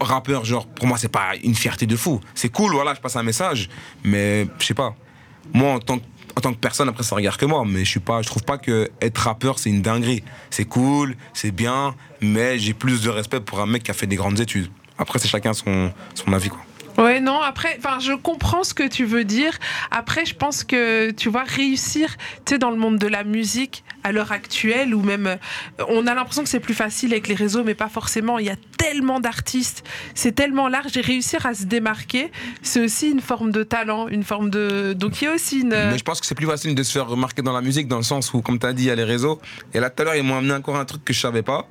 rappeur 0.00 0.44
genre 0.44 0.66
pour 0.66 0.86
moi 0.86 0.98
c'est 0.98 1.08
pas 1.08 1.32
une 1.42 1.54
fierté 1.54 1.86
de 1.86 1.96
fou. 1.96 2.20
C'est 2.34 2.48
cool 2.48 2.72
voilà 2.72 2.94
je 2.94 3.00
passe 3.00 3.16
un 3.16 3.22
message, 3.22 3.68
mais 4.04 4.46
je 4.58 4.66
sais 4.66 4.74
pas. 4.74 4.94
Moi 5.52 5.72
en 5.72 5.78
tant 5.78 5.98
que 5.98 6.04
en 6.36 6.40
tant 6.40 6.52
que 6.52 6.58
personne, 6.58 6.88
après 6.88 7.02
ça 7.02 7.14
regarde 7.14 7.36
que 7.36 7.44
moi, 7.44 7.62
mais 7.66 7.84
je 7.84 7.90
suis 7.90 8.00
pas, 8.00 8.22
je 8.22 8.26
trouve 8.26 8.42
pas 8.42 8.56
que 8.56 8.90
être 9.00 9.18
rappeur 9.18 9.58
c'est 9.58 9.68
une 9.68 9.82
dinguerie. 9.82 10.24
C'est 10.50 10.64
cool, 10.64 11.16
c'est 11.34 11.50
bien, 11.50 11.94
mais 12.20 12.58
j'ai 12.58 12.72
plus 12.72 13.02
de 13.02 13.10
respect 13.10 13.40
pour 13.40 13.60
un 13.60 13.66
mec 13.66 13.82
qui 13.82 13.90
a 13.90 13.94
fait 13.94 14.06
des 14.06 14.16
grandes 14.16 14.40
études. 14.40 14.70
Après 14.98 15.18
c'est 15.18 15.28
chacun 15.28 15.52
son, 15.52 15.92
son 16.14 16.32
avis 16.32 16.48
quoi. 16.48 16.60
Ouais, 16.98 17.20
non, 17.20 17.40
après, 17.40 17.78
je 18.00 18.12
comprends 18.12 18.64
ce 18.64 18.74
que 18.74 18.86
tu 18.86 19.04
veux 19.04 19.24
dire. 19.24 19.52
Après, 19.90 20.24
je 20.26 20.34
pense 20.34 20.62
que, 20.62 21.10
tu 21.10 21.28
vois, 21.30 21.44
réussir, 21.44 22.16
tu 22.44 22.54
sais, 22.54 22.58
dans 22.58 22.70
le 22.70 22.76
monde 22.76 22.98
de 22.98 23.06
la 23.06 23.24
musique, 23.24 23.82
à 24.04 24.12
l'heure 24.12 24.32
actuelle, 24.32 24.94
ou 24.94 25.02
même, 25.02 25.26
euh, 25.26 25.36
on 25.88 26.06
a 26.06 26.14
l'impression 26.14 26.42
que 26.42 26.48
c'est 26.48 26.60
plus 26.60 26.74
facile 26.74 27.12
avec 27.12 27.28
les 27.28 27.34
réseaux, 27.34 27.64
mais 27.64 27.74
pas 27.74 27.88
forcément. 27.88 28.38
Il 28.38 28.46
y 28.46 28.50
a 28.50 28.56
tellement 28.76 29.20
d'artistes, 29.20 29.84
c'est 30.14 30.32
tellement 30.32 30.68
large, 30.68 30.96
et 30.96 31.00
réussir 31.00 31.46
à 31.46 31.54
se 31.54 31.64
démarquer, 31.64 32.30
c'est 32.62 32.80
aussi 32.80 33.10
une 33.10 33.20
forme 33.20 33.52
de 33.52 33.62
talent, 33.62 34.08
une 34.08 34.24
forme 34.24 34.50
de. 34.50 34.92
Donc, 34.92 35.22
il 35.22 35.24
y 35.24 35.28
a 35.28 35.34
aussi 35.34 35.60
une. 35.60 35.70
Mais 35.70 35.98
je 35.98 36.04
pense 36.04 36.20
que 36.20 36.26
c'est 36.26 36.34
plus 36.34 36.46
facile 36.46 36.74
de 36.74 36.82
se 36.82 36.92
faire 36.92 37.08
remarquer 37.08 37.42
dans 37.42 37.52
la 37.52 37.62
musique, 37.62 37.88
dans 37.88 37.96
le 37.96 38.02
sens 38.02 38.34
où, 38.34 38.42
comme 38.42 38.58
tu 38.58 38.66
as 38.66 38.72
dit, 38.72 38.84
il 38.84 38.88
y 38.88 38.90
a 38.90 38.96
les 38.96 39.04
réseaux. 39.04 39.40
Et 39.72 39.80
là, 39.80 39.88
tout 39.88 40.02
à 40.02 40.04
l'heure, 40.04 40.16
ils 40.16 40.22
m'ont 40.24 40.36
amené 40.36 40.54
encore 40.54 40.76
un 40.76 40.84
truc 40.84 41.04
que 41.04 41.12
je 41.12 41.20
savais 41.20 41.42
pas. 41.42 41.68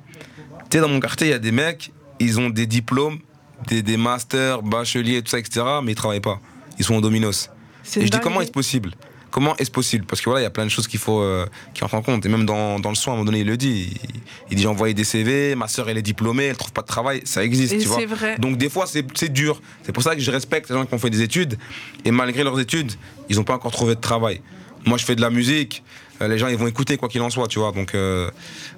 Tu 0.70 0.78
sais, 0.78 0.80
dans 0.80 0.88
mon 0.88 1.00
quartier, 1.00 1.28
il 1.28 1.30
y 1.30 1.34
a 1.34 1.38
des 1.38 1.52
mecs, 1.52 1.92
ils 2.18 2.40
ont 2.40 2.50
des 2.50 2.66
diplômes, 2.66 3.18
des, 3.68 3.82
des 3.82 3.96
masters, 3.96 4.62
bacheliers, 4.62 5.22
tout 5.22 5.30
ça, 5.30 5.38
etc., 5.38 5.64
mais 5.82 5.92
ils 5.92 5.96
travaillent 5.96 6.20
pas. 6.20 6.40
Ils 6.78 6.84
sont 6.84 6.94
en 6.94 7.00
dominos. 7.00 7.50
Et 7.96 8.06
je 8.06 8.10
dis, 8.10 8.20
comment 8.20 8.40
est-ce 8.40 8.50
possible? 8.52 8.92
Comment 9.30 9.56
est-ce 9.56 9.70
possible? 9.70 10.04
Parce 10.04 10.20
que 10.20 10.26
voilà, 10.26 10.40
il 10.40 10.44
y 10.44 10.46
a 10.46 10.50
plein 10.50 10.64
de 10.64 10.70
choses 10.70 10.86
qu'il 10.86 11.00
faut 11.00 11.22
euh, 11.22 11.46
qui 11.72 11.82
entrent 11.84 11.94
en 11.94 12.02
compte. 12.02 12.26
Et 12.26 12.28
même 12.28 12.44
dans, 12.44 12.78
dans 12.78 12.90
le 12.90 12.94
son, 12.94 13.10
à 13.10 13.14
un 13.14 13.16
moment 13.16 13.24
donné, 13.24 13.40
il 13.40 13.46
le 13.46 13.56
dit. 13.56 13.88
Il, 14.04 14.10
il 14.50 14.56
dit 14.56 14.62
j'ai 14.62 14.68
envoyé 14.68 14.92
des 14.92 15.04
CV, 15.04 15.54
ma 15.54 15.68
soeur 15.68 15.88
elle 15.88 15.96
est 15.96 16.02
diplômée, 16.02 16.44
elle 16.44 16.56
trouve 16.56 16.72
pas 16.74 16.82
de 16.82 16.86
travail. 16.86 17.22
Ça 17.24 17.42
existe, 17.42 17.72
Et 17.72 17.78
tu 17.78 17.88
vois. 17.88 18.04
vrai. 18.04 18.36
Donc 18.38 18.58
des 18.58 18.68
fois, 18.68 18.84
c'est 18.86 19.32
dur. 19.32 19.62
C'est 19.84 19.92
pour 19.92 20.02
ça 20.02 20.14
que 20.14 20.20
je 20.20 20.30
respecte 20.30 20.68
les 20.68 20.76
gens 20.76 20.84
qui 20.84 20.92
ont 20.92 20.98
fait 20.98 21.08
des 21.08 21.22
études. 21.22 21.56
Et 22.04 22.10
malgré 22.10 22.44
leurs 22.44 22.60
études, 22.60 22.92
ils 23.30 23.36
n'ont 23.36 23.44
pas 23.44 23.54
encore 23.54 23.72
trouvé 23.72 23.94
de 23.94 24.00
travail. 24.00 24.42
Moi, 24.84 24.98
je 24.98 25.04
fais 25.06 25.16
de 25.16 25.22
la 25.22 25.30
musique. 25.30 25.82
euh, 26.20 26.28
Les 26.28 26.36
gens, 26.36 26.48
ils 26.48 26.58
vont 26.58 26.66
écouter 26.66 26.98
quoi 26.98 27.08
qu'il 27.08 27.22
en 27.22 27.30
soit, 27.30 27.48
tu 27.48 27.58
vois. 27.58 27.72
Donc, 27.72 27.94
euh, 27.94 28.30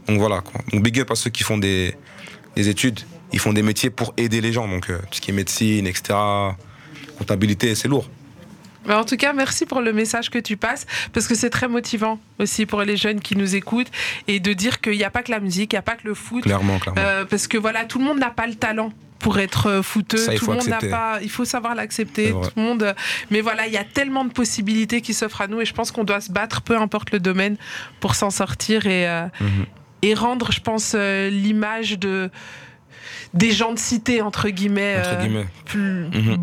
donc 0.06 0.18
voilà. 0.20 0.40
Quoi. 0.40 0.60
Donc 0.72 0.82
big 0.84 1.00
up 1.00 1.10
à 1.10 1.16
ceux 1.16 1.30
qui 1.30 1.42
font 1.42 1.58
des, 1.58 1.96
des 2.54 2.68
études. 2.68 3.00
Ils 3.34 3.40
font 3.40 3.52
des 3.52 3.62
métiers 3.62 3.90
pour 3.90 4.14
aider 4.16 4.40
les 4.40 4.52
gens. 4.52 4.66
Donc 4.68 4.88
euh, 4.88 4.98
tout 5.10 5.16
ce 5.16 5.20
qui 5.20 5.30
est 5.30 5.34
médecine, 5.34 5.86
etc. 5.86 6.14
Comptabilité, 7.18 7.74
c'est 7.74 7.88
lourd. 7.88 8.08
Mais 8.86 8.94
en 8.94 9.04
tout 9.04 9.16
cas, 9.16 9.32
merci 9.32 9.64
pour 9.64 9.80
le 9.80 9.92
message 9.94 10.28
que 10.30 10.38
tu 10.38 10.56
passes, 10.58 10.86
parce 11.14 11.26
que 11.26 11.34
c'est 11.34 11.48
très 11.48 11.68
motivant 11.68 12.20
aussi 12.38 12.66
pour 12.66 12.82
les 12.82 12.96
jeunes 12.98 13.20
qui 13.20 13.34
nous 13.34 13.54
écoutent, 13.56 13.90
et 14.28 14.40
de 14.40 14.52
dire 14.52 14.80
qu'il 14.82 14.92
n'y 14.98 15.04
a 15.04 15.10
pas 15.10 15.22
que 15.22 15.30
la 15.30 15.40
musique, 15.40 15.72
il 15.72 15.76
n'y 15.76 15.78
a 15.78 15.82
pas 15.82 15.96
que 15.96 16.06
le 16.06 16.12
foot, 16.14 16.42
Clairement, 16.42 16.78
clairement. 16.78 17.00
Euh, 17.00 17.24
parce 17.24 17.46
que 17.48 17.56
voilà, 17.56 17.84
tout 17.86 17.98
le 17.98 18.04
monde 18.04 18.18
n'a 18.18 18.28
pas 18.30 18.46
le 18.46 18.54
talent 18.56 18.92
pour 19.20 19.38
être 19.38 19.68
euh, 19.68 19.82
footeux. 19.82 20.18
Ça, 20.18 20.34
il 20.34 20.38
tout 20.38 20.44
faut 20.44 20.52
le 20.52 20.58
monde 20.58 20.68
n'a 20.68 20.80
pas. 20.80 21.18
Il 21.22 21.30
faut 21.30 21.46
savoir 21.46 21.74
l'accepter. 21.74 22.30
Tout 22.32 22.50
le 22.56 22.62
monde. 22.62 22.94
Mais 23.30 23.40
voilà, 23.40 23.66
il 23.66 23.72
y 23.72 23.78
a 23.78 23.84
tellement 23.84 24.26
de 24.26 24.32
possibilités 24.32 25.00
qui 25.00 25.14
s'offrent 25.14 25.40
à 25.40 25.46
nous, 25.46 25.62
et 25.62 25.64
je 25.64 25.72
pense 25.72 25.90
qu'on 25.90 26.04
doit 26.04 26.20
se 26.20 26.30
battre, 26.30 26.60
peu 26.60 26.76
importe 26.76 27.10
le 27.10 27.20
domaine, 27.20 27.56
pour 28.00 28.14
s'en 28.14 28.30
sortir 28.30 28.86
et. 28.86 29.08
euh, 29.08 29.26
Mhm. 29.40 29.64
et 30.02 30.12
rendre, 30.12 30.52
je 30.52 30.60
pense, 30.60 30.94
l'image 30.94 31.98
de 31.98 32.30
des 33.34 33.50
gens 33.52 33.72
de 33.72 33.78
cité 33.78 34.22
entre 34.22 34.48
guillemets, 34.48 34.96
Entre 34.98 35.08
euh, 35.14 35.22
guillemets. 35.22 35.46
plus- 35.64 36.06
Mhm. 36.12 36.42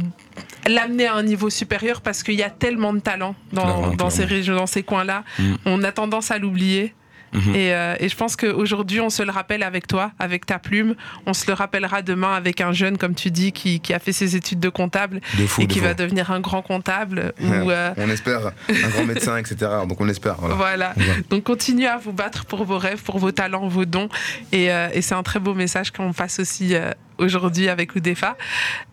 l'amener 0.67 1.07
à 1.07 1.15
un 1.15 1.23
niveau 1.23 1.49
supérieur 1.49 2.01
parce 2.01 2.23
qu'il 2.23 2.35
y 2.35 2.43
a 2.43 2.49
tellement 2.49 2.93
de 2.93 2.99
talent 2.99 3.35
dans, 3.53 3.63
Clairement, 3.63 3.95
dans 3.95 4.09
ces 4.09 4.25
régions, 4.25 4.55
dans 4.55 4.67
ces 4.67 4.83
coins-là. 4.83 5.23
Mhm. 5.39 5.57
On 5.65 5.83
a 5.83 5.91
tendance 5.91 6.31
à 6.31 6.37
l'oublier. 6.37 6.93
Mhm. 7.33 7.55
Et, 7.55 7.73
euh, 7.73 7.95
et 7.99 8.09
je 8.09 8.15
pense 8.15 8.35
qu'aujourd'hui, 8.35 8.99
on 8.99 9.09
se 9.09 9.23
le 9.23 9.31
rappelle 9.31 9.63
avec 9.63 9.87
toi, 9.87 10.11
avec 10.19 10.45
ta 10.45 10.59
plume. 10.59 10.95
On 11.25 11.33
se 11.33 11.47
le 11.47 11.53
rappellera 11.53 12.01
demain 12.01 12.33
avec 12.33 12.61
un 12.61 12.73
jeune, 12.73 12.97
comme 12.97 13.15
tu 13.15 13.31
dis, 13.31 13.51
qui, 13.51 13.79
qui 13.79 13.93
a 13.93 13.99
fait 13.99 14.11
ses 14.11 14.35
études 14.35 14.59
de 14.59 14.69
comptable 14.69 15.21
De 15.37 15.45
fou, 15.47 15.61
et 15.61 15.67
de 15.67 15.71
qui 15.73 15.79
fou. 15.79 15.85
va 15.85 15.93
devenir 15.93 16.31
un 16.31 16.39
grand 16.39 16.61
comptable. 16.61 17.33
Ouais. 17.41 17.59
ou, 17.63 17.71
euh, 17.71 17.93
On 17.97 18.09
espère 18.09 18.51
un 18.69 18.89
grand 18.89 19.05
médecin, 19.05 19.37
etc. 19.37 19.55
Donc 19.87 20.01
on 20.01 20.07
espère. 20.09 20.35
Voilà. 20.35 20.93
Donc 21.29 21.43
continuez 21.43 21.87
à 21.87 21.97
vous 21.97 22.13
battre 22.13 22.45
pour 22.45 22.65
vos 22.65 22.77
rêves, 22.77 23.01
pour 23.03 23.17
vos 23.19 23.31
talents, 23.31 23.67
vos 23.67 23.85
dons. 23.85 24.09
Et, 24.51 24.71
euh, 24.71 24.89
et 24.93 25.01
c'est 25.01 25.15
un 25.15 25.23
très 25.23 25.39
beau 25.39 25.53
message 25.53 25.91
qu'on 25.91 26.13
passe 26.13 26.39
aussi 26.39 26.75
euh, 26.75 26.91
aujourd'hui 27.17 27.69
avec 27.69 27.95
Oudefa. 27.95 28.35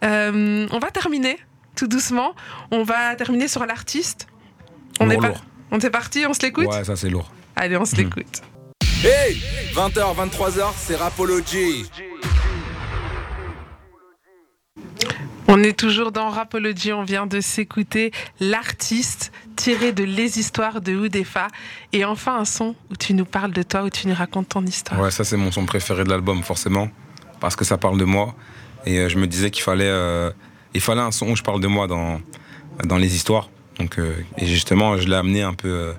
Euh, 0.04 0.66
on 0.70 0.78
va 0.78 0.90
terminer 0.90 1.38
tout 1.76 1.86
doucement. 1.88 2.34
On 2.70 2.82
va 2.82 3.14
terminer 3.16 3.48
sur 3.48 3.64
l'artiste. 3.66 4.26
On 5.00 5.04
Lourd, 5.04 5.12
est, 5.12 5.16
pas- 5.18 5.28
lourd. 5.28 5.44
on 5.70 5.78
est 5.78 5.90
parti, 5.90 6.24
on 6.28 6.34
se 6.34 6.42
l'écoute? 6.42 6.66
Ouais, 6.66 6.84
ça 6.84 6.96
c'est 6.96 7.08
lourd. 7.08 7.30
Allez, 7.60 7.76
on 7.76 7.84
se 7.84 7.96
Mhm. 7.96 8.02
l'écoute. 8.04 8.42
Hey 9.04 9.40
20h, 9.74 10.14
23h, 10.14 10.72
c'est 10.76 10.94
Rapology. 10.96 11.84
On 15.50 15.62
est 15.62 15.76
toujours 15.76 16.12
dans 16.12 16.28
Rapology, 16.28 16.92
on 16.92 17.02
vient 17.04 17.26
de 17.26 17.40
s'écouter 17.40 18.12
l'artiste 18.38 19.32
tiré 19.56 19.92
de 19.92 20.04
Les 20.04 20.38
Histoires 20.38 20.80
de 20.82 20.94
Oudefa. 20.94 21.48
Et 21.92 22.04
enfin 22.04 22.36
un 22.38 22.44
son 22.44 22.76
où 22.90 22.96
tu 22.96 23.14
nous 23.14 23.24
parles 23.24 23.52
de 23.52 23.62
toi, 23.62 23.82
où 23.82 23.90
tu 23.90 24.06
nous 24.08 24.14
racontes 24.14 24.50
ton 24.50 24.64
histoire. 24.64 25.00
Ouais, 25.00 25.10
ça 25.10 25.24
c'est 25.24 25.36
mon 25.38 25.50
son 25.50 25.64
préféré 25.64 26.04
de 26.04 26.10
l'album, 26.10 26.42
forcément, 26.42 26.88
parce 27.40 27.56
que 27.56 27.64
ça 27.64 27.76
parle 27.78 27.98
de 27.98 28.04
moi. 28.04 28.34
Et 28.86 28.98
euh, 28.98 29.08
je 29.08 29.18
me 29.18 29.26
disais 29.26 29.50
qu'il 29.50 29.62
fallait, 29.64 29.84
euh, 29.88 30.30
il 30.74 30.80
fallait 30.80 31.00
un 31.00 31.10
son 31.12 31.30
où 31.30 31.36
je 31.36 31.42
parle 31.42 31.60
de 31.60 31.66
moi 31.66 31.86
dans, 31.88 32.20
dans 32.84 32.98
les 32.98 33.16
histoires. 33.16 33.48
Donc, 33.78 33.98
euh, 33.98 34.14
et 34.36 34.46
justement, 34.46 34.96
je 34.98 35.08
l'ai 35.08 35.16
amené 35.16 35.42
un 35.42 35.54
peu 35.54 35.68
euh, 35.68 35.92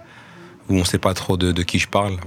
où 0.69 0.75
on 0.75 0.85
sait 0.85 0.99
pas 0.99 1.13
trop 1.13 1.35
de, 1.35 1.63
qui 1.63 1.79
je 1.79 1.87
parle. 1.87 2.17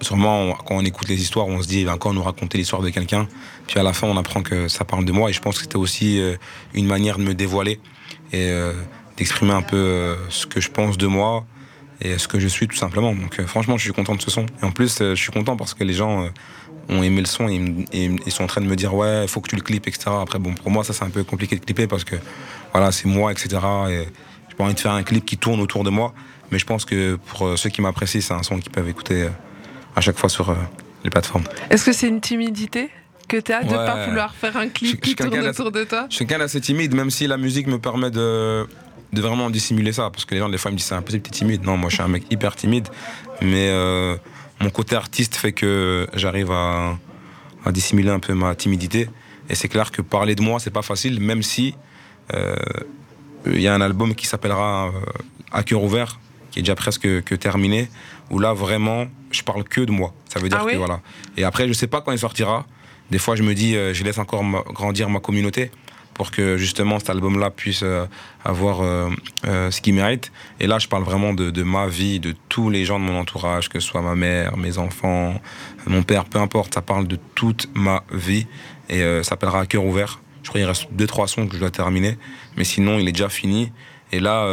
Sûrement, 0.00 0.54
quand 0.66 0.74
on 0.74 0.84
écoute 0.84 1.08
les 1.08 1.20
histoires, 1.20 1.46
on 1.46 1.62
se 1.62 1.68
dit, 1.68 1.80
il 1.80 1.86
va 1.86 1.94
encore 1.94 2.12
nous 2.12 2.22
raconter 2.22 2.58
l'histoire 2.58 2.82
de 2.82 2.90
quelqu'un. 2.90 3.28
Puis 3.68 3.78
à 3.78 3.82
la 3.82 3.92
fin, 3.92 4.08
on 4.08 4.16
apprend 4.16 4.42
que 4.42 4.68
ça 4.68 4.84
parle 4.84 5.04
de 5.04 5.12
moi. 5.12 5.30
Et 5.30 5.32
je 5.32 5.40
pense 5.40 5.56
que 5.56 5.62
c'était 5.62 5.76
aussi 5.76 6.20
euh, 6.20 6.36
une 6.74 6.86
manière 6.86 7.16
de 7.16 7.22
me 7.22 7.34
dévoiler 7.34 7.80
et 8.32 8.50
euh, 8.50 8.72
d'exprimer 9.16 9.52
un 9.52 9.62
peu 9.62 9.76
euh, 9.76 10.16
ce 10.30 10.46
que 10.46 10.60
je 10.60 10.70
pense 10.70 10.98
de 10.98 11.06
moi 11.06 11.46
et 12.00 12.18
ce 12.18 12.26
que 12.26 12.40
je 12.40 12.48
suis 12.48 12.66
tout 12.66 12.76
simplement. 12.76 13.14
Donc 13.14 13.40
franchement, 13.42 13.76
je 13.76 13.84
suis 13.84 13.92
content 13.92 14.16
de 14.16 14.22
ce 14.22 14.32
son. 14.32 14.46
Et 14.60 14.64
en 14.64 14.72
plus, 14.72 14.98
je 14.98 15.14
suis 15.14 15.30
content 15.30 15.56
parce 15.56 15.72
que 15.72 15.84
les 15.84 15.94
gens 15.94 16.28
ont 16.88 17.02
aimé 17.04 17.20
le 17.20 17.26
son 17.26 17.48
et 17.48 17.84
ils 17.92 18.32
sont 18.32 18.42
en 18.42 18.48
train 18.48 18.60
de 18.60 18.66
me 18.66 18.74
dire 18.74 18.92
ouais, 18.92 19.22
il 19.22 19.28
faut 19.28 19.40
que 19.40 19.48
tu 19.48 19.54
le 19.54 19.62
clips, 19.62 19.86
etc. 19.86 20.10
Après, 20.20 20.40
bon, 20.40 20.52
pour 20.54 20.72
moi, 20.72 20.82
ça 20.82 20.92
c'est 20.92 21.04
un 21.04 21.10
peu 21.10 21.22
compliqué 21.22 21.54
de 21.54 21.64
clipper 21.64 21.86
parce 21.86 22.02
que 22.02 22.16
voilà, 22.72 22.90
c'est 22.90 23.06
moi, 23.06 23.30
etc. 23.30 23.50
Et 23.88 24.08
j'ai 24.48 24.56
pas 24.56 24.64
envie 24.64 24.74
de 24.74 24.80
faire 24.80 24.92
un 24.92 25.04
clip 25.04 25.24
qui 25.24 25.38
tourne 25.38 25.60
autour 25.60 25.84
de 25.84 25.90
moi. 25.90 26.12
Mais 26.52 26.58
je 26.58 26.66
pense 26.66 26.84
que 26.84 27.16
pour 27.16 27.46
euh, 27.46 27.56
ceux 27.56 27.70
qui 27.70 27.80
m'apprécient, 27.82 28.20
c'est 28.20 28.34
un 28.34 28.42
son 28.42 28.60
qu'ils 28.60 28.70
peuvent 28.70 28.88
écouter 28.88 29.22
euh, 29.22 29.28
à 29.96 30.00
chaque 30.00 30.18
fois 30.18 30.28
sur 30.28 30.50
euh, 30.50 30.54
les 31.02 31.10
plateformes. 31.10 31.44
Est-ce 31.70 31.84
que 31.84 31.92
c'est 31.92 32.08
une 32.08 32.20
timidité 32.20 32.90
que 33.28 33.38
tu 33.38 33.52
as 33.52 33.64
de 33.64 33.70
ne 33.70 33.74
pas 33.74 34.06
vouloir 34.06 34.34
faire 34.34 34.56
un 34.56 34.68
clip 34.68 34.96
je 34.96 35.00
qui 35.00 35.16
tourne 35.16 35.38
autour 35.38 35.72
de 35.72 35.84
toi 35.84 36.06
Je 36.10 36.16
suis 36.16 36.26
quelqu'un 36.26 36.44
d'assez 36.44 36.60
timide, 36.60 36.94
même 36.94 37.10
si 37.10 37.26
la 37.26 37.38
musique 37.38 37.66
me 37.66 37.78
permet 37.78 38.10
de, 38.10 38.66
de 39.12 39.20
vraiment 39.20 39.50
dissimuler 39.50 39.92
ça. 39.92 40.10
Parce 40.10 40.24
que 40.24 40.34
les 40.34 40.40
gens, 40.40 40.48
des 40.48 40.58
fois, 40.58 40.70
ils 40.70 40.74
me 40.74 40.78
disent 40.78 40.86
c'est 40.86 40.94
impossible, 40.94 41.22
t'es 41.22 41.30
timide. 41.30 41.64
Non, 41.64 41.76
moi, 41.76 41.88
je 41.88 41.94
suis 41.94 42.02
un 42.04 42.08
mec 42.08 42.24
hyper 42.30 42.54
timide. 42.54 42.88
Mais 43.40 43.68
euh, 43.70 44.16
mon 44.60 44.70
côté 44.70 44.94
artiste 44.94 45.34
fait 45.36 45.52
que 45.52 46.06
j'arrive 46.14 46.50
à, 46.50 46.98
à 47.64 47.72
dissimuler 47.72 48.10
un 48.10 48.20
peu 48.20 48.34
ma 48.34 48.54
timidité. 48.54 49.08
Et 49.48 49.54
c'est 49.54 49.68
clair 49.68 49.90
que 49.90 50.02
parler 50.02 50.34
de 50.34 50.42
moi, 50.42 50.60
c'est 50.60 50.70
pas 50.70 50.82
facile, 50.82 51.20
même 51.20 51.42
si 51.42 51.74
euh, 52.34 52.54
il 53.46 53.60
y 53.60 53.68
a 53.68 53.74
un 53.74 53.80
album 53.80 54.14
qui 54.14 54.26
s'appellera 54.26 54.86
euh, 54.88 55.00
À 55.50 55.62
cœur 55.62 55.82
ouvert, 55.82 56.20
qui 56.52 56.60
est 56.60 56.62
déjà 56.62 56.76
presque 56.76 57.22
que 57.24 57.34
terminé, 57.34 57.88
où 58.30 58.38
là, 58.38 58.52
vraiment, 58.52 59.06
je 59.32 59.42
parle 59.42 59.64
que 59.64 59.80
de 59.80 59.90
moi. 59.90 60.14
Ça 60.28 60.38
veut 60.38 60.48
dire 60.48 60.58
Ah 60.62 60.70
que 60.70 60.76
voilà. 60.76 61.00
Et 61.36 61.42
après, 61.44 61.66
je 61.66 61.72
sais 61.72 61.88
pas 61.88 62.00
quand 62.00 62.12
il 62.12 62.18
sortira. 62.18 62.64
Des 63.10 63.18
fois, 63.18 63.34
je 63.36 63.42
me 63.42 63.54
dis, 63.54 63.74
euh, 63.74 63.92
je 63.92 64.04
laisse 64.04 64.18
encore 64.18 64.44
ma- 64.44 64.62
grandir 64.62 65.08
ma 65.10 65.18
communauté 65.18 65.70
pour 66.14 66.30
que 66.30 66.56
justement 66.58 66.98
cet 66.98 67.08
album-là 67.10 67.50
puisse 67.50 67.82
euh, 67.82 68.04
avoir 68.44 68.80
euh, 68.82 69.08
ce 69.70 69.80
qu'il 69.80 69.94
mérite. 69.94 70.30
Et 70.60 70.66
là, 70.66 70.78
je 70.78 70.86
parle 70.88 71.02
vraiment 71.04 71.32
de, 71.34 71.50
de 71.50 71.62
ma 71.62 71.86
vie, 71.88 72.20
de 72.20 72.34
tous 72.48 72.68
les 72.70 72.84
gens 72.84 72.98
de 73.00 73.04
mon 73.04 73.18
entourage, 73.18 73.68
que 73.70 73.80
ce 73.80 73.86
soit 73.88 74.02
ma 74.02 74.14
mère, 74.14 74.56
mes 74.58 74.76
enfants, 74.78 75.40
mon 75.86 76.02
père, 76.02 76.26
peu 76.26 76.38
importe. 76.38 76.74
Ça 76.74 76.82
parle 76.82 77.06
de 77.08 77.18
toute 77.34 77.68
ma 77.74 78.02
vie 78.12 78.46
et 78.90 79.00
ça 79.00 79.22
s'appellera 79.24 79.60
à 79.60 79.66
cœur 79.66 79.84
ouvert. 79.84 80.20
Je 80.42 80.48
crois 80.48 80.60
qu'il 80.60 80.68
reste 80.68 80.88
deux 80.92 81.06
trois 81.06 81.28
sons 81.28 81.46
que 81.46 81.54
je 81.54 81.60
dois 81.60 81.70
terminer, 81.70 82.18
mais 82.56 82.64
sinon, 82.64 82.98
il 82.98 83.08
est 83.08 83.12
déjà 83.12 83.28
fini. 83.30 83.72
Et 84.10 84.20
là, 84.20 84.46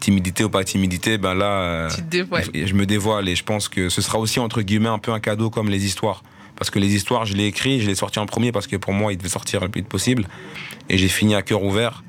timidité 0.00 0.44
ou 0.44 0.50
pas 0.50 0.64
timidité, 0.64 1.18
ben 1.18 1.34
là, 1.34 1.46
euh, 1.46 1.88
je 2.52 2.74
me 2.74 2.86
dévoile 2.86 3.28
et 3.28 3.36
je 3.36 3.44
pense 3.44 3.68
que 3.68 3.88
ce 3.88 4.00
sera 4.02 4.18
aussi 4.18 4.38
entre 4.40 4.62
guillemets 4.62 4.88
un 4.88 4.98
peu 4.98 5.12
un 5.12 5.20
cadeau 5.20 5.50
comme 5.50 5.68
les 5.68 5.84
histoires. 5.84 6.22
Parce 6.56 6.70
que 6.70 6.78
les 6.78 6.94
histoires, 6.94 7.26
je 7.26 7.34
l'ai 7.34 7.46
écrit, 7.46 7.80
je 7.80 7.88
l'ai 7.88 7.96
sorti 7.96 8.20
en 8.20 8.26
premier 8.26 8.52
parce 8.52 8.68
que 8.68 8.76
pour 8.76 8.92
moi, 8.92 9.12
il 9.12 9.16
devait 9.18 9.28
sortir 9.28 9.60
le 9.60 9.68
plus 9.68 9.80
vite 9.80 9.88
possible. 9.88 10.28
Et 10.88 10.98
j'ai 10.98 11.08
fini 11.08 11.34
à 11.34 11.42
cœur 11.42 11.64
ouvert 11.64 12.04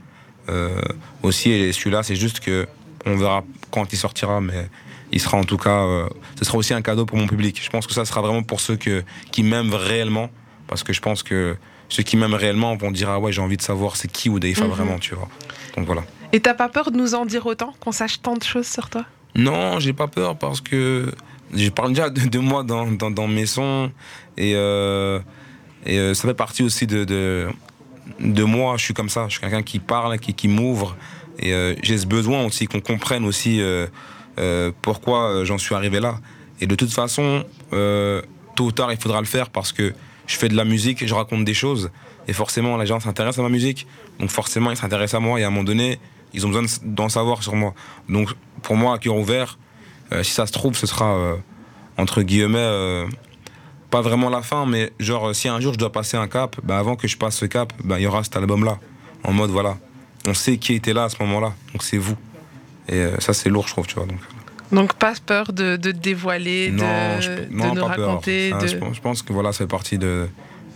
euh, 0.49 0.79
aussi. 1.23 1.49
Et 1.49 1.71
celui-là, 1.73 2.03
c'est 2.03 2.15
juste 2.15 2.39
que 2.41 2.67
on 3.07 3.15
verra 3.17 3.43
quand 3.71 3.91
il 3.91 3.97
sortira, 3.97 4.41
mais 4.41 4.67
il 5.11 5.19
sera 5.19 5.37
en 5.37 5.43
tout 5.43 5.57
cas, 5.57 5.83
euh, 5.83 6.07
ce 6.37 6.45
sera 6.45 6.57
aussi 6.59 6.73
un 6.75 6.81
cadeau 6.83 7.05
pour 7.07 7.17
mon 7.17 7.25
public. 7.27 7.59
Je 7.63 7.69
pense 7.71 7.87
que 7.87 7.93
ça 7.93 8.05
sera 8.05 8.21
vraiment 8.21 8.43
pour 8.43 8.59
ceux 8.59 8.75
que, 8.75 9.03
qui 9.31 9.41
m'aiment 9.41 9.73
réellement, 9.73 10.29
parce 10.67 10.83
que 10.83 10.93
je 10.93 11.01
pense 11.01 11.23
que 11.23 11.55
ceux 11.89 12.03
qui 12.03 12.15
m'aiment 12.17 12.33
réellement 12.35 12.75
vont 12.75 12.91
dire 12.91 13.09
ah 13.09 13.19
ouais, 13.19 13.31
j'ai 13.31 13.41
envie 13.41 13.57
de 13.57 13.61
savoir 13.61 13.95
c'est 13.95 14.11
qui 14.11 14.29
Oudaifa 14.29 14.65
Mhm. 14.65 14.71
vraiment, 14.71 14.99
tu 14.99 15.15
vois. 15.15 15.29
Donc 15.75 15.85
voilà. 15.87 16.03
Et 16.35 16.41
t'as 16.41 16.53
pas 16.53 16.67
peur 16.67 16.91
de 16.91 16.97
nous 16.97 17.15
en 17.15 17.25
dire 17.25 17.45
autant, 17.45 17.73
qu'on 17.79 17.93
sache 17.93 18.21
tant 18.21 18.35
de 18.35 18.43
choses 18.43 18.67
sur 18.67 18.89
toi? 18.89 19.05
Non, 19.35 19.79
j'ai 19.79 19.93
pas 19.93 20.09
peur 20.09 20.37
parce 20.37 20.59
que 20.59 21.13
je 21.53 21.69
parle 21.69 21.93
déjà 21.93 22.09
de, 22.09 22.39
moi 22.39 22.63
dans, 22.63 22.91
dans, 22.91 23.27
mes 23.29 23.45
sons 23.45 23.89
et, 24.35 24.51
euh, 24.53 25.21
et 25.85 25.97
euh, 25.97 26.13
ça 26.13 26.27
fait 26.27 26.33
partie 26.33 26.61
aussi 26.61 26.87
de, 26.87 27.05
de, 27.05 28.43
moi. 28.43 28.75
Je 28.75 28.83
suis 28.83 28.93
comme 28.93 29.07
ça, 29.07 29.27
je 29.29 29.35
suis 29.35 29.39
quelqu'un 29.39 29.63
qui 29.63 29.79
parle, 29.79 30.19
qui, 30.19 30.33
qui 30.33 30.49
m'ouvre 30.49 30.97
et 31.39 31.53
euh, 31.53 31.73
j'ai 31.81 31.97
ce 31.97 32.05
besoin 32.05 32.43
aussi 32.43 32.67
qu'on 32.67 32.81
comprenne 32.81 33.23
aussi 33.23 33.61
pourquoi 34.81 35.45
j'en 35.45 35.57
suis 35.57 35.73
arrivé 35.73 36.01
là. 36.01 36.17
Et 36.59 36.67
de 36.67 36.75
toute 36.75 36.91
façon, 36.91 37.45
tôt 37.71 38.65
ou 38.65 38.71
tard, 38.73 38.91
il 38.91 38.99
faudra 38.99 39.21
le 39.21 39.25
faire 39.25 39.51
parce 39.51 39.71
que 39.71 39.93
je 40.27 40.35
fais 40.35 40.49
de 40.49 40.57
la 40.57 40.65
musique, 40.65 41.07
je 41.07 41.13
raconte 41.13 41.45
des 41.45 41.53
choses 41.53 41.91
et 42.27 42.33
forcément, 42.33 42.75
les 42.75 42.87
gens 42.87 42.99
s'intéressent 42.99 43.39
à 43.39 43.43
ma 43.43 43.53
musique, 43.53 43.87
donc 44.19 44.31
forcément, 44.31 44.71
ils 44.71 44.77
s'intéressent 44.77 45.19
à 45.21 45.21
moi 45.21 45.39
et 45.39 45.45
à 45.45 45.47
un 45.47 45.49
moment 45.49 45.63
donné, 45.63 45.97
ils 46.35 46.45
ont 46.45 46.49
besoin 46.49 46.63
de- 46.63 46.93
d'en 46.95 47.09
savoir 47.09 47.41
sur 47.43 47.55
moi. 47.55 47.73
Donc 48.09 48.29
pour 48.61 48.75
moi, 48.75 48.95
à 48.95 48.97
cœur 48.99 49.15
ouvert, 49.15 49.57
euh, 50.11 50.21
si 50.23 50.31
ça 50.31 50.45
se 50.45 50.51
trouve, 50.51 50.75
ce 50.75 50.85
sera 50.87 51.15
euh, 51.15 51.35
entre 51.97 52.21
guillemets 52.21 52.59
euh, 52.59 53.05
pas 53.89 54.01
vraiment 54.01 54.29
la 54.29 54.41
fin, 54.41 54.65
mais 54.65 54.91
genre 54.99 55.33
si 55.35 55.47
un 55.47 55.59
jour 55.59 55.73
je 55.73 55.79
dois 55.79 55.91
passer 55.91 56.17
un 56.17 56.27
cap, 56.27 56.55
bah, 56.63 56.77
avant 56.77 56.95
que 56.95 57.07
je 57.07 57.17
passe 57.17 57.37
ce 57.37 57.45
cap, 57.45 57.73
bah, 57.83 57.99
il 57.99 58.03
y 58.03 58.07
aura 58.07 58.23
cet 58.23 58.35
album-là. 58.35 58.77
En 59.23 59.31
mode 59.33 59.49
voilà, 59.49 59.77
on 60.27 60.33
sait 60.33 60.57
qui 60.57 60.73
était 60.73 60.93
là 60.93 61.05
à 61.05 61.09
ce 61.09 61.15
moment-là, 61.23 61.53
donc 61.73 61.81
c'est 61.83 61.97
vous. 61.97 62.15
Et 62.87 63.03
ça 63.19 63.33
c'est 63.33 63.49
lourd, 63.49 63.65
je 63.67 63.73
trouve, 63.73 63.87
tu 63.87 63.95
vois. 63.95 64.05
Donc, 64.05 64.19
Donc 64.71 64.93
pas 64.93 65.13
peur 65.25 65.51
de, 65.53 65.75
de 65.77 65.91
dévoiler, 65.91 66.69
de, 66.69 66.75
non, 66.77 67.19
je- 67.21 67.31
de 67.31 67.47
non, 67.49 67.73
nous 67.73 67.81
pas 67.81 67.95
peur. 67.95 68.07
raconter. 68.09 68.51
De- 68.51 68.67
je, 68.67 68.77
pense, 68.77 68.95
je 68.95 69.01
pense 69.01 69.21
que 69.23 69.33
voilà, 69.33 69.51
fait 69.53 69.65
partie 69.67 69.97
de 69.97 70.27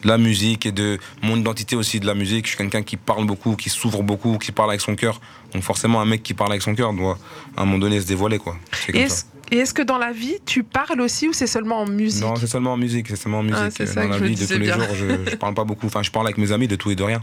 la 0.04 0.18
musique 0.18 0.66
et 0.66 0.72
de 0.72 0.98
mon 1.22 1.38
identité 1.38 1.76
aussi 1.76 2.00
de 2.00 2.06
la 2.06 2.14
musique. 2.16 2.46
Je 2.46 2.50
suis 2.50 2.58
quelqu'un 2.58 2.84
qui 2.84 2.98
parle 2.98 3.26
beaucoup, 3.26 3.56
qui 3.56 3.70
s'ouvre 3.70 4.04
beaucoup, 4.04 4.38
qui 4.38 4.52
parle 4.52 4.70
avec 4.70 4.82
son 4.82 4.96
cœur. 4.96 5.20
Donc 5.54 5.64
forcément, 5.64 6.00
un 6.02 6.06
mec 6.06 6.24
qui 6.24 6.34
parle 6.34 6.52
avec 6.52 6.62
son 6.62 6.76
cœur 6.76 6.94
doit 6.94 7.18
à 7.58 7.62
un 7.62 7.66
moment 7.66 7.80
donné 7.80 8.00
se 8.00 8.06
dévoiler, 8.08 8.38
quoi. 8.38 8.56
Et 8.94 9.00
est-ce 9.00 9.22
ça. 9.22 9.26
et 9.52 9.58
est-ce 9.58 9.74
que 9.74 9.82
dans 9.82 9.98
la 9.98 10.12
vie, 10.12 10.38
tu 10.46 10.64
parles 10.64 11.02
aussi 11.02 11.28
ou 11.28 11.34
c'est 11.34 11.48
seulement 11.48 11.82
en 11.82 11.88
musique? 11.88 12.24
Non, 12.24 12.36
c'est 12.36 12.48
seulement 12.48 12.74
en 12.74 12.78
musique, 12.78 13.08
c'est 13.08 13.16
seulement 13.16 13.40
en 13.40 13.44
musique. 13.44 13.58
Ah, 13.60 13.70
c'est 13.72 13.86
ça 13.88 14.02
Dans 14.02 14.08
que 14.08 14.12
la 14.14 14.18
je 14.20 14.24
me 14.24 14.28
vie 14.30 14.36
de 14.36 14.46
tous 14.46 14.60
les 14.60 14.72
jours, 14.72 14.96
je, 14.96 15.32
je 15.32 15.36
parle 15.36 15.54
pas 15.54 15.64
beaucoup. 15.64 15.88
Enfin, 15.88 16.04
je 16.04 16.12
parle 16.12 16.28
avec 16.28 16.38
mes 16.38 16.52
amis 16.52 16.68
de 16.68 16.76
tout 16.76 16.92
et 16.92 16.96
de 16.96 17.04
rien, 17.04 17.22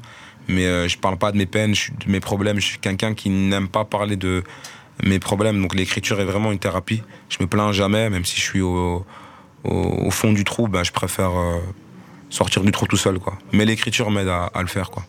mais 0.49 0.67
euh, 0.67 0.89
je 0.89 0.99
parle 0.99 1.17
pas 1.19 1.33
de 1.33 1.39
mes 1.39 1.47
peines, 1.47 1.73
de 1.73 2.11
mes 2.11 2.21
problèmes. 2.21 2.59
Je 2.61 2.67
suis 2.67 2.79
quelqu'un 2.79 3.15
qui 3.15 3.31
n'aime 3.31 3.69
pas 3.69 3.85
parler 3.85 4.17
de 4.17 4.43
mes 5.05 5.19
problèmes. 5.19 5.61
Donc 5.63 5.75
l'écriture 5.75 6.21
est 6.21 6.25
vraiment 6.25 6.53
une 6.53 6.59
thérapie. 6.59 7.03
Je 7.29 7.39
me 7.41 7.47
plains 7.47 7.73
jamais, 7.73 8.11
même 8.11 8.25
si 8.25 8.37
je 8.37 8.43
suis 8.43 8.61
au, 8.61 9.05
au, 9.65 9.71
au 9.71 10.11
fond 10.11 10.33
du 10.33 10.45
trou, 10.45 10.69
ben, 10.69 10.83
je 10.85 10.93
préfère 10.93 11.37
euh, 11.39 11.59
sortir 12.31 12.63
du 12.63 12.73
trou 12.73 12.87
tout 12.87 12.97
seul, 12.97 13.19
quoi. 13.19 13.39
Mais 13.53 13.65
l'écriture 13.65 14.11
m'aide 14.11 14.29
à, 14.29 14.51
le 14.61 14.67
faire, 14.67 14.91
quoi. 14.91 15.05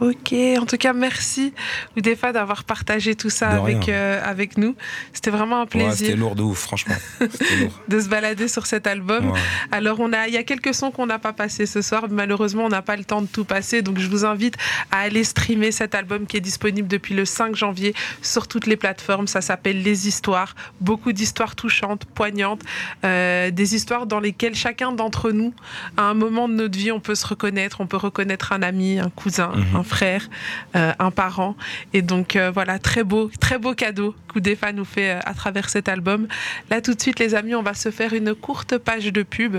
Ok, 0.00 0.34
en 0.60 0.66
tout 0.66 0.76
cas, 0.76 0.92
merci 0.92 1.52
Oudefa 1.96 2.32
d'avoir 2.32 2.64
partagé 2.64 3.14
tout 3.14 3.30
ça 3.30 3.48
avec, 3.50 3.88
euh, 3.88 4.20
avec 4.24 4.58
nous. 4.58 4.74
C'était 5.12 5.30
vraiment 5.30 5.56
un 5.58 5.62
Ouais, 5.62 5.66
plaisir 5.66 5.94
c'était 6.08 6.16
lourd 6.16 6.34
de 6.34 6.42
ouf, 6.42 6.58
franchement. 6.58 6.94
C'était 7.18 7.56
lourd. 7.56 7.72
de 7.88 8.00
se 8.00 8.08
balader 8.08 8.48
sur 8.48 8.66
cet 8.66 8.86
album. 8.86 9.30
Ouais. 9.30 9.40
Alors, 9.72 10.00
on 10.00 10.12
a, 10.12 10.28
il 10.28 10.34
y 10.34 10.36
a 10.36 10.42
quelques 10.42 10.74
sons 10.74 10.90
qu'on 10.90 11.06
n'a 11.06 11.18
pas 11.18 11.32
passés 11.32 11.64
ce 11.66 11.80
soir. 11.82 12.04
Malheureusement, 12.10 12.64
on 12.64 12.68
n'a 12.68 12.82
pas 12.82 12.96
le 12.96 13.04
temps 13.04 13.22
de 13.22 13.26
tout 13.26 13.44
passer. 13.44 13.80
Donc, 13.82 13.98
je 13.98 14.08
vous 14.08 14.24
invite 14.24 14.56
à 14.90 14.98
aller 14.98 15.24
streamer 15.24 15.72
cet 15.72 15.94
album 15.94 16.26
qui 16.26 16.36
est 16.36 16.40
disponible 16.40 16.88
depuis 16.88 17.14
le 17.14 17.24
5 17.24 17.56
janvier 17.56 17.94
sur 18.22 18.48
toutes 18.48 18.66
les 18.66 18.76
plateformes. 18.76 19.26
Ça 19.26 19.40
s'appelle 19.40 19.82
Les 19.82 20.08
Histoires. 20.08 20.54
Beaucoup 20.80 21.12
d'histoires 21.12 21.56
touchantes, 21.56 22.04
poignantes. 22.04 22.62
euh, 23.04 23.50
des 23.50 23.74
histoires 23.74 24.06
dans 24.06 24.20
lesquelles 24.20 24.54
chacun 24.54 24.92
d'entre 24.92 25.30
nous, 25.30 25.54
à 25.96 26.02
un 26.02 26.14
moment 26.14 26.48
de 26.48 26.54
notre 26.54 26.78
vie, 26.78 26.92
on 26.92 27.00
peut 27.00 27.14
se 27.14 27.26
reconnaître. 27.26 27.80
On 27.80 27.86
peut 27.86 27.96
reconnaître 27.96 28.52
un 28.52 28.62
ami, 28.62 28.98
un 28.98 29.10
cousin, 29.10 29.52
Mhm. 29.54 29.76
un 29.76 29.82
frère, 29.86 30.28
euh, 30.76 30.92
un 30.98 31.10
parent. 31.10 31.56
Et 31.94 32.02
donc, 32.02 32.36
euh, 32.36 32.50
voilà, 32.50 32.78
très 32.78 33.04
beau, 33.04 33.30
très 33.40 33.58
beau 33.58 33.74
cadeau 33.74 34.14
qu'Oudefa 34.32 34.72
nous 34.72 34.84
fait 34.84 35.12
euh, 35.12 35.20
à 35.24 35.32
travers 35.34 35.68
cet 35.70 35.88
album. 35.88 36.28
Là, 36.70 36.80
tout 36.82 36.92
de 36.94 37.00
suite, 37.00 37.18
les 37.18 37.34
amis, 37.34 37.54
on 37.54 37.62
va 37.62 37.72
se 37.74 37.90
faire 37.90 38.12
une 38.12 38.34
courte 38.34 38.76
page 38.78 39.06
de 39.06 39.22
pub. 39.22 39.56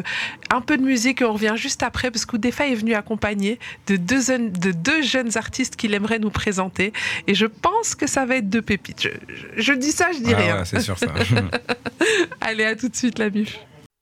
Un 0.53 0.61
peu 0.61 0.77
de 0.77 0.83
musique 0.83 1.21
et 1.21 1.25
on 1.25 1.33
revient 1.33 1.53
juste 1.55 1.81
après 1.83 2.11
parce 2.11 2.25
qu'Oudefa 2.25 2.67
est 2.67 2.75
venu 2.75 2.93
accompagné 2.93 3.57
de 3.87 3.95
deux, 3.95 4.21
jeunes- 4.21 4.51
de 4.51 4.71
deux 4.71 5.01
jeunes 5.01 5.35
artistes 5.37 5.75
qu'il 5.75 5.93
aimerait 5.93 6.19
nous 6.19 6.29
présenter. 6.29 6.93
Et 7.27 7.33
je 7.33 7.45
pense 7.45 7.95
que 7.95 8.05
ça 8.07 8.25
va 8.25 8.35
être 8.35 8.49
deux 8.49 8.61
pépites. 8.61 9.01
Je, 9.01 9.09
je- 9.57 9.61
je 9.61 9.73
dis 9.73 9.91
ça, 9.91 10.09
je 10.13 10.19
dis 10.23 10.33
Ah 10.33 10.37
rien. 10.37 10.57
ouais, 10.59 10.65
c'est 10.65 10.81
sûr 10.81 10.97
ça. 10.99 11.07
Allez, 12.41 12.65
à 12.65 12.75
tout 12.75 12.89
de 12.89 12.95
suite, 12.95 13.19
la 13.19 13.29
mif. 13.29 13.57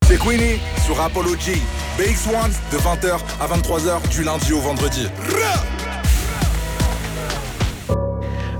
C'est 0.07 0.19
Queenie 0.19 0.59
sur 0.85 0.99
Apology. 1.01 1.59
BX1 1.97 2.49
de 2.71 2.77
20h 2.77 3.19
à 3.41 3.47
23h 3.47 4.07
du 4.09 4.23
lundi 4.23 4.53
au 4.53 4.59
vendredi. 4.59 5.07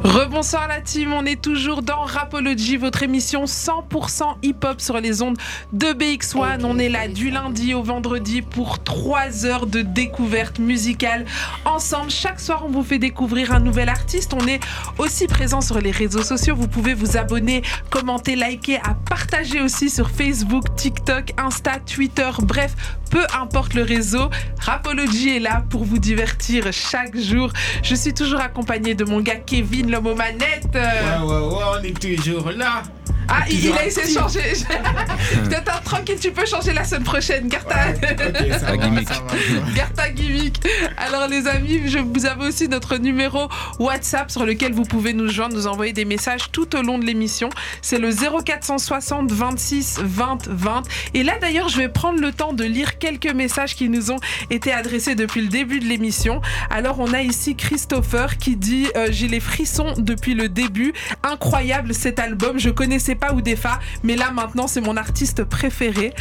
Rebonsoir 0.05 0.67
la 0.67 0.81
team, 0.81 1.13
on 1.13 1.25
est 1.25 1.41
toujours 1.41 1.81
dans 1.81 2.03
Rapology, 2.03 2.77
votre 2.77 3.01
émission 3.01 3.45
100% 3.45 4.35
hip-hop 4.43 4.79
sur 4.79 4.99
les 4.99 5.23
ondes 5.23 5.35
de 5.73 5.87
BX1. 5.87 6.63
On 6.63 6.77
est 6.77 6.89
là 6.89 7.07
du 7.07 7.31
lundi 7.31 7.73
au 7.73 7.81
vendredi 7.81 8.43
pour 8.43 8.83
3 8.83 9.47
heures 9.47 9.65
de 9.65 9.81
découverte 9.81 10.59
musicale 10.59 11.25
ensemble. 11.65 12.11
Chaque 12.11 12.39
soir, 12.39 12.65
on 12.67 12.69
vous 12.69 12.83
fait 12.83 12.99
découvrir 12.99 13.51
un 13.51 13.59
nouvel 13.59 13.89
artiste. 13.89 14.35
On 14.35 14.45
est 14.45 14.59
aussi 14.99 15.25
présent 15.25 15.59
sur 15.59 15.79
les 15.79 15.89
réseaux 15.89 16.21
sociaux. 16.21 16.55
Vous 16.55 16.67
pouvez 16.67 16.93
vous 16.93 17.17
abonner, 17.17 17.63
commenter, 17.89 18.35
liker, 18.35 18.77
à 18.83 18.93
partager 19.09 19.59
aussi 19.59 19.89
sur 19.89 20.11
Facebook, 20.11 20.65
TikTok, 20.75 21.33
Insta, 21.37 21.79
Twitter, 21.79 22.29
bref, 22.43 22.75
peu 23.09 23.25
importe 23.39 23.73
le 23.73 23.81
réseau. 23.81 24.29
Rapology 24.59 25.37
est 25.37 25.39
là 25.39 25.65
pour 25.67 25.83
vous 25.83 25.97
divertir 25.97 26.71
chaque 26.71 27.17
jour. 27.17 27.51
Je 27.81 27.95
suis 27.95 28.13
toujours 28.13 28.41
accompagnée 28.41 28.93
de 28.93 29.03
mon 29.03 29.19
gars 29.19 29.37
Kevin, 29.37 29.94
l'homme 29.95 30.17
manettes. 30.17 30.67
Ouais, 30.73 31.25
ouais, 31.25 31.47
ouais, 31.47 31.63
on 31.79 31.83
est 31.83 31.99
toujours 31.99 32.51
là. 32.51 32.83
Ah, 33.27 33.43
il, 33.49 33.65
il 33.65 33.71
a 33.73 33.85
essayé 33.85 34.13
de 34.13 34.19
changer. 34.19 34.41
T'attends 35.49 35.81
tranquille, 35.83 36.17
tu 36.19 36.31
peux 36.31 36.45
changer 36.45 36.73
la 36.73 36.83
semaine 36.83 37.03
prochaine. 37.03 37.47
Garde 37.47 37.67
ta, 37.67 37.89
Ok, 37.89 38.51
ça 38.59 38.71
La 38.71 38.71
va, 38.75 38.77
gimmick. 38.77 39.07
ça 39.07 39.13
va, 39.15 39.29
ça 39.29 39.59
va. 39.65 39.71
garde 39.75 39.93
ta 39.93 40.09
gimmick. 40.11 40.59
Alors, 40.97 41.27
les 41.27 41.47
amis, 41.47 41.81
je, 41.87 41.99
vous 41.99 42.25
avez 42.25 42.45
aussi 42.47 42.67
notre 42.67 42.97
numéro 42.97 43.47
WhatsApp 43.79 44.29
sur 44.31 44.45
lequel 44.45 44.73
vous 44.73 44.83
pouvez 44.83 45.13
nous 45.13 45.27
joindre, 45.29 45.55
nous 45.55 45.67
envoyer 45.67 45.93
des 45.93 46.05
messages 46.05 46.51
tout 46.51 46.75
au 46.75 46.81
long 46.81 46.97
de 46.97 47.05
l'émission. 47.05 47.49
C'est 47.81 47.97
le 47.99 48.09
0460 48.11 49.31
26 49.31 49.99
20 50.03 50.47
20. 50.47 50.83
Et 51.13 51.23
là, 51.23 51.33
d'ailleurs, 51.39 51.69
je 51.69 51.77
vais 51.77 51.89
prendre 51.89 52.19
le 52.19 52.31
temps 52.31 52.53
de 52.53 52.63
lire 52.63 52.97
quelques 52.97 53.31
messages 53.33 53.75
qui 53.75 53.89
nous 53.89 54.11
ont 54.11 54.19
été 54.49 54.71
adressés 54.71 55.15
depuis 55.15 55.41
le 55.41 55.47
début 55.47 55.79
de 55.79 55.85
l'émission. 55.85 56.41
Alors, 56.69 56.99
on 56.99 57.13
a 57.13 57.21
ici 57.21 57.55
Christopher 57.55 58.37
qui 58.37 58.55
dit 58.55 58.87
euh, 58.95 59.07
J'ai 59.11 59.27
les 59.27 59.39
frissons 59.39 59.93
depuis 59.97 60.33
le 60.35 60.49
début. 60.49 60.93
Incroyable 61.23 61.93
cet 61.93 62.19
album. 62.19 62.59
Je 62.59 62.69
connaissais 62.69 63.14
pas 63.15 63.33
Oudefa, 63.33 63.79
mais 64.03 64.15
là, 64.15 64.31
maintenant, 64.31 64.67
c'est 64.67 64.81
mon 64.81 64.97
artiste 64.97 65.43
préféré. 65.43 66.13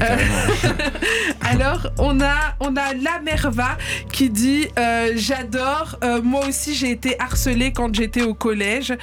Alors, 1.50 1.88
on 1.98 2.20
a, 2.20 2.34
on 2.60 2.76
a 2.76 2.92
la 2.94 3.20
Merva 3.24 3.76
qui 4.12 4.30
dit 4.30 4.68
euh, 4.78 5.12
J'adore. 5.16 5.96
euh, 6.04 6.20
moi 6.22 6.46
aussi, 6.46 6.74
j'ai 6.74 6.90
été 6.90 7.18
harcelée 7.20 7.72
quand 7.72 7.94
j'étais 7.94 8.22
au 8.22 8.34
collège. 8.34 8.94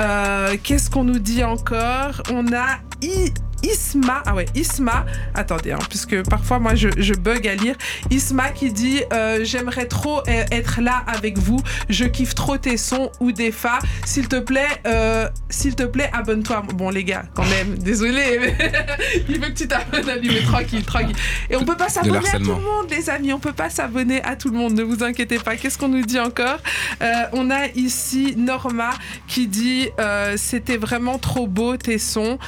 Euh, 0.00 0.56
Qu'est-ce 0.62 0.90
qu'on 0.90 1.04
nous 1.04 1.18
dit 1.18 1.44
encore? 1.44 2.22
On 2.32 2.52
a 2.52 2.78
I- 3.02 3.32
Isma. 3.62 4.22
Ah 4.26 4.34
ouais, 4.34 4.46
Isma. 4.54 5.04
Attendez, 5.34 5.72
hein, 5.72 5.78
puisque 5.88 6.22
parfois, 6.28 6.58
moi, 6.58 6.74
je, 6.74 6.88
je 6.96 7.14
bug 7.14 7.46
à 7.46 7.54
lire. 7.54 7.76
Isma 8.10 8.50
qui 8.50 8.72
dit 8.72 9.02
euh, 9.12 9.44
J'aimerais 9.44 9.86
trop 9.86 10.18
euh, 10.20 10.44
être 10.50 10.80
là 10.80 11.02
avec 11.06 11.38
vous. 11.38 11.60
Je 11.88 12.04
kiffe 12.04 12.34
trop 12.34 12.56
tes 12.58 12.76
sons 12.76 13.10
ou 13.20 13.32
des 13.32 13.52
fa. 13.52 13.78
S'il 14.04 14.28
te 14.28 14.36
plaît, 14.36 14.68
euh, 14.86 15.28
s'il 15.48 15.74
te 15.74 15.82
plaît, 15.84 16.10
abonne-toi. 16.12 16.62
Bon, 16.74 16.90
les 16.90 17.04
gars, 17.04 17.24
quand 17.34 17.44
même, 17.46 17.78
désolé. 17.78 18.38
mais 18.40 18.56
Il 19.28 19.40
veut 19.40 19.48
que 19.48 19.54
tu 19.58 19.68
t'abonnes 19.68 20.08
à 20.08 20.16
lui, 20.16 20.28
mais 20.28 20.42
tranquille, 20.42 20.84
tranquille. 20.84 21.16
Et 21.48 21.56
on 21.56 21.64
peut 21.64 21.76
pas 21.76 21.88
s'abonner 21.88 22.18
à 22.18 22.38
tout 22.38 22.54
le 22.54 22.54
monde, 22.54 22.90
les 22.90 23.10
amis. 23.10 23.32
On 23.32 23.38
peut 23.38 23.52
pas 23.52 23.70
s'abonner 23.70 24.22
à 24.22 24.36
tout 24.36 24.50
le 24.50 24.56
monde. 24.56 24.74
Ne 24.74 24.82
vous 24.82 25.02
inquiétez 25.02 25.38
pas. 25.38 25.56
Qu'est-ce 25.56 25.78
qu'on 25.78 25.88
nous 25.88 26.04
dit 26.04 26.20
encore? 26.20 26.58
Euh, 27.02 27.12
On 27.32 27.50
a 27.50 27.66
ici 27.74 28.34
Norma 28.36 28.90
qui 29.26 29.46
dit 29.46 29.88
c'était 30.36 30.76
vraiment 30.76 31.18
trop 31.18 31.46
beau 31.46 31.76
tes 31.76 31.98
sons. 31.98 32.38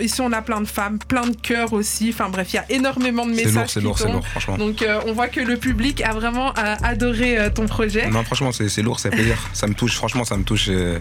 Ici 0.00 0.20
on 0.20 0.32
a 0.32 0.42
plein 0.48 0.62
de 0.62 0.66
femmes, 0.66 0.98
plein 1.06 1.26
de 1.26 1.36
cœurs 1.36 1.74
aussi. 1.74 2.08
Enfin 2.08 2.30
bref, 2.30 2.48
il 2.54 2.56
y 2.56 2.58
a 2.58 2.64
énormément 2.70 3.26
de 3.26 3.34
C'est 3.34 3.44
messages 3.44 3.54
lourd, 3.54 3.68
c'est 3.68 3.80
lourd, 3.82 3.98
c'est 3.98 4.10
lourd, 4.10 4.26
franchement. 4.26 4.56
Donc 4.56 4.80
euh, 4.80 4.98
on 5.06 5.12
voit 5.12 5.28
que 5.28 5.40
le 5.40 5.58
public 5.58 6.00
a 6.02 6.12
vraiment 6.14 6.50
euh, 6.56 6.74
adoré 6.82 7.38
euh, 7.38 7.50
ton 7.50 7.66
projet. 7.66 8.08
Non, 8.08 8.24
franchement, 8.24 8.50
c'est 8.50 8.70
c'est 8.70 8.80
lourd, 8.82 8.98
c'est 8.98 9.10
plaisir. 9.10 9.36
Ça 9.52 9.66
me 9.66 9.74
touche, 9.74 9.94
franchement, 9.94 10.24
ça 10.24 10.38
me 10.38 10.44
touche. 10.44 10.68
euh, 10.70 10.98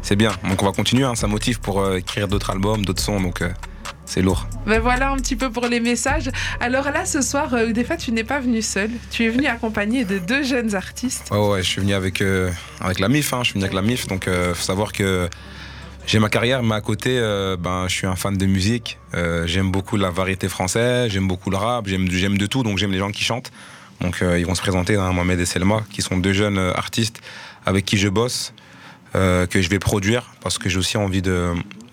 C'est 0.00 0.16
bien. 0.16 0.32
Donc 0.48 0.62
on 0.62 0.66
va 0.66 0.72
continuer, 0.72 1.04
hein, 1.04 1.14
ça 1.16 1.26
motive 1.26 1.60
pour 1.60 1.76
écrire 1.96 2.28
d'autres 2.28 2.50
albums, 2.50 2.82
d'autres 2.86 3.02
sons, 3.02 3.20
donc 3.20 3.42
c'est 4.06 4.22
lourd. 4.22 4.46
Ben 4.66 4.80
voilà 4.80 5.10
un 5.10 5.16
petit 5.16 5.36
peu 5.36 5.50
pour 5.50 5.66
les 5.66 5.80
messages. 5.80 6.30
Alors 6.60 6.84
là 6.90 7.04
ce 7.04 7.20
soir, 7.20 7.50
fois 7.86 7.96
tu 7.96 8.12
n'es 8.12 8.24
pas 8.24 8.40
venu 8.40 8.62
seul. 8.62 8.90
Tu 9.10 9.24
es 9.26 9.28
venu 9.28 9.46
accompagné 9.48 10.04
de 10.06 10.18
deux 10.18 10.42
jeunes 10.44 10.74
artistes. 10.74 11.28
Ouais, 11.30 11.46
ouais, 11.48 11.62
je 11.62 11.68
suis 11.68 11.80
venu 11.82 11.92
avec, 11.92 12.22
euh, 12.22 12.50
avec 12.80 13.00
la 13.00 13.08
MIF, 13.08 13.34
hein, 13.34 13.40
je 13.42 13.50
suis 13.50 13.54
venu 13.54 13.64
avec 13.64 13.74
la 13.74 13.82
MIF, 13.82 14.06
donc 14.06 14.26
euh, 14.28 14.54
faut 14.54 14.62
savoir 14.72 14.92
que 14.92 15.28
j'ai 16.08 16.20
ma 16.20 16.30
carrière, 16.30 16.62
mais 16.62 16.74
à 16.74 16.80
côté, 16.80 17.18
euh, 17.18 17.58
ben, 17.58 17.84
je 17.86 17.92
suis 17.94 18.06
un 18.06 18.16
fan 18.16 18.34
de 18.34 18.46
musique. 18.46 18.98
Euh, 19.14 19.46
j'aime 19.46 19.70
beaucoup 19.70 19.98
la 19.98 20.08
variété 20.08 20.48
française, 20.48 21.12
j'aime 21.12 21.28
beaucoup 21.28 21.50
le 21.50 21.58
rap, 21.58 21.86
j'aime 21.86 22.08
de 22.08 22.46
tout, 22.46 22.62
donc 22.62 22.78
j'aime 22.78 22.92
les 22.92 22.98
gens 22.98 23.10
qui 23.10 23.24
chantent. 23.24 23.52
Donc 24.00 24.22
euh, 24.22 24.38
ils 24.38 24.46
vont 24.46 24.54
se 24.54 24.62
présenter, 24.62 24.96
hein, 24.96 25.12
Mohamed 25.12 25.38
et 25.38 25.44
Selma, 25.44 25.82
qui 25.92 26.00
sont 26.00 26.16
deux 26.16 26.32
jeunes 26.32 26.58
artistes 26.58 27.20
avec 27.66 27.84
qui 27.84 27.98
je 27.98 28.08
bosse, 28.08 28.54
que 29.12 29.60
je 29.60 29.68
vais 29.68 29.78
produire, 29.78 30.30
parce 30.40 30.56
que 30.56 30.70
j'ai 30.70 30.78
aussi 30.78 30.96
envie 30.96 31.22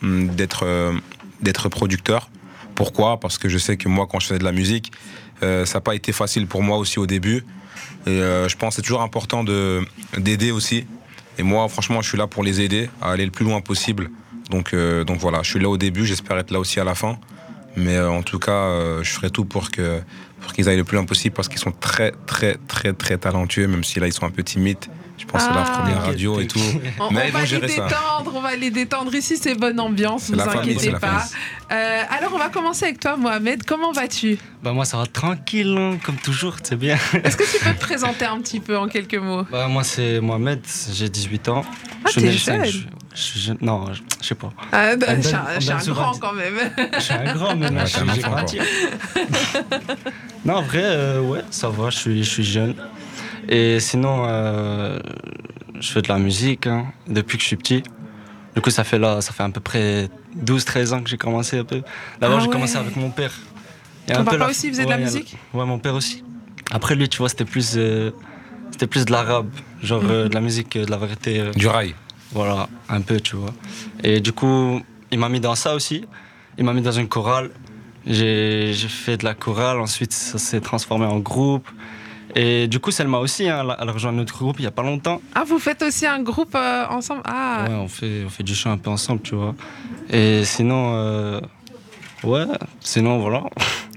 hum, 0.02 0.30
d'être, 0.30 1.70
producteur. 1.70 2.30
Pourquoi? 2.74 3.20
Parce 3.20 3.38
que 3.38 3.50
je 3.50 3.58
sais 3.58 3.76
que 3.76 3.90
moi, 3.90 4.08
quand 4.10 4.22
je 4.22 4.28
faisais 4.28 4.40
de 4.40 4.46
la 4.46 4.54
musique, 4.54 4.94
ça 5.42 5.66
n'a 5.66 5.82
pas 5.82 5.94
été 5.94 6.14
facile 6.14 6.48
pour 6.48 6.64
moi 6.64 6.78
aussi 6.78 7.00
au 7.00 7.06
début. 7.06 7.44
Et 8.08 8.20
je 8.20 8.56
pense 8.56 8.70
que 8.70 8.76
c'est 8.76 8.82
toujours 8.82 9.02
important 9.02 9.44
de, 9.44 9.86
d'aider 10.18 10.52
aussi. 10.52 10.86
Et 11.38 11.44
moi, 11.44 11.68
franchement, 11.68 12.02
je 12.02 12.10
suis 12.10 12.18
là 12.18 12.28
pour 12.28 12.44
les 12.44 12.62
aider 12.62 12.90
à 13.02 13.12
aller 13.12 13.26
le 13.26 13.32
plus 13.32 13.46
loin 13.46 13.62
possible. 13.62 14.10
Donc, 14.50 14.74
euh, 14.74 15.04
donc 15.04 15.20
voilà, 15.20 15.42
je 15.44 15.50
suis 15.50 15.60
là 15.60 15.70
au 15.70 15.78
début, 15.78 16.06
j'espère 16.06 16.38
être 16.38 16.52
là 16.52 16.60
aussi 16.60 16.80
à 16.80 16.84
la 16.84 16.96
fin. 16.96 17.18
Mais 17.76 17.98
euh, 17.98 18.10
en 18.10 18.22
tout 18.22 18.40
cas, 18.40 18.52
euh, 18.52 19.04
je 19.04 19.12
ferai 19.12 19.30
tout 19.30 19.44
pour, 19.44 19.70
pour 20.42 20.54
qu'ils 20.54 20.70
aillent 20.70 20.78
le 20.78 20.84
plus 20.84 20.96
loin 20.96 21.06
possible 21.06 21.36
parce 21.36 21.50
qu'ils 21.50 21.60
sont 21.60 21.72
très, 21.72 22.14
très, 22.26 22.58
très, 22.68 22.94
très 22.94 23.18
talentueux, 23.18 23.68
même 23.68 23.84
si 23.84 24.00
là, 24.00 24.08
ils 24.08 24.14
sont 24.14 24.26
un 24.26 24.32
peu 24.32 24.44
timides. 24.44 24.86
Je 25.18 25.26
pense 25.26 25.42
que 25.44 25.48
c'est 25.50 25.56
la 25.56 25.64
Ah. 25.66 25.80
première 25.82 26.04
radio 26.06 26.40
et 26.42 26.48
tout. 26.48 26.60
On, 27.00 27.10
Mais 27.12 27.22
on 27.24 27.26
ils 27.28 27.32
va 27.32 27.42
les 27.42 27.48
ça. 27.48 27.60
détendre, 27.60 28.32
on 28.36 28.42
va 28.42 28.56
les 28.56 28.70
détendre. 28.72 29.16
Ici, 29.16 29.38
c'est 29.42 29.56
bonne 29.56 29.80
ambiance, 29.80 30.24
C'est 30.24 30.34
vous 30.34 30.40
famille, 30.40 30.76
inquiétez 30.76 30.92
pas. 31.00 31.24
Euh, 31.72 32.02
alors, 32.10 32.32
on 32.34 32.38
va 32.38 32.50
commencer 32.50 32.86
avec 32.86 33.00
toi, 33.00 33.16
Mohamed. 33.16 33.64
Comment 33.66 33.92
vas-tu? 33.94 34.38
Bah 34.62 34.72
moi 34.74 34.84
ça 34.86 34.98
va 34.98 35.06
tranquille, 35.06 35.76
hein, 35.78 35.98
comme 36.04 36.18
toujours, 36.18 36.56
c'est 36.64 36.76
bien. 36.76 36.98
Est-ce 37.24 37.38
que 37.38 37.44
tu 37.44 37.64
peux 37.64 37.74
te 37.74 37.80
présenter 37.80 38.26
un 38.26 38.40
petit 38.42 38.60
peu 38.60 38.78
en 38.78 38.88
quelques 38.88 39.16
mots? 39.16 39.44
Bah 39.52 39.68
moi 39.68 39.84
c'est 39.84 40.20
Mohamed, 40.20 40.62
j'ai 40.92 41.08
18 41.08 41.50
ans. 41.50 41.64
Ah, 42.04 42.10
suis 42.10 42.22
le 42.22 42.32
cinq 42.34 42.66
jeune. 42.66 42.84
je 43.14 43.22
suis 43.22 43.40
jeune- 43.40 43.58
Non, 43.62 43.94
je 43.94 44.02
je 44.22 44.28
sais 44.28 44.36
pas. 44.36 44.50
ah, 44.72 44.92
On 44.96 45.16
Je 45.16 45.22
suis 45.22 45.36
un, 45.36 45.78
je 45.78 45.84
suis 45.84 45.92
grand 45.94 46.14
quand 46.20 46.34
même. 46.34 46.56
Je 46.96 47.00
suis 47.00 47.14
un 47.14 47.34
grand, 47.34 47.56
mais 47.56 47.70
Ouais, 47.70 47.86
je- 47.86 48.14
j'ai 48.16 48.22
grandi. 48.22 48.60
non, 50.46 50.56
en 50.56 50.62
vrai, 50.64 50.82
euh, 50.84 51.22
ouais, 51.22 51.42
ça 51.52 51.70
va, 51.70 51.90
je 51.90 51.98
suis, 51.98 52.24
je 52.24 52.30
suis 52.30 52.44
jeune. 52.44 52.76
Et 53.50 53.80
sinon, 53.80 54.24
euh, 54.28 55.00
je 55.80 55.92
fais 55.92 56.02
de 56.02 56.08
la 56.08 56.18
musique 56.18 56.68
hein, 56.68 56.88
depuis 57.08 57.38
que 57.38 57.44
je 57.44 57.48
suis 57.48 57.56
petit. 57.58 57.84
Du 58.56 58.62
coup, 58.62 58.70
ça 58.70 58.84
fait 58.84 58.98
là, 59.00 59.22
ça 59.22 59.34
fait 59.34 59.44
à 59.44 59.50
peu 59.50 59.60
près 59.60 60.10
12-13 60.38 60.94
ans 60.94 61.02
que 61.04 61.10
j'ai 61.10 61.18
commencé 61.18 61.60
un 61.60 61.64
peu. 61.66 61.82
D'abord, 62.20 62.38
Ah 62.38 62.42
j'ai 62.42 62.48
ouais. 62.48 62.52
commencé 62.54 62.78
avec 62.78 62.96
mon 62.96 63.10
père. 63.10 63.34
Et 64.08 64.14
Ton 64.14 64.20
un 64.22 64.24
peu 64.24 64.32
papa 64.32 64.38
la- 64.38 64.50
aussi 64.50 64.70
faisait 64.70 64.86
de 64.86 64.90
la 64.90 64.96
ouais, 64.98 65.04
musique? 65.04 65.38
Ouais, 65.54 65.66
mon 65.66 65.80
père 65.80 65.96
aussi. 65.96 66.24
Après, 66.72 66.96
lui, 66.96 67.10
tu 67.10 67.18
vois, 67.18 67.30
c'était 67.30 67.46
plus, 67.46 67.74
euh, 67.76 68.12
c'était 68.72 68.88
plus 68.88 69.06
de 69.06 69.12
l'arabe, 69.12 69.50
genre 69.84 70.04
Mhm. 70.04 70.10
euh, 70.12 70.30
de 70.30 70.34
la 70.34 70.42
musique, 70.42 70.78
de 70.78 70.90
la 70.90 70.98
vérité. 70.98 71.40
euh, 71.40 71.52
Du 71.52 71.68
rail. 71.68 71.94
voilà, 72.32 72.68
un 72.90 73.02
peu, 73.02 73.20
tu 73.20 73.36
vois. 73.36 73.54
Et 74.04 74.20
du 74.22 74.32
coup, 74.32 74.82
il 75.12 75.20
m'a 75.20 75.30
mis 75.30 75.40
dans 75.40 75.56
ça 75.56 75.76
aussi. 75.76 76.06
Il 76.58 76.64
m'a 76.66 76.74
mis 76.74 76.82
dans 76.82 76.92
une 76.92 77.08
chorale. 77.08 77.52
J'ai 78.08 78.72
j'ai 78.74 78.88
fait 78.88 79.18
de 79.18 79.26
la 79.26 79.34
chorale, 79.34 79.80
ensuite 79.80 80.14
ça 80.14 80.38
s'est 80.38 80.62
transformé 80.62 81.06
en 81.06 81.18
groupe. 81.20 81.68
Et 82.38 82.68
du 82.68 82.80
coup, 82.80 82.92
Selma 82.92 83.20
aussi, 83.20 83.48
hein, 83.48 83.62
elle 83.64 83.76
elle 83.82 83.90
rejoint 83.90 84.12
notre 84.12 84.38
groupe 84.38 84.58
il 84.60 84.64
y 84.64 84.68
a 84.68 84.72
pas 84.72 84.84
longtemps. 84.84 85.22
Ah, 85.34 85.44
vous 85.46 85.58
faites 85.60 85.82
aussi 85.82 86.06
un 86.06 86.22
groupe 86.22 86.54
euh, 86.56 86.86
ensemble? 86.90 87.22
Ah, 87.26 87.66
Ouais, 87.68 87.74
on 87.76 87.88
fait, 87.88 88.24
on 88.26 88.30
fait 88.30 88.44
du 88.44 88.54
chant 88.54 88.72
un 88.72 88.78
peu 88.78 88.90
ensemble, 88.90 89.22
tu 89.22 89.36
vois. 89.36 89.56
Et 90.10 90.44
sinon, 90.44 90.92
euh, 90.96 91.40
ouais, 92.24 92.46
sinon 92.82 93.20
voilà. 93.20 93.44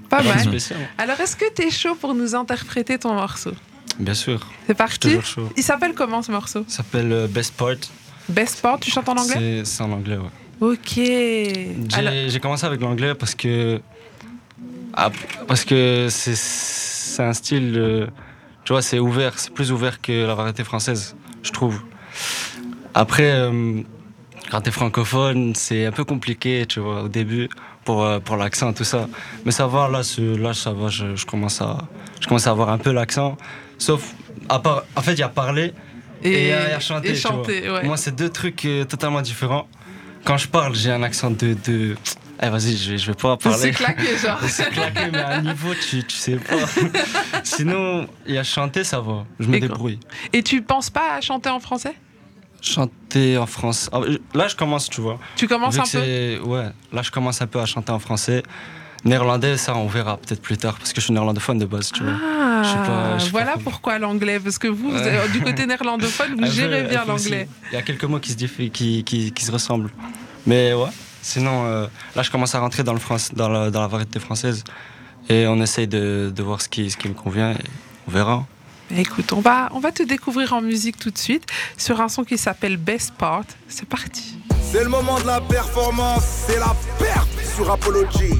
pas 0.09 0.23
mal. 0.23 0.39
spécial. 0.39 0.79
Alors, 0.97 1.19
est-ce 1.19 1.35
que 1.35 1.51
t'es 1.53 1.69
chaud 1.69 1.95
pour 1.95 2.13
nous 2.15 2.33
interpréter 2.33 2.97
ton 2.97 3.13
morceau? 3.13 3.51
Bien 3.99 4.13
sûr, 4.13 4.47
C'est 4.67 4.73
parti 4.73 5.19
chaud. 5.21 5.49
Il 5.57 5.63
s'appelle 5.63 5.93
comment 5.93 6.21
ce 6.21 6.31
morceau? 6.31 6.63
Ça 6.69 6.77
s'appelle 6.77 7.11
euh, 7.11 7.27
Best 7.27 7.55
Part. 7.57 7.75
Best 8.29 8.57
Sport, 8.59 8.79
tu 8.79 8.89
chantes 8.91 9.09
en 9.09 9.17
anglais? 9.17 9.63
C'est- 9.65 9.81
en 9.83 9.91
anglais, 9.91 10.15
ouais. 10.17 10.29
Ok. 10.61 10.93
J'ai 10.95 12.39
commencé 12.39 12.65
avec 12.65 12.79
l'anglais 12.79 13.15
parce 13.15 13.35
que. 13.35 13.81
ah, 14.93 15.09
parce 15.47 15.65
que 15.65 16.07
c'est- 16.09 16.35
c'est 16.37 17.23
un 17.23 17.33
style. 17.33 17.73
euh, 17.77 18.07
tu 18.69 18.73
vois, 18.73 18.83
c'est 18.83 18.99
ouvert, 18.99 19.33
c'est 19.39 19.51
plus 19.51 19.71
ouvert 19.71 19.99
que 19.99 20.27
la 20.27 20.35
variété 20.35 20.63
française, 20.63 21.15
je 21.41 21.51
trouve. 21.51 21.81
Après, 22.93 23.31
euh, 23.31 23.81
quand 24.51 24.61
t'es 24.61 24.69
francophone, 24.69 25.55
c'est 25.55 25.87
un 25.87 25.91
peu 25.91 26.03
compliqué, 26.03 26.67
tu 26.67 26.79
vois, 26.79 27.01
au 27.01 27.07
début, 27.07 27.49
pour, 27.83 28.03
euh, 28.03 28.19
pour 28.19 28.37
l'accent, 28.37 28.71
tout 28.71 28.83
ça. 28.83 29.09
Mais 29.43 29.51
ça 29.51 29.65
va, 29.65 29.89
là, 29.89 30.01
là 30.37 30.53
ça 30.53 30.71
va, 30.71 30.87
je, 30.87 31.15
je 31.15 31.25
commence 31.25 31.63
à, 31.63 31.79
je 32.21 32.27
commence 32.27 32.45
à 32.45 32.51
avoir 32.51 32.69
un 32.69 32.77
peu 32.77 32.91
l'accent. 32.91 33.37
Sauf, 33.79 34.13
à 34.47 34.59
part, 34.59 34.83
en 34.95 35.01
fait, 35.01 35.13
il 35.13 35.19
y 35.19 35.23
a 35.23 35.29
parler 35.29 35.73
et, 36.21 36.43
il 36.43 36.47
y 36.49 36.51
a 36.51 36.79
chanter. 36.79 37.09
et 37.09 37.13
tu 37.15 37.21
vois. 37.21 37.31
chanter, 37.31 37.71
ouais. 37.71 37.83
Moi, 37.85 37.97
c'est 37.97 38.15
deux 38.15 38.29
trucs 38.29 38.65
euh, 38.65 38.85
totalement 38.85 39.21
différents. 39.21 39.67
Quand 40.25 40.37
je 40.37 40.47
parle, 40.47 40.75
j'ai 40.75 40.91
un 40.91 41.01
accent 41.01 41.31
de. 41.31 41.55
de... 41.65 41.95
Eh, 42.41 42.49
vas-y, 42.49 42.77
je, 42.77 42.91
vais- 42.91 42.97
je 42.97 43.07
vais 43.07 43.15
pas 43.15 43.37
C'est 43.41 43.49
parler. 43.49 43.71
claqué, 43.71 44.17
genre. 44.17 44.39
C'est 44.47 44.69
claqué, 44.69 45.09
mais 45.11 45.19
à 45.19 45.37
un 45.37 45.41
niveau, 45.41 45.73
tu, 45.73 46.03
tu 46.05 46.15
sais 46.15 46.37
pas. 46.37 46.55
Sinon, 47.43 48.07
il 48.25 48.35
y 48.35 48.37
a 48.37 48.43
chanter, 48.43 48.83
ça 48.83 48.99
va. 49.01 49.25
Je 49.39 49.47
me 49.47 49.57
Et 49.57 49.59
débrouille. 49.59 49.99
Et 50.31 50.41
tu 50.41 50.61
penses 50.61 50.89
pas 50.89 51.15
à 51.15 51.21
chanter 51.21 51.49
en 51.49 51.59
français? 51.59 51.93
Chanter 52.61 53.37
en 53.37 53.45
France. 53.45 53.89
Ah, 53.91 53.99
Là, 54.33 54.47
je 54.47 54.55
commence, 54.55 54.89
tu 54.89 55.01
vois. 55.01 55.19
Tu 55.35 55.47
commences 55.47 55.73
Vu 55.75 55.79
un 55.79 55.83
peu 55.83 55.87
c'est- 55.89 56.39
Ouais, 56.39 56.67
là, 56.93 57.01
je 57.01 57.11
commence 57.11 57.41
un 57.41 57.47
peu 57.47 57.59
à 57.59 57.65
chanter 57.65 57.91
en 57.91 57.99
français. 57.99 58.43
Néerlandais, 59.05 59.55
ça, 59.57 59.75
on 59.75 59.87
verra 59.87 60.17
peut-être 60.17 60.41
plus 60.41 60.57
tard, 60.57 60.75
parce 60.77 60.91
que 60.91 60.99
je 60.99 61.05
suis 61.05 61.13
néerlandophone 61.13 61.57
de 61.57 61.65
base, 61.65 61.91
tu 61.93 62.03
vois. 62.03 62.13
Ah, 62.21 62.61
Je 62.63 62.69
sais 62.69 62.75
pas, 62.75 63.17
je 63.17 63.23
sais 63.25 63.31
pas 63.31 63.37
voilà 63.39 63.53
pourquoi 63.63 63.97
l'anglais, 63.97 64.41
parce 64.41 64.57
que 64.57 64.67
vous, 64.67 64.91
Ouais. 64.93 65.29
du 65.31 65.39
côté 65.41 65.65
néerlandophone, 65.65 66.31
vous 66.35 66.41
peu, 66.41 66.47
gérez 66.51 66.83
bien 66.83 67.05
l'anglais. 67.05 67.47
Il 67.71 67.75
y 67.75 67.77
a 67.77 67.81
quelques 67.81 68.03
mots 68.03 68.19
qui 68.19 68.31
se, 68.31 68.35
qui, 68.37 68.69
qui, 69.03 69.03
qui 69.31 69.45
se 69.45 69.51
ressemblent. 69.53 69.89
Mais 70.45 70.73
ouais, 70.73 70.89
sinon, 71.21 71.65
euh, 71.65 71.87
là, 72.15 72.21
je 72.23 72.31
commence 72.31 72.55
à 72.55 72.59
rentrer 72.59 72.83
dans, 72.83 72.93
le 72.93 72.99
France, 72.99 73.31
dans, 73.33 73.49
la, 73.49 73.71
dans 73.71 73.81
la 73.81 73.87
variété 73.87 74.19
française. 74.19 74.63
Et 75.29 75.45
on 75.47 75.61
essaye 75.61 75.87
de, 75.87 76.31
de 76.35 76.43
voir 76.43 76.61
ce 76.61 76.69
qui, 76.69 76.89
ce 76.89 76.97
qui 76.97 77.07
me 77.07 77.13
convient. 77.13 77.51
Et 77.51 77.63
on 78.07 78.11
verra. 78.11 78.45
Écoute, 78.95 79.33
on 79.33 79.39
va, 79.41 79.69
on 79.73 79.79
va 79.79 79.91
te 79.91 80.01
découvrir 80.01 80.53
en 80.53 80.61
musique 80.61 80.97
tout 80.97 81.11
de 81.11 81.17
suite 81.17 81.45
sur 81.77 82.01
un 82.01 82.09
son 82.09 82.23
qui 82.23 82.37
s'appelle 82.37 82.77
Best 82.77 83.13
Part. 83.13 83.43
C'est 83.67 83.87
parti. 83.87 84.37
C'est 84.71 84.83
le 84.83 84.89
moment 84.89 85.19
de 85.19 85.27
la 85.27 85.41
performance, 85.41 86.23
c'est 86.47 86.59
la 86.59 86.75
perf 86.97 87.27
sur 87.55 87.69
Apology. 87.71 88.33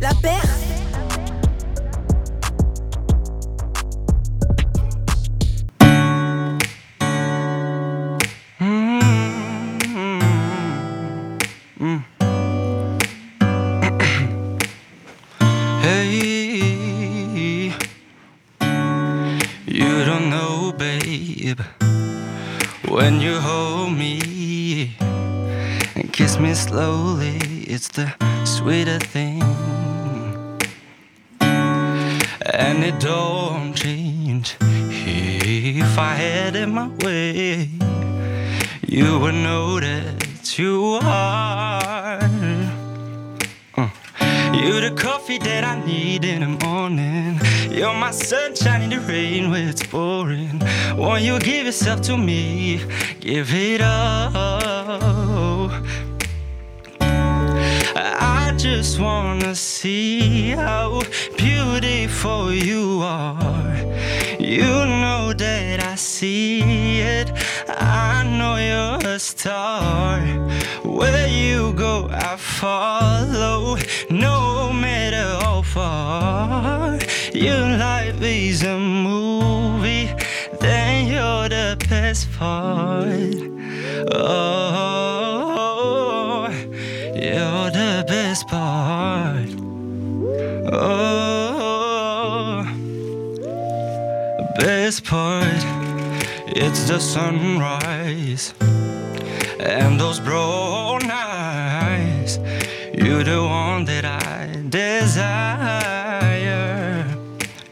La 0.00 0.10
paire 11.82 11.82
mm. 11.82 12.04
Hey, 15.82 17.74
you 19.66 20.04
don't 20.04 20.30
know, 20.30 20.72
babe, 20.78 21.58
when 22.88 23.20
you 23.20 23.40
hold 23.40 23.92
me 23.92 24.94
and 25.96 26.12
kiss 26.12 26.38
me 26.38 26.54
slowly, 26.54 27.38
it's 27.66 27.88
the 27.88 28.14
sweetest 28.44 29.06
thing. 29.06 29.42
And 32.54 32.84
it 32.84 33.00
don't 33.00 33.74
change 33.74 34.56
if 34.60 35.98
I 35.98 36.14
had 36.14 36.54
it 36.54 36.68
my 36.68 36.86
way. 37.04 37.68
You 38.86 39.18
would 39.18 39.34
that 39.80 40.21
you 40.58 40.98
are. 41.02 42.18
Uh. 43.76 43.88
You're 44.52 44.80
the 44.80 44.94
coffee 44.96 45.38
that 45.38 45.64
I 45.64 45.84
need 45.84 46.24
in 46.24 46.40
the 46.40 46.66
morning. 46.66 47.40
You're 47.70 47.94
my 47.94 48.10
sunshine 48.10 48.82
in 48.82 48.90
the 48.90 49.00
rain 49.00 49.50
when 49.50 49.68
it's 49.68 49.82
pouring. 49.86 50.60
Won't 50.96 51.22
you 51.22 51.38
give 51.38 51.66
yourself 51.66 52.02
to 52.02 52.16
me? 52.16 52.80
Give 53.20 53.48
it 53.54 53.80
up. 53.80 54.32
I 57.00 58.54
just 58.56 59.00
wanna 59.00 59.54
see 59.54 60.50
how 60.50 61.02
beautiful 61.36 62.52
you 62.52 63.00
are. 63.02 63.76
You 64.38 64.68
know 65.02 65.32
that 65.32 65.82
I 65.82 65.94
see 65.94 67.00
it. 67.00 67.32
I 67.68 68.24
know 68.24 68.56
you're 68.56 69.01
star. 69.18 70.20
Where 70.84 71.28
you 71.28 71.72
go, 71.74 72.08
I 72.10 72.36
follow. 72.36 73.76
No 74.10 74.72
matter 74.72 75.36
how 75.40 75.62
far. 75.62 76.98
Your 77.34 77.76
life 77.78 78.20
is 78.22 78.62
a 78.62 78.78
movie. 78.78 80.10
Then 80.60 81.06
you're 81.08 81.48
the 81.48 81.76
best 81.88 82.30
part. 82.32 83.36
Oh, 84.14 85.28
you're 87.14 87.70
the 87.70 88.04
best 88.06 88.46
part. 88.48 89.48
Oh, 90.72 92.64
best 94.58 95.04
part. 95.04 95.64
It's 96.54 96.84
the 96.88 96.98
sunrise 97.00 98.52
and 99.62 99.98
those 99.98 100.18
brown 100.20 101.10
eyes. 101.10 102.38
You're 102.92 103.24
the 103.24 103.42
one 103.42 103.84
that 103.84 104.04
I 104.04 104.62
desire. 104.68 105.86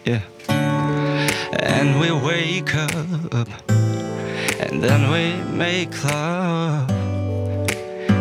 Yeah. 0.04 0.22
And 1.60 2.00
we 2.00 2.10
wake 2.12 2.74
up 2.74 3.48
and 4.60 4.82
then 4.82 5.10
we 5.10 5.34
make 5.56 6.04
love. 6.04 6.88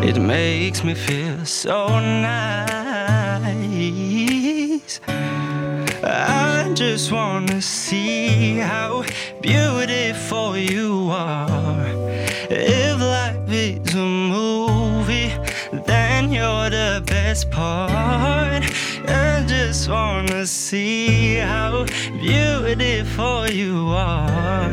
It 0.04 0.18
makes 0.20 0.84
me 0.84 0.94
feel 0.96 1.46
so 1.46 2.00
nice. 2.00 2.50
I 6.02 6.72
just 6.74 7.12
wanna 7.12 7.62
see 7.62 8.58
how 8.58 9.04
beautiful 9.42 10.58
you 10.58 11.10
are. 11.12 12.19
Is 13.52 13.96
a 13.96 14.06
movie, 14.06 15.32
then 15.72 16.32
you're 16.32 16.70
the 16.70 17.02
best 17.04 17.50
part. 17.50 18.64
I 19.08 19.44
just 19.48 19.90
wanna 19.90 20.46
see 20.46 21.38
how 21.38 21.86
beautiful 22.12 23.50
you 23.50 23.88
are. 23.88 24.72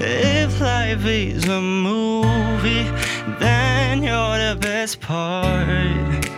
If 0.00 0.58
life 0.58 1.04
is 1.04 1.46
a 1.48 1.60
movie, 1.60 2.90
then 3.38 4.02
you're 4.02 4.38
the 4.38 4.56
best 4.58 5.02
part. 5.02 6.30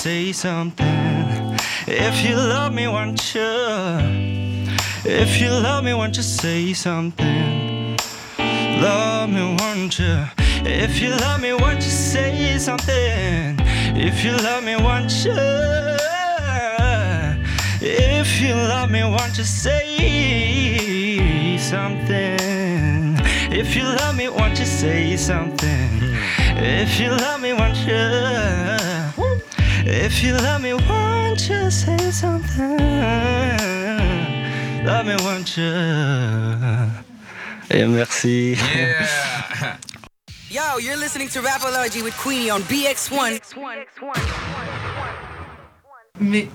Say 0.00 0.32
something? 0.32 1.58
If 1.86 2.24
you 2.24 2.34
love 2.34 2.72
me, 2.72 2.88
won't 2.88 3.34
you? 3.34 3.42
If 5.04 5.38
you 5.38 5.50
love 5.50 5.84
me, 5.84 5.92
won't 5.92 6.16
you 6.16 6.22
say 6.22 6.72
something? 6.72 7.98
Love 8.80 9.28
me, 9.28 9.54
won't 9.60 9.98
you? 9.98 10.24
If 10.64 11.02
you 11.02 11.10
love 11.10 11.42
me, 11.42 11.52
won't 11.52 11.84
you 11.84 11.90
say 11.90 12.56
something? 12.56 13.60
If 13.94 14.24
you 14.24 14.38
love 14.38 14.64
me, 14.64 14.76
won't 14.76 15.12
you? 15.22 15.34
If 17.82 18.40
you 18.40 18.54
love 18.54 18.90
me, 18.90 19.04
won't 19.04 19.36
you 19.36 19.44
say 19.44 19.98
something? 21.58 23.18
If 23.52 23.76
you 23.76 23.82
love 23.82 24.16
me, 24.16 24.30
won't 24.30 24.58
you 24.58 24.64
say 24.64 25.18
something? 25.18 26.00
If 26.56 26.98
you 26.98 27.10
love 27.10 27.42
me, 27.42 27.52
won't 27.52 27.76
you? 27.86 28.89
If 29.86 30.22
you 30.22 30.34
love 30.34 30.62
me, 30.62 30.74
won't 30.74 31.48
you 31.48 31.70
say 31.70 32.10
something? 32.10 32.76
Love 34.84 35.06
me, 35.06 35.16
won't 35.24 35.56
you? 35.56 36.90
Et 37.70 37.86
merci. 37.86 38.56
Yo, 40.50 40.78
you're 40.80 40.96
listening 40.96 41.28
to 41.28 41.40
Rapology 41.40 42.02
with 42.02 42.14
Queenie 42.18 42.50
on 42.50 42.60
BX1. 42.62 43.40
Mais, 46.22 46.48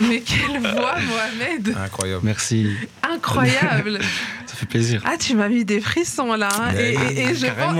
mais 0.00 0.20
quelle 0.22 0.58
voix, 0.60 0.98
Mohamed 1.00 1.68
Incroyable. 1.76 2.24
Merci. 2.24 2.76
Incroyable 3.04 4.00
fait 4.58 4.66
plaisir. 4.66 5.02
Ah, 5.04 5.16
tu 5.18 5.34
m'as 5.34 5.48
mis 5.48 5.64
des 5.64 5.80
frissons 5.80 6.34
là. 6.34 6.48
hein. 6.60 6.72
Et, 6.78 6.92
et- 6.94 7.20
et 7.30 7.34
je 7.34 7.46
pense- 7.46 7.76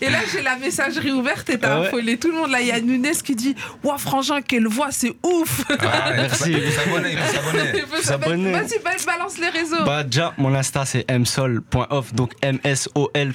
et, 0.00 0.04
et 0.04 0.10
là, 0.10 0.18
j'ai 0.32 0.42
la 0.42 0.56
messagerie 0.56 1.12
ouverte 1.12 1.50
et 1.50 1.58
t'as 1.58 1.76
Ah 1.76 1.80
ouais. 1.80 1.86
affolé 1.88 2.16
tout 2.18 2.28
le 2.30 2.36
monde. 2.38 2.50
Là, 2.50 2.60
il 2.60 2.66
y 2.68 2.72
a 2.72 2.80
Nunes 2.80 3.06
qui 3.24 3.34
dit 3.36 3.54
Ouah, 3.84 3.98
Frangin, 3.98 4.40
quelle 4.42 4.66
voix, 4.68 4.88
c'est 4.90 5.12
ouf 5.22 5.62
Ah, 5.80 6.12
Merci. 6.16 6.52
Il 6.52 6.62
faut 6.70 6.80
s'abonner, 6.80 7.12
il 7.12 7.18
faut 7.18 7.32
s'abonner. 7.32 7.70
Il 7.74 7.96
faut 7.96 8.02
s'abonner. 8.02 8.52
Vas-y, 8.52 8.78
ba- 8.82 8.90
balance 9.06 9.38
les 9.38 9.48
réseaux. 9.48 9.84
Bah 9.84 10.02
déjà, 10.04 10.32
mon 10.38 10.54
Insta 10.54 10.84
c'est 10.84 11.04
msol.off, 11.10 12.14
donc 12.14 12.32
M-S-O-L. 12.42 13.32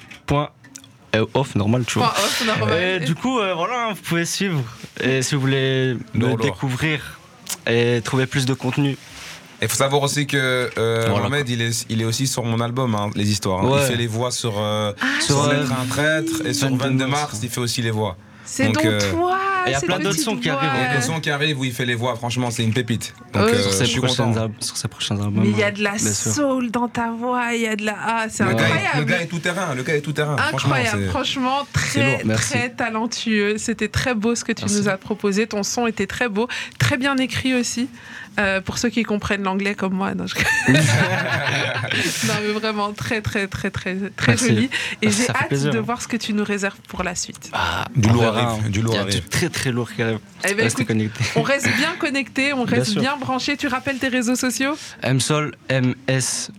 Off, 1.34 1.56
normal, 1.56 1.86
tu 1.88 2.00
vois. 2.00 2.10
off, 2.10 2.44
normal. 2.46 2.78
Et 2.84 3.00
du 3.00 3.16
coup, 3.16 3.40
euh, 3.40 3.54
voilà, 3.54 3.94
vous 3.94 4.02
pouvez 4.02 4.26
suivre. 4.26 4.62
Et 5.02 5.22
si 5.22 5.36
vous 5.36 5.42
voulez 5.42 5.96
me 6.14 6.36
découvrir 6.42 7.20
et 7.66 8.02
trouver 8.04 8.26
plus 8.26 8.46
de 8.46 8.54
contenu, 8.54 8.98
Il 9.62 9.68
faut 9.70 9.76
savoir 9.78 10.02
aussi 10.04 10.28
que 10.28 10.70
euh, 10.78 11.06
Voilà. 11.10 11.30
Mohamed, 11.30 11.50
il 11.50 11.62
est, 11.62 11.86
il 11.90 12.02
est 12.02 12.06
aussi 12.06 12.28
sur 12.28 12.44
mon 12.44 12.60
album, 12.60 12.94
hein, 12.96 13.10
Les 13.16 13.30
Histoires. 13.32 13.64
hein. 13.64 13.70
Ouais. 13.70 13.80
Il 13.82 13.88
fait 13.88 13.96
les 13.96 14.08
voix 14.08 14.32
sur, 14.32 14.56
euh, 14.60 14.92
Sur, 15.22 15.36
sur 15.44 15.44
euh, 15.50 15.62
Être 15.64 15.72
un 15.72 15.86
traître 15.86 16.46
et 16.46 16.54
sur 16.54 16.68
22 16.70 16.84
22 16.90 17.06
mars, 17.08 17.22
mars, 17.34 17.40
il 17.44 17.50
fait 17.50 17.62
aussi 17.62 17.82
les 17.82 17.92
voix. 17.92 18.18
C'est 18.48 18.66
donc, 18.66 18.76
donc, 18.76 18.86
euh, 18.86 19.12
toi. 19.12 19.38
il 19.66 19.72
y 19.72 19.76
a 19.76 19.82
plein 19.82 19.98
d'autres 19.98 20.20
sons 20.20 20.38
qui 20.38 20.52
arrivent, 20.52 20.70
Il 20.76 20.80
y 20.80 20.86
a 20.86 20.90
Ouais. 20.92 20.96
des 20.98 21.02
sons 21.02 21.20
qui 21.20 21.32
arrivent 21.32 21.60
où 21.60 21.66
il 21.66 21.74
fait 21.74 21.86
les 21.86 21.96
voix, 21.96 22.16
franchement, 22.16 22.52
c'est 22.52 22.64
une 22.64 22.74
pépite. 22.76 23.16
Donc, 23.34 23.42
euh, 23.48 23.60
sur, 23.60 23.72
je 23.72 23.76
ses 23.78 23.86
suis 23.86 24.00
prochains 24.00 24.26
content. 24.26 24.42
al- 24.44 24.52
sur 24.60 24.78
ses 24.78 24.88
prochains 24.88 25.16
albums. 25.16 25.42
Mais 25.44 25.50
il 25.50 25.58
y 25.58 25.64
a 25.64 25.72
de 25.72 25.82
la 25.82 25.98
soul 25.98 26.70
dans 26.70 26.88
ta 26.88 27.10
voix, 27.10 27.54
il 27.56 27.62
y 27.62 27.68
a 27.68 27.76
de 27.76 27.84
la. 27.86 27.96
Ah, 28.00 28.26
c'est 28.30 28.44
Le 28.44 28.52
gars, 28.54 28.60
est- 28.60 28.64
incroyable. 28.66 29.00
le 29.00 29.04
gars 29.06 29.22
est 29.24 29.26
tout 29.26 29.40
terrain, 29.40 29.74
le 29.74 29.82
gars 29.82 29.96
est 29.96 30.02
tout 30.02 30.14
terrain. 30.14 30.36
Incroyable, 30.54 31.08
Franchement, 31.10 31.66
très 31.74 32.20
très 32.36 32.70
talentueux. 32.70 33.58
C'était 33.58 33.88
très 33.88 34.14
beau 34.14 34.36
ce 34.36 34.44
que 34.44 34.52
tu 34.52 34.62
Merci. 34.64 34.82
nous 34.82 34.90
as 34.90 34.98
proposé. 34.98 35.48
Ton 35.48 35.64
son 35.64 35.88
était 35.88 36.06
très 36.08 36.30
beau, 36.30 36.48
très 36.78 36.98
bien 36.98 37.18
écrit 37.18 37.56
aussi. 37.56 37.90
Euh, 38.40 38.60
pour 38.62 38.78
ceux 38.78 38.90
qui 38.90 39.04
comprennent 39.04 39.44
l'anglais 39.44 39.76
comme 39.76 39.94
moi, 39.94 40.14
non, 40.14 40.26
je... 40.28 40.36
non 42.28 42.34
mais 42.46 42.52
vraiment 42.54 42.92
très 42.94 43.22
très 43.22 43.48
très 43.48 43.70
très 43.72 43.96
très 44.16 44.32
Merci. 44.34 44.48
joli. 44.48 44.70
Et 45.02 45.10
j'ai 45.12 45.30
hâte 45.30 45.48
plaisir. 45.48 45.72
de 45.72 45.80
voir 45.80 46.02
ce 46.02 46.08
que 46.08 46.18
tu 46.18 46.34
nous 46.34 46.44
réserves 46.44 46.78
pour 46.88 47.04
la 47.04 47.16
suite. 47.16 47.50
Ah, 47.54 47.86
Du 47.96 48.10
lourd 48.10 48.26
arrive, 48.26 48.64
hein. 48.66 48.70
du 48.70 48.82
lourd 48.82 48.98
arrive. 49.00 49.16
du 49.16 49.22
très 49.22 49.50
très 49.50 49.72
lourd 49.72 49.90
qui 49.94 50.02
arrive. 50.02 50.20
Eh 50.48 50.54
ben, 50.54 50.64
Restez 50.64 50.82
écoute, 50.82 50.88
connectés. 50.88 51.24
on 51.36 51.42
reste 51.44 51.70
bien 51.78 51.94
connecté, 51.98 52.54
on 52.54 52.66
Bien 52.66 52.78
reste 52.80 52.92
sûr. 52.92 53.02
bien 53.02 53.18
branché. 53.18 53.58
Tu 53.58 53.68
rappelles 53.68 53.98
tes 54.00 54.10
réseaux 54.10 54.36
sociaux? 54.36 54.76
Msol, 55.04 55.56
M-S. 55.70 56.52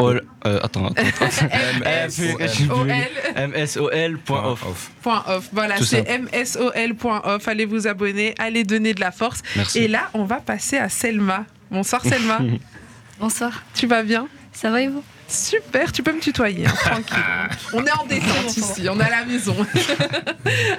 All, 0.00 0.22
euh, 0.46 0.60
attends, 0.62 0.86
attends, 0.86 1.02
attends. 1.20 1.46
M-S-O-L. 1.84 3.50
MSOL.off. 3.50 4.66
Off. 4.66 4.90
Point 5.02 5.24
off. 5.28 5.48
Voilà, 5.52 5.76
c'est 5.82 6.06
msol.off. 6.08 7.48
Allez 7.48 7.66
vous 7.66 7.86
abonner, 7.86 8.34
allez 8.38 8.64
donner 8.64 8.94
de 8.94 9.00
la 9.00 9.10
force. 9.12 9.42
Merci. 9.56 9.80
Et 9.80 9.88
là, 9.88 10.10
on 10.14 10.24
va 10.24 10.36
passer 10.36 10.78
à 10.78 10.88
Selma. 10.88 11.44
Bonsoir 11.70 12.02
Selma, 12.02 12.40
Bonsoir, 13.20 13.62
tu 13.74 13.86
vas 13.86 14.02
bien? 14.02 14.26
Ça 14.52 14.70
va 14.70 14.82
et 14.82 14.88
vous? 14.88 15.04
Super, 15.28 15.92
tu 15.92 16.02
peux 16.02 16.12
me 16.12 16.18
tutoyer, 16.18 16.66
hein, 16.66 16.72
tranquille. 16.76 17.16
On 17.72 17.84
est 17.84 17.92
en 17.92 18.04
détente 18.06 18.56
ici, 18.56 18.88
on 18.88 18.98
est 18.98 19.04
à 19.04 19.10
la 19.10 19.24
maison. 19.24 19.54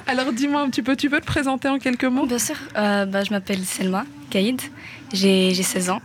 Alors 0.07 0.33
dis-moi 0.33 0.59
un 0.59 0.69
petit 0.69 0.81
peu, 0.81 0.97
tu 0.97 1.09
peux 1.09 1.21
te 1.21 1.25
présenter 1.25 1.69
en 1.69 1.79
quelques 1.79 2.03
mots? 2.03 2.25
Bien 2.25 2.39
sûr, 2.39 2.57
euh, 2.75 3.05
bah, 3.05 3.23
je 3.23 3.31
m'appelle 3.31 3.63
Selma 3.63 4.05
Kaïd, 4.29 4.59
j'ai 5.13 5.53
j'ai 5.53 5.63
16 5.63 5.91
ans 5.91 6.01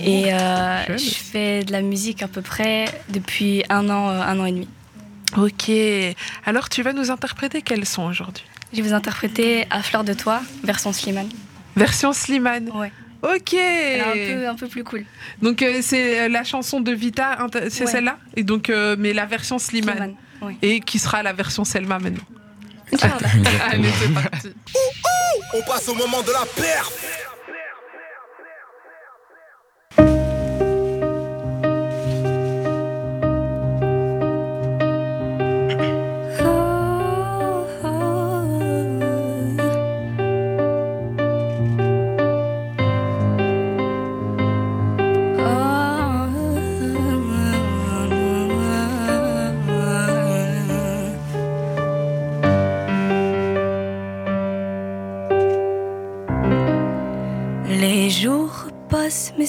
et 0.00 0.32
euh, 0.32 0.86
jeune. 0.86 0.98
je 0.98 1.10
fais 1.14 1.64
de 1.64 1.72
la 1.72 1.80
musique 1.82 2.22
à 2.22 2.28
peu 2.28 2.42
près 2.42 2.84
depuis 3.08 3.64
un 3.68 3.88
an, 3.88 4.10
euh, 4.10 4.20
un 4.20 4.38
an 4.40 4.44
et 4.46 4.52
demi. 4.52 4.68
Ok, 5.36 5.70
alors 6.44 6.68
tu 6.68 6.82
vas 6.82 6.92
nous 6.92 7.10
interpréter 7.10 7.62
quels 7.62 7.84
sont 7.86 8.04
aujourd'hui? 8.04 8.44
Je 8.72 8.78
vais 8.82 8.88
vous 8.88 8.94
interpréter 8.94 9.66
À 9.70 9.82
fleur 9.82 10.04
de 10.04 10.12
toi, 10.12 10.40
version 10.64 10.92
Slimane. 10.92 11.28
Version 11.76 12.12
Slimane. 12.12 12.70
Ouais. 12.74 12.92
Ok. 13.22 13.54
Elle 13.54 14.00
est 14.18 14.32
un 14.32 14.36
peu, 14.38 14.48
un 14.48 14.54
peu 14.54 14.68
plus 14.68 14.84
cool. 14.84 15.04
Donc 15.42 15.62
euh, 15.62 15.78
c'est 15.82 16.20
euh, 16.20 16.28
la 16.28 16.44
chanson 16.44 16.80
de 16.80 16.92
Vita, 16.92 17.38
c'est 17.70 17.84
Ouais. 17.84 17.90
celle-là? 17.90 18.18
Et 18.36 18.44
donc, 18.44 18.70
euh, 18.70 18.94
mais 18.98 19.12
la 19.12 19.26
version 19.26 19.58
Slimane. 19.58 19.94
Slimane, 19.96 20.14
ouais. 20.42 20.56
Et 20.62 20.80
qui 20.80 20.98
sera 20.98 21.22
la 21.22 21.32
version 21.32 21.64
Selma 21.64 21.98
maintenant? 21.98 22.22
Allez, 23.70 23.88
c'est 23.98 24.12
parti. 24.14 24.48
On 25.54 25.62
passe 25.62 25.88
au 25.88 25.94
moment 25.94 26.22
de 26.22 26.30
la 26.30 26.44
perf. 26.54 26.92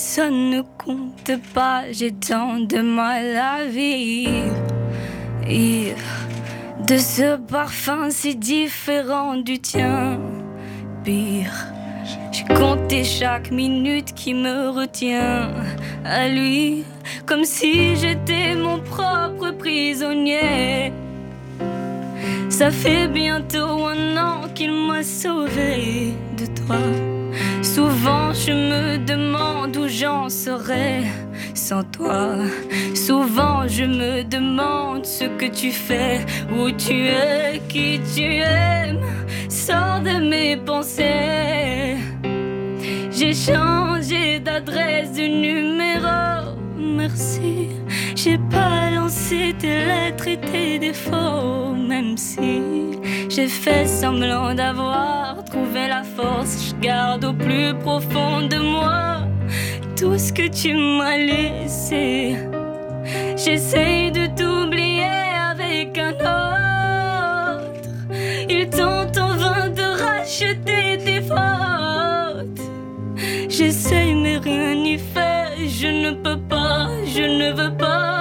Ça 0.07 0.29
ne 0.29 0.61
compte 0.61 1.33
pas. 1.53 1.91
J'ai 1.91 2.13
tant 2.13 2.61
de 2.61 2.79
mal 2.79 3.35
à 3.35 3.65
vivre. 3.65 4.55
Et 5.45 5.93
de 6.87 6.97
ce 6.97 7.35
parfum 7.35 8.09
si 8.09 8.35
différent 8.35 9.35
du 9.35 9.59
tien. 9.59 10.17
Pire, 11.03 11.67
j'ai 12.31 12.45
compté 12.55 13.03
chaque 13.03 13.51
minute 13.51 14.13
qui 14.13 14.33
me 14.33 14.69
retient 14.69 15.49
à 16.05 16.29
lui, 16.29 16.85
comme 17.25 17.43
si 17.43 17.97
j'étais 17.97 18.55
mon 18.55 18.79
propre 18.79 19.51
prisonnier. 19.59 20.93
Ça 22.49 22.71
fait 22.71 23.09
bientôt 23.09 23.87
un 23.87 24.15
an 24.15 24.41
qu'il 24.55 24.71
m'a 24.71 25.03
sauvé 25.03 26.13
de 26.37 26.45
toi. 26.65 27.16
Souvent 27.61 28.33
je 28.33 28.51
me 28.51 28.97
demande 28.97 29.75
où 29.77 29.87
j'en 29.87 30.29
serais 30.29 31.03
sans 31.53 31.83
toi. 31.83 32.35
Souvent 32.93 33.67
je 33.67 33.83
me 33.83 34.23
demande 34.23 35.05
ce 35.05 35.25
que 35.25 35.45
tu 35.45 35.71
fais, 35.71 36.25
où 36.51 36.71
tu 36.71 37.07
es, 37.07 37.61
qui 37.69 37.99
tu 38.15 38.41
aimes. 38.41 39.05
Sors 39.49 40.01
de 40.01 40.29
mes 40.29 40.57
pensées. 40.57 41.97
J'ai 43.11 43.33
changé 43.33 44.39
d'adresse, 44.39 45.13
de 45.13 45.27
numéro. 45.27 46.55
Merci. 46.77 47.69
J'ai 48.15 48.37
pas 48.49 48.91
lancé 48.91 49.55
tes 49.57 49.85
lettres 49.85 50.27
et 50.27 50.37
tes 50.37 50.79
défauts, 50.79 51.73
même 51.73 52.17
si 52.17 52.61
j'ai 53.37 53.47
fait 53.47 53.85
semblant 53.85 54.55
d'avoir 54.55 55.45
trouvé 55.45 55.87
la 55.87 56.01
force. 56.01 56.69
Je 56.69 56.75
garde 56.81 57.23
au 57.23 57.33
plus 57.33 57.71
profond 57.75 58.47
de 58.47 58.57
moi 58.57 59.27
tout 59.95 60.17
ce 60.17 60.33
que 60.33 60.47
tu 60.47 60.73
m'as 60.73 61.17
laissé. 61.17 62.35
J'essaye 63.35 64.11
de 64.11 64.25
t'oublier 64.35 65.03
avec 65.51 65.99
un 65.99 66.13
autre. 66.13 67.89
Il 68.49 68.67
tente 68.71 69.15
en 69.19 69.35
vain 69.35 69.69
de 69.69 69.87
racheter 70.03 70.97
tes 71.05 71.21
fautes. 71.21 72.61
J'essaye 73.47 74.15
mais 74.15 74.37
rien 74.37 74.73
n'y 74.73 74.97
fait. 74.97 75.67
Je 75.67 75.87
ne 75.87 76.11
peux 76.23 76.39
pas, 76.39 76.87
je 77.05 77.21
ne 77.21 77.51
veux 77.51 77.77
pas, 77.77 78.16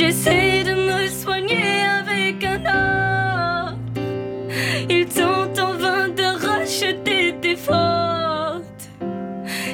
J'essaye 0.00 0.64
de 0.64 0.72
me 0.72 1.08
soigner 1.08 1.82
avec 2.00 2.42
un 2.42 2.60
autre. 2.60 3.76
Il 4.88 5.04
tente 5.04 5.58
en 5.58 5.74
vain 5.74 6.08
de 6.08 6.24
racheter 6.48 7.34
tes 7.42 7.54
fautes. 7.54 8.88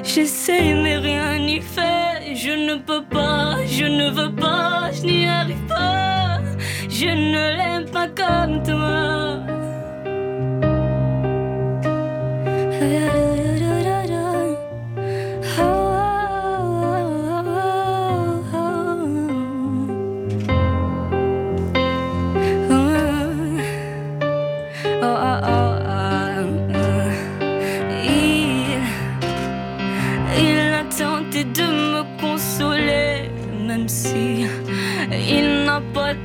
J'essaye 0.02 0.74
mais 0.82 0.98
rien 0.98 1.38
n'y 1.38 1.60
fait. 1.60 2.34
Je 2.34 2.50
ne 2.50 2.74
peux 2.74 3.04
pas, 3.04 3.58
je 3.66 3.84
ne 3.84 4.10
veux 4.10 4.34
pas, 4.34 4.90
je 4.90 5.02
n'y 5.02 5.26
arrive 5.28 5.64
pas. 5.68 6.40
Je 6.88 7.06
ne 7.06 7.56
l'aime 7.56 7.88
pas 7.88 8.08
comme 8.08 8.64
toi. 8.64 9.26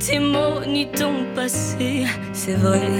Tes 0.04 0.18
mots 0.18 0.64
ni 0.66 0.86
ton 0.90 1.24
passé, 1.34 2.06
c'est 2.32 2.54
vrai. 2.54 2.90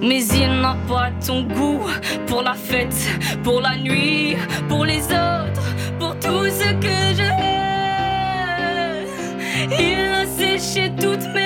Mais 0.00 0.24
il 0.24 0.60
n'a 0.60 0.76
pas 0.88 1.10
ton 1.26 1.42
goût 1.42 1.82
pour 2.26 2.42
la 2.42 2.54
fête, 2.54 2.94
pour 3.42 3.60
la 3.60 3.76
nuit, 3.76 4.36
pour 4.68 4.84
les 4.84 5.02
autres, 5.04 5.68
pour 5.98 6.14
tout 6.20 6.46
ce 6.46 6.72
que 6.84 6.98
je 7.18 7.22
hais. 7.22 7.58
Il 9.78 9.98
a 10.14 10.26
séché 10.26 10.92
toutes 11.00 11.26
mes 11.34 11.37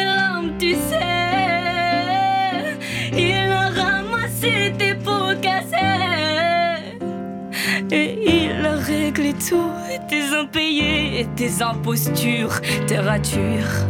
impayés, 10.52 11.26
tes 11.34 11.62
impostures, 11.62 12.60
tes 12.86 12.98
ratures, 12.98 13.86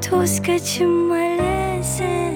tout 0.00 0.24
ce 0.24 0.40
que 0.40 0.56
tu 0.58 0.86
m'as 0.86 1.78
laissé. 1.78 2.35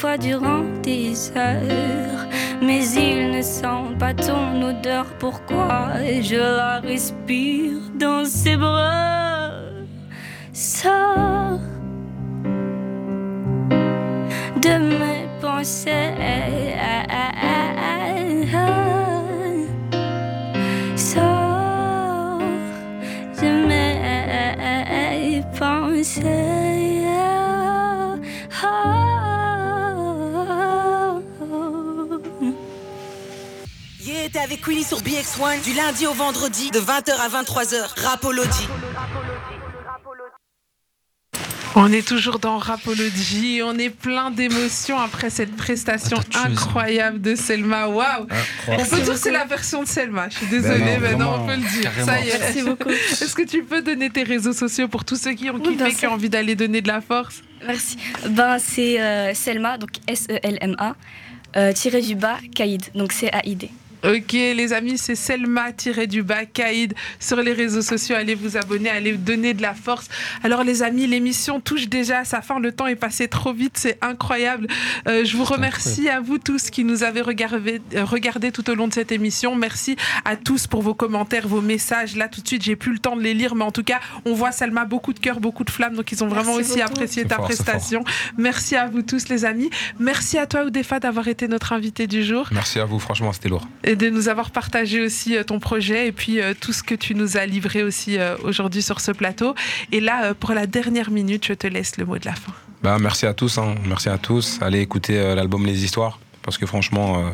Parfois 0.00 0.16
durant 0.16 0.62
des 0.82 1.12
heures. 1.36 2.26
Mais 2.62 2.84
il 2.90 3.32
ne 3.32 3.42
sent 3.42 3.96
pas 3.98 4.14
ton 4.14 4.62
odeur, 4.62 5.06
pourquoi 5.18 5.88
je 6.22 6.36
la 6.36 6.78
respire 6.78 7.72
dans 7.98 8.24
ses 8.24 8.56
bras? 8.56 9.07
Queenie 34.68 34.84
sur 34.84 35.00
BX1 35.00 35.64
du 35.64 35.72
lundi 35.72 36.06
au 36.06 36.12
vendredi 36.12 36.70
de 36.70 36.78
20h 36.78 37.12
à 37.12 37.42
23h. 37.42 38.02
Rapology. 38.04 38.68
On 41.74 41.90
est 41.90 42.06
toujours 42.06 42.38
dans 42.38 42.58
Rapology, 42.58 43.62
on 43.64 43.78
est 43.78 43.88
plein 43.88 44.30
d'émotions 44.30 44.98
après 44.98 45.30
cette 45.30 45.56
prestation 45.56 46.18
incroyable 46.34 47.22
de 47.22 47.34
Selma. 47.34 47.88
Waouh 47.88 48.26
On 48.68 48.84
peut 48.84 49.00
dire 49.00 49.14
que 49.14 49.18
c'est 49.18 49.30
la 49.30 49.46
version 49.46 49.84
de 49.84 49.88
Selma. 49.88 50.28
Je 50.28 50.36
suis 50.36 50.46
désolée, 50.48 50.80
Ben 50.80 50.96
non, 50.96 51.00
mais 51.00 51.12
non, 51.12 51.30
vraiment, 51.30 51.44
on 51.44 51.46
peut 51.46 51.54
le 51.56 51.80
dire. 51.80 51.84
carrément. 51.84 52.06
Ça 52.06 52.20
y 52.20 52.28
est. 52.28 52.38
Merci 52.38 52.62
beaucoup. 52.62 52.90
Est-ce 53.10 53.34
que 53.34 53.46
tu 53.46 53.62
peux 53.62 53.80
donner 53.80 54.10
tes 54.10 54.22
réseaux 54.22 54.52
sociaux 54.52 54.88
pour 54.88 55.06
tous 55.06 55.16
ceux 55.16 55.32
qui 55.32 55.48
ont 55.48 55.54
Oui, 55.54 55.78
kiffé, 55.78 55.94
qui 55.94 56.06
ont 56.06 56.12
envie 56.12 56.28
d'aller 56.28 56.56
donner 56.56 56.82
de 56.82 56.88
la 56.88 57.00
force? 57.00 57.40
Merci. 57.66 57.96
Ben, 58.28 58.58
c'est 58.58 59.00
euh, 59.00 59.32
Selma, 59.32 59.78
donc 59.78 59.92
S-E-L-M-A, 60.06 60.94
euh, 61.56 61.72
tiré 61.72 62.02
du 62.02 62.16
bas, 62.16 62.36
Kaïd, 62.54 62.82
donc 62.94 63.12
C-A-I-D. 63.14 63.70
Ok, 64.04 64.32
les 64.32 64.72
amis, 64.72 64.96
c'est 64.96 65.16
Selma-du-bas 65.16 66.46
Kaïd 66.46 66.94
sur 67.18 67.38
les 67.42 67.52
réseaux 67.52 67.82
sociaux. 67.82 68.14
Allez 68.14 68.36
vous 68.36 68.56
abonner, 68.56 68.90
allez 68.90 69.12
donner 69.12 69.54
de 69.54 69.62
la 69.62 69.74
force. 69.74 70.08
Alors, 70.44 70.62
les 70.62 70.82
amis, 70.82 71.06
l'émission 71.06 71.60
touche 71.60 71.88
déjà 71.88 72.20
à 72.20 72.24
sa 72.24 72.40
fin. 72.40 72.60
Le 72.60 72.70
temps 72.70 72.86
est 72.86 72.94
passé 72.96 73.26
trop 73.26 73.52
vite, 73.52 73.76
c'est 73.76 73.98
incroyable. 74.00 74.68
Euh, 75.08 75.24
je 75.24 75.36
vous 75.36 75.44
remercie 75.44 76.08
à 76.08 76.20
vous 76.20 76.38
tous 76.38 76.70
qui 76.70 76.84
nous 76.84 77.02
avez 77.02 77.22
regardé, 77.22 77.80
euh, 77.94 78.04
regardé 78.04 78.52
tout 78.52 78.70
au 78.70 78.74
long 78.76 78.86
de 78.86 78.92
cette 78.94 79.10
émission. 79.10 79.56
Merci 79.56 79.96
à 80.24 80.36
tous 80.36 80.68
pour 80.68 80.82
vos 80.82 80.94
commentaires, 80.94 81.48
vos 81.48 81.60
messages. 81.60 82.14
Là, 82.14 82.28
tout 82.28 82.40
de 82.40 82.46
suite, 82.46 82.62
j'ai 82.62 82.76
plus 82.76 82.92
le 82.92 82.98
temps 83.00 83.16
de 83.16 83.22
les 83.22 83.34
lire, 83.34 83.56
mais 83.56 83.64
en 83.64 83.72
tout 83.72 83.82
cas, 83.84 83.98
on 84.24 84.32
voit 84.32 84.52
Selma 84.52 84.84
beaucoup 84.84 85.12
de 85.12 85.18
cœur, 85.18 85.40
beaucoup 85.40 85.64
de 85.64 85.70
flammes. 85.70 85.96
Donc, 85.96 86.12
ils 86.12 86.22
ont 86.22 86.28
vraiment 86.28 86.54
Merci 86.56 86.72
aussi 86.72 86.80
beaucoup. 86.80 86.92
apprécié 86.92 87.24
ta 87.24 87.36
fort, 87.36 87.46
prestation. 87.46 88.04
Merci 88.36 88.76
à 88.76 88.86
vous 88.86 89.02
tous, 89.02 89.28
les 89.28 89.44
amis. 89.44 89.70
Merci 89.98 90.38
à 90.38 90.46
toi, 90.46 90.64
Oudefa, 90.64 91.00
d'avoir 91.00 91.26
été 91.26 91.48
notre 91.48 91.72
invité 91.72 92.06
du 92.06 92.22
jour 92.22 92.48
Merci 92.52 92.78
à 92.78 92.84
vous, 92.84 93.00
franchement, 93.00 93.32
c'était 93.32 93.48
lourd. 93.48 93.66
Et 93.88 93.96
de 93.96 94.10
nous 94.10 94.28
avoir 94.28 94.50
partagé 94.50 95.00
aussi 95.00 95.36
euh, 95.36 95.42
ton 95.42 95.58
projet 95.58 96.08
et 96.08 96.12
puis 96.12 96.40
euh, 96.40 96.52
tout 96.58 96.74
ce 96.74 96.82
que 96.82 96.94
tu 96.94 97.14
nous 97.14 97.38
as 97.38 97.46
livré 97.46 97.82
aussi 97.82 98.18
euh, 98.18 98.36
aujourd'hui 98.44 98.82
sur 98.82 99.00
ce 99.00 99.12
plateau. 99.12 99.54
Et 99.92 100.00
là, 100.00 100.34
pour 100.34 100.52
la 100.52 100.66
dernière 100.66 101.10
minute, 101.10 101.46
je 101.46 101.54
te 101.54 101.66
laisse 101.66 101.96
le 101.96 102.04
mot 102.04 102.18
de 102.18 102.26
la 102.26 102.34
fin. 102.34 102.52
Bah, 102.82 102.98
merci 103.00 103.24
à 103.24 103.32
tous, 103.32 103.56
hein. 103.56 103.74
merci 103.86 104.10
à 104.10 104.18
tous. 104.18 104.58
Allez 104.60 104.80
écouter 104.80 105.34
l'album 105.34 105.64
Les 105.64 105.84
Histoires, 105.84 106.20
parce 106.42 106.58
que 106.58 106.66
franchement, 106.66 107.32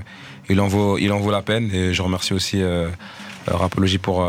il, 0.49 0.61
en 0.61 0.69
vaut, 0.69 0.97
il 0.97 1.13
en 1.13 1.19
vaut 1.19 1.33
la 1.33 1.43
peine. 1.43 1.71
Et 1.75 1.93
je 1.93 2.01
remercie 2.03 2.33
aussi 2.33 2.63
euh, 2.63 2.89
Rapologie 3.47 3.99
pour, 3.99 4.27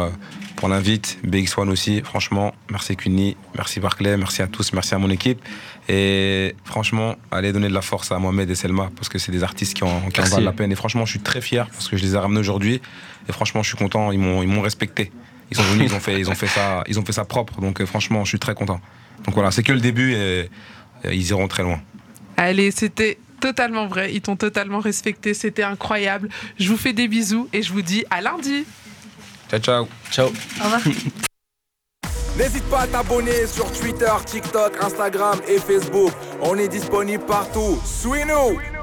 pour 0.56 0.68
l'invite, 0.68 1.20
BX1 1.26 1.70
aussi. 1.70 2.02
Franchement, 2.02 2.54
merci 2.70 2.98
Cuny, 2.98 3.38
merci 3.56 3.80
Barclay, 3.80 4.18
merci 4.18 4.42
à 4.42 4.48
tous, 4.48 4.74
merci 4.74 4.96
à 4.96 4.98
mon 4.98 5.10
équipe. 5.10 5.40
Et 5.88 6.56
franchement, 6.64 7.16
allez 7.32 7.54
donner 7.54 7.68
de 7.68 7.74
la 7.74 7.82
force 7.82 8.12
à 8.12 8.18
Mohamed 8.18 8.50
et 8.50 8.56
Selma, 8.56 8.90
parce 8.96 9.08
que 9.08 9.20
c'est 9.20 9.32
des 9.32 9.44
artistes 9.44 9.76
qui 9.76 9.84
en, 9.84 10.10
qui 10.10 10.20
en 10.20 10.24
valent 10.24 10.46
la 10.46 10.52
peine. 10.52 10.72
Et 10.72 10.76
franchement, 10.76 11.06
je 11.06 11.12
suis 11.12 11.20
très 11.20 11.42
fier, 11.42 11.68
parce 11.70 11.88
que 11.88 11.98
je 11.98 12.04
les 12.04 12.16
ai 12.16 12.18
ramenés 12.18 12.40
aujourd'hui. 12.40 12.82
Et 13.30 13.32
franchement, 13.32 13.62
je 13.62 13.70
suis 13.70 13.78
content, 13.78 14.12
ils 14.12 14.20
m'ont 14.20 14.42
ils 14.42 14.50
m'ont 14.50 14.62
respecté. 14.62 15.12
Ils 15.52 15.58
sont 15.58 15.64
venus, 15.64 15.92
ils 15.92 15.96
ont 15.96 16.00
fait, 16.00 16.20
ils 16.20 16.30
ont 16.30 16.36
fait 16.36 16.48
ça, 16.48 16.84
ils 16.88 17.00
ont 17.00 17.06
fait 17.06 17.12
ça 17.14 17.24
propre. 17.26 17.62
Donc 17.62 17.82
euh, 17.82 17.86
franchement, 17.86 18.24
je 18.24 18.30
suis 18.30 18.40
très 18.40 18.56
content. 18.56 18.82
Donc 19.26 19.36
voilà, 19.36 19.52
c'est 19.52 19.62
que 19.62 19.74
le 19.74 19.80
début 19.80 20.14
et, 20.14 20.50
et 21.04 21.14
ils 21.14 21.30
iront 21.30 21.48
très 21.48 21.62
loin. 21.62 21.80
Allez, 22.38 22.72
c'était 22.72 23.20
totalement 23.40 23.86
vrai. 23.86 24.12
Ils 24.12 24.22
t'ont 24.22 24.36
totalement 24.36 24.80
respecté. 24.80 25.36
C'était 25.36 25.64
incroyable. 25.64 26.30
Je 26.60 26.68
vous 26.68 26.78
fais 26.78 26.94
des 26.94 27.08
bisous 27.08 27.48
et 27.54 27.62
je 27.62 27.72
vous 27.72 27.84
dis 27.84 28.04
à 28.10 28.22
lundi. 28.22 28.66
Ciao, 29.52 29.60
ciao. 29.60 29.88
Ciao. 30.10 30.28
Au 30.60 30.64
revoir. 30.64 30.82
N'hésite 32.38 32.66
pas 32.70 32.82
à 32.82 32.88
t'abonner 32.88 33.48
sur 33.48 33.72
Twitter, 33.72 34.12
TikTok, 34.26 34.74
Instagram 34.84 35.40
et 35.48 35.58
Facebook. 35.58 36.12
On 36.42 36.58
est 36.58 36.68
disponible 36.68 37.24
partout. 37.26 37.80
Suis-nous 37.86 38.75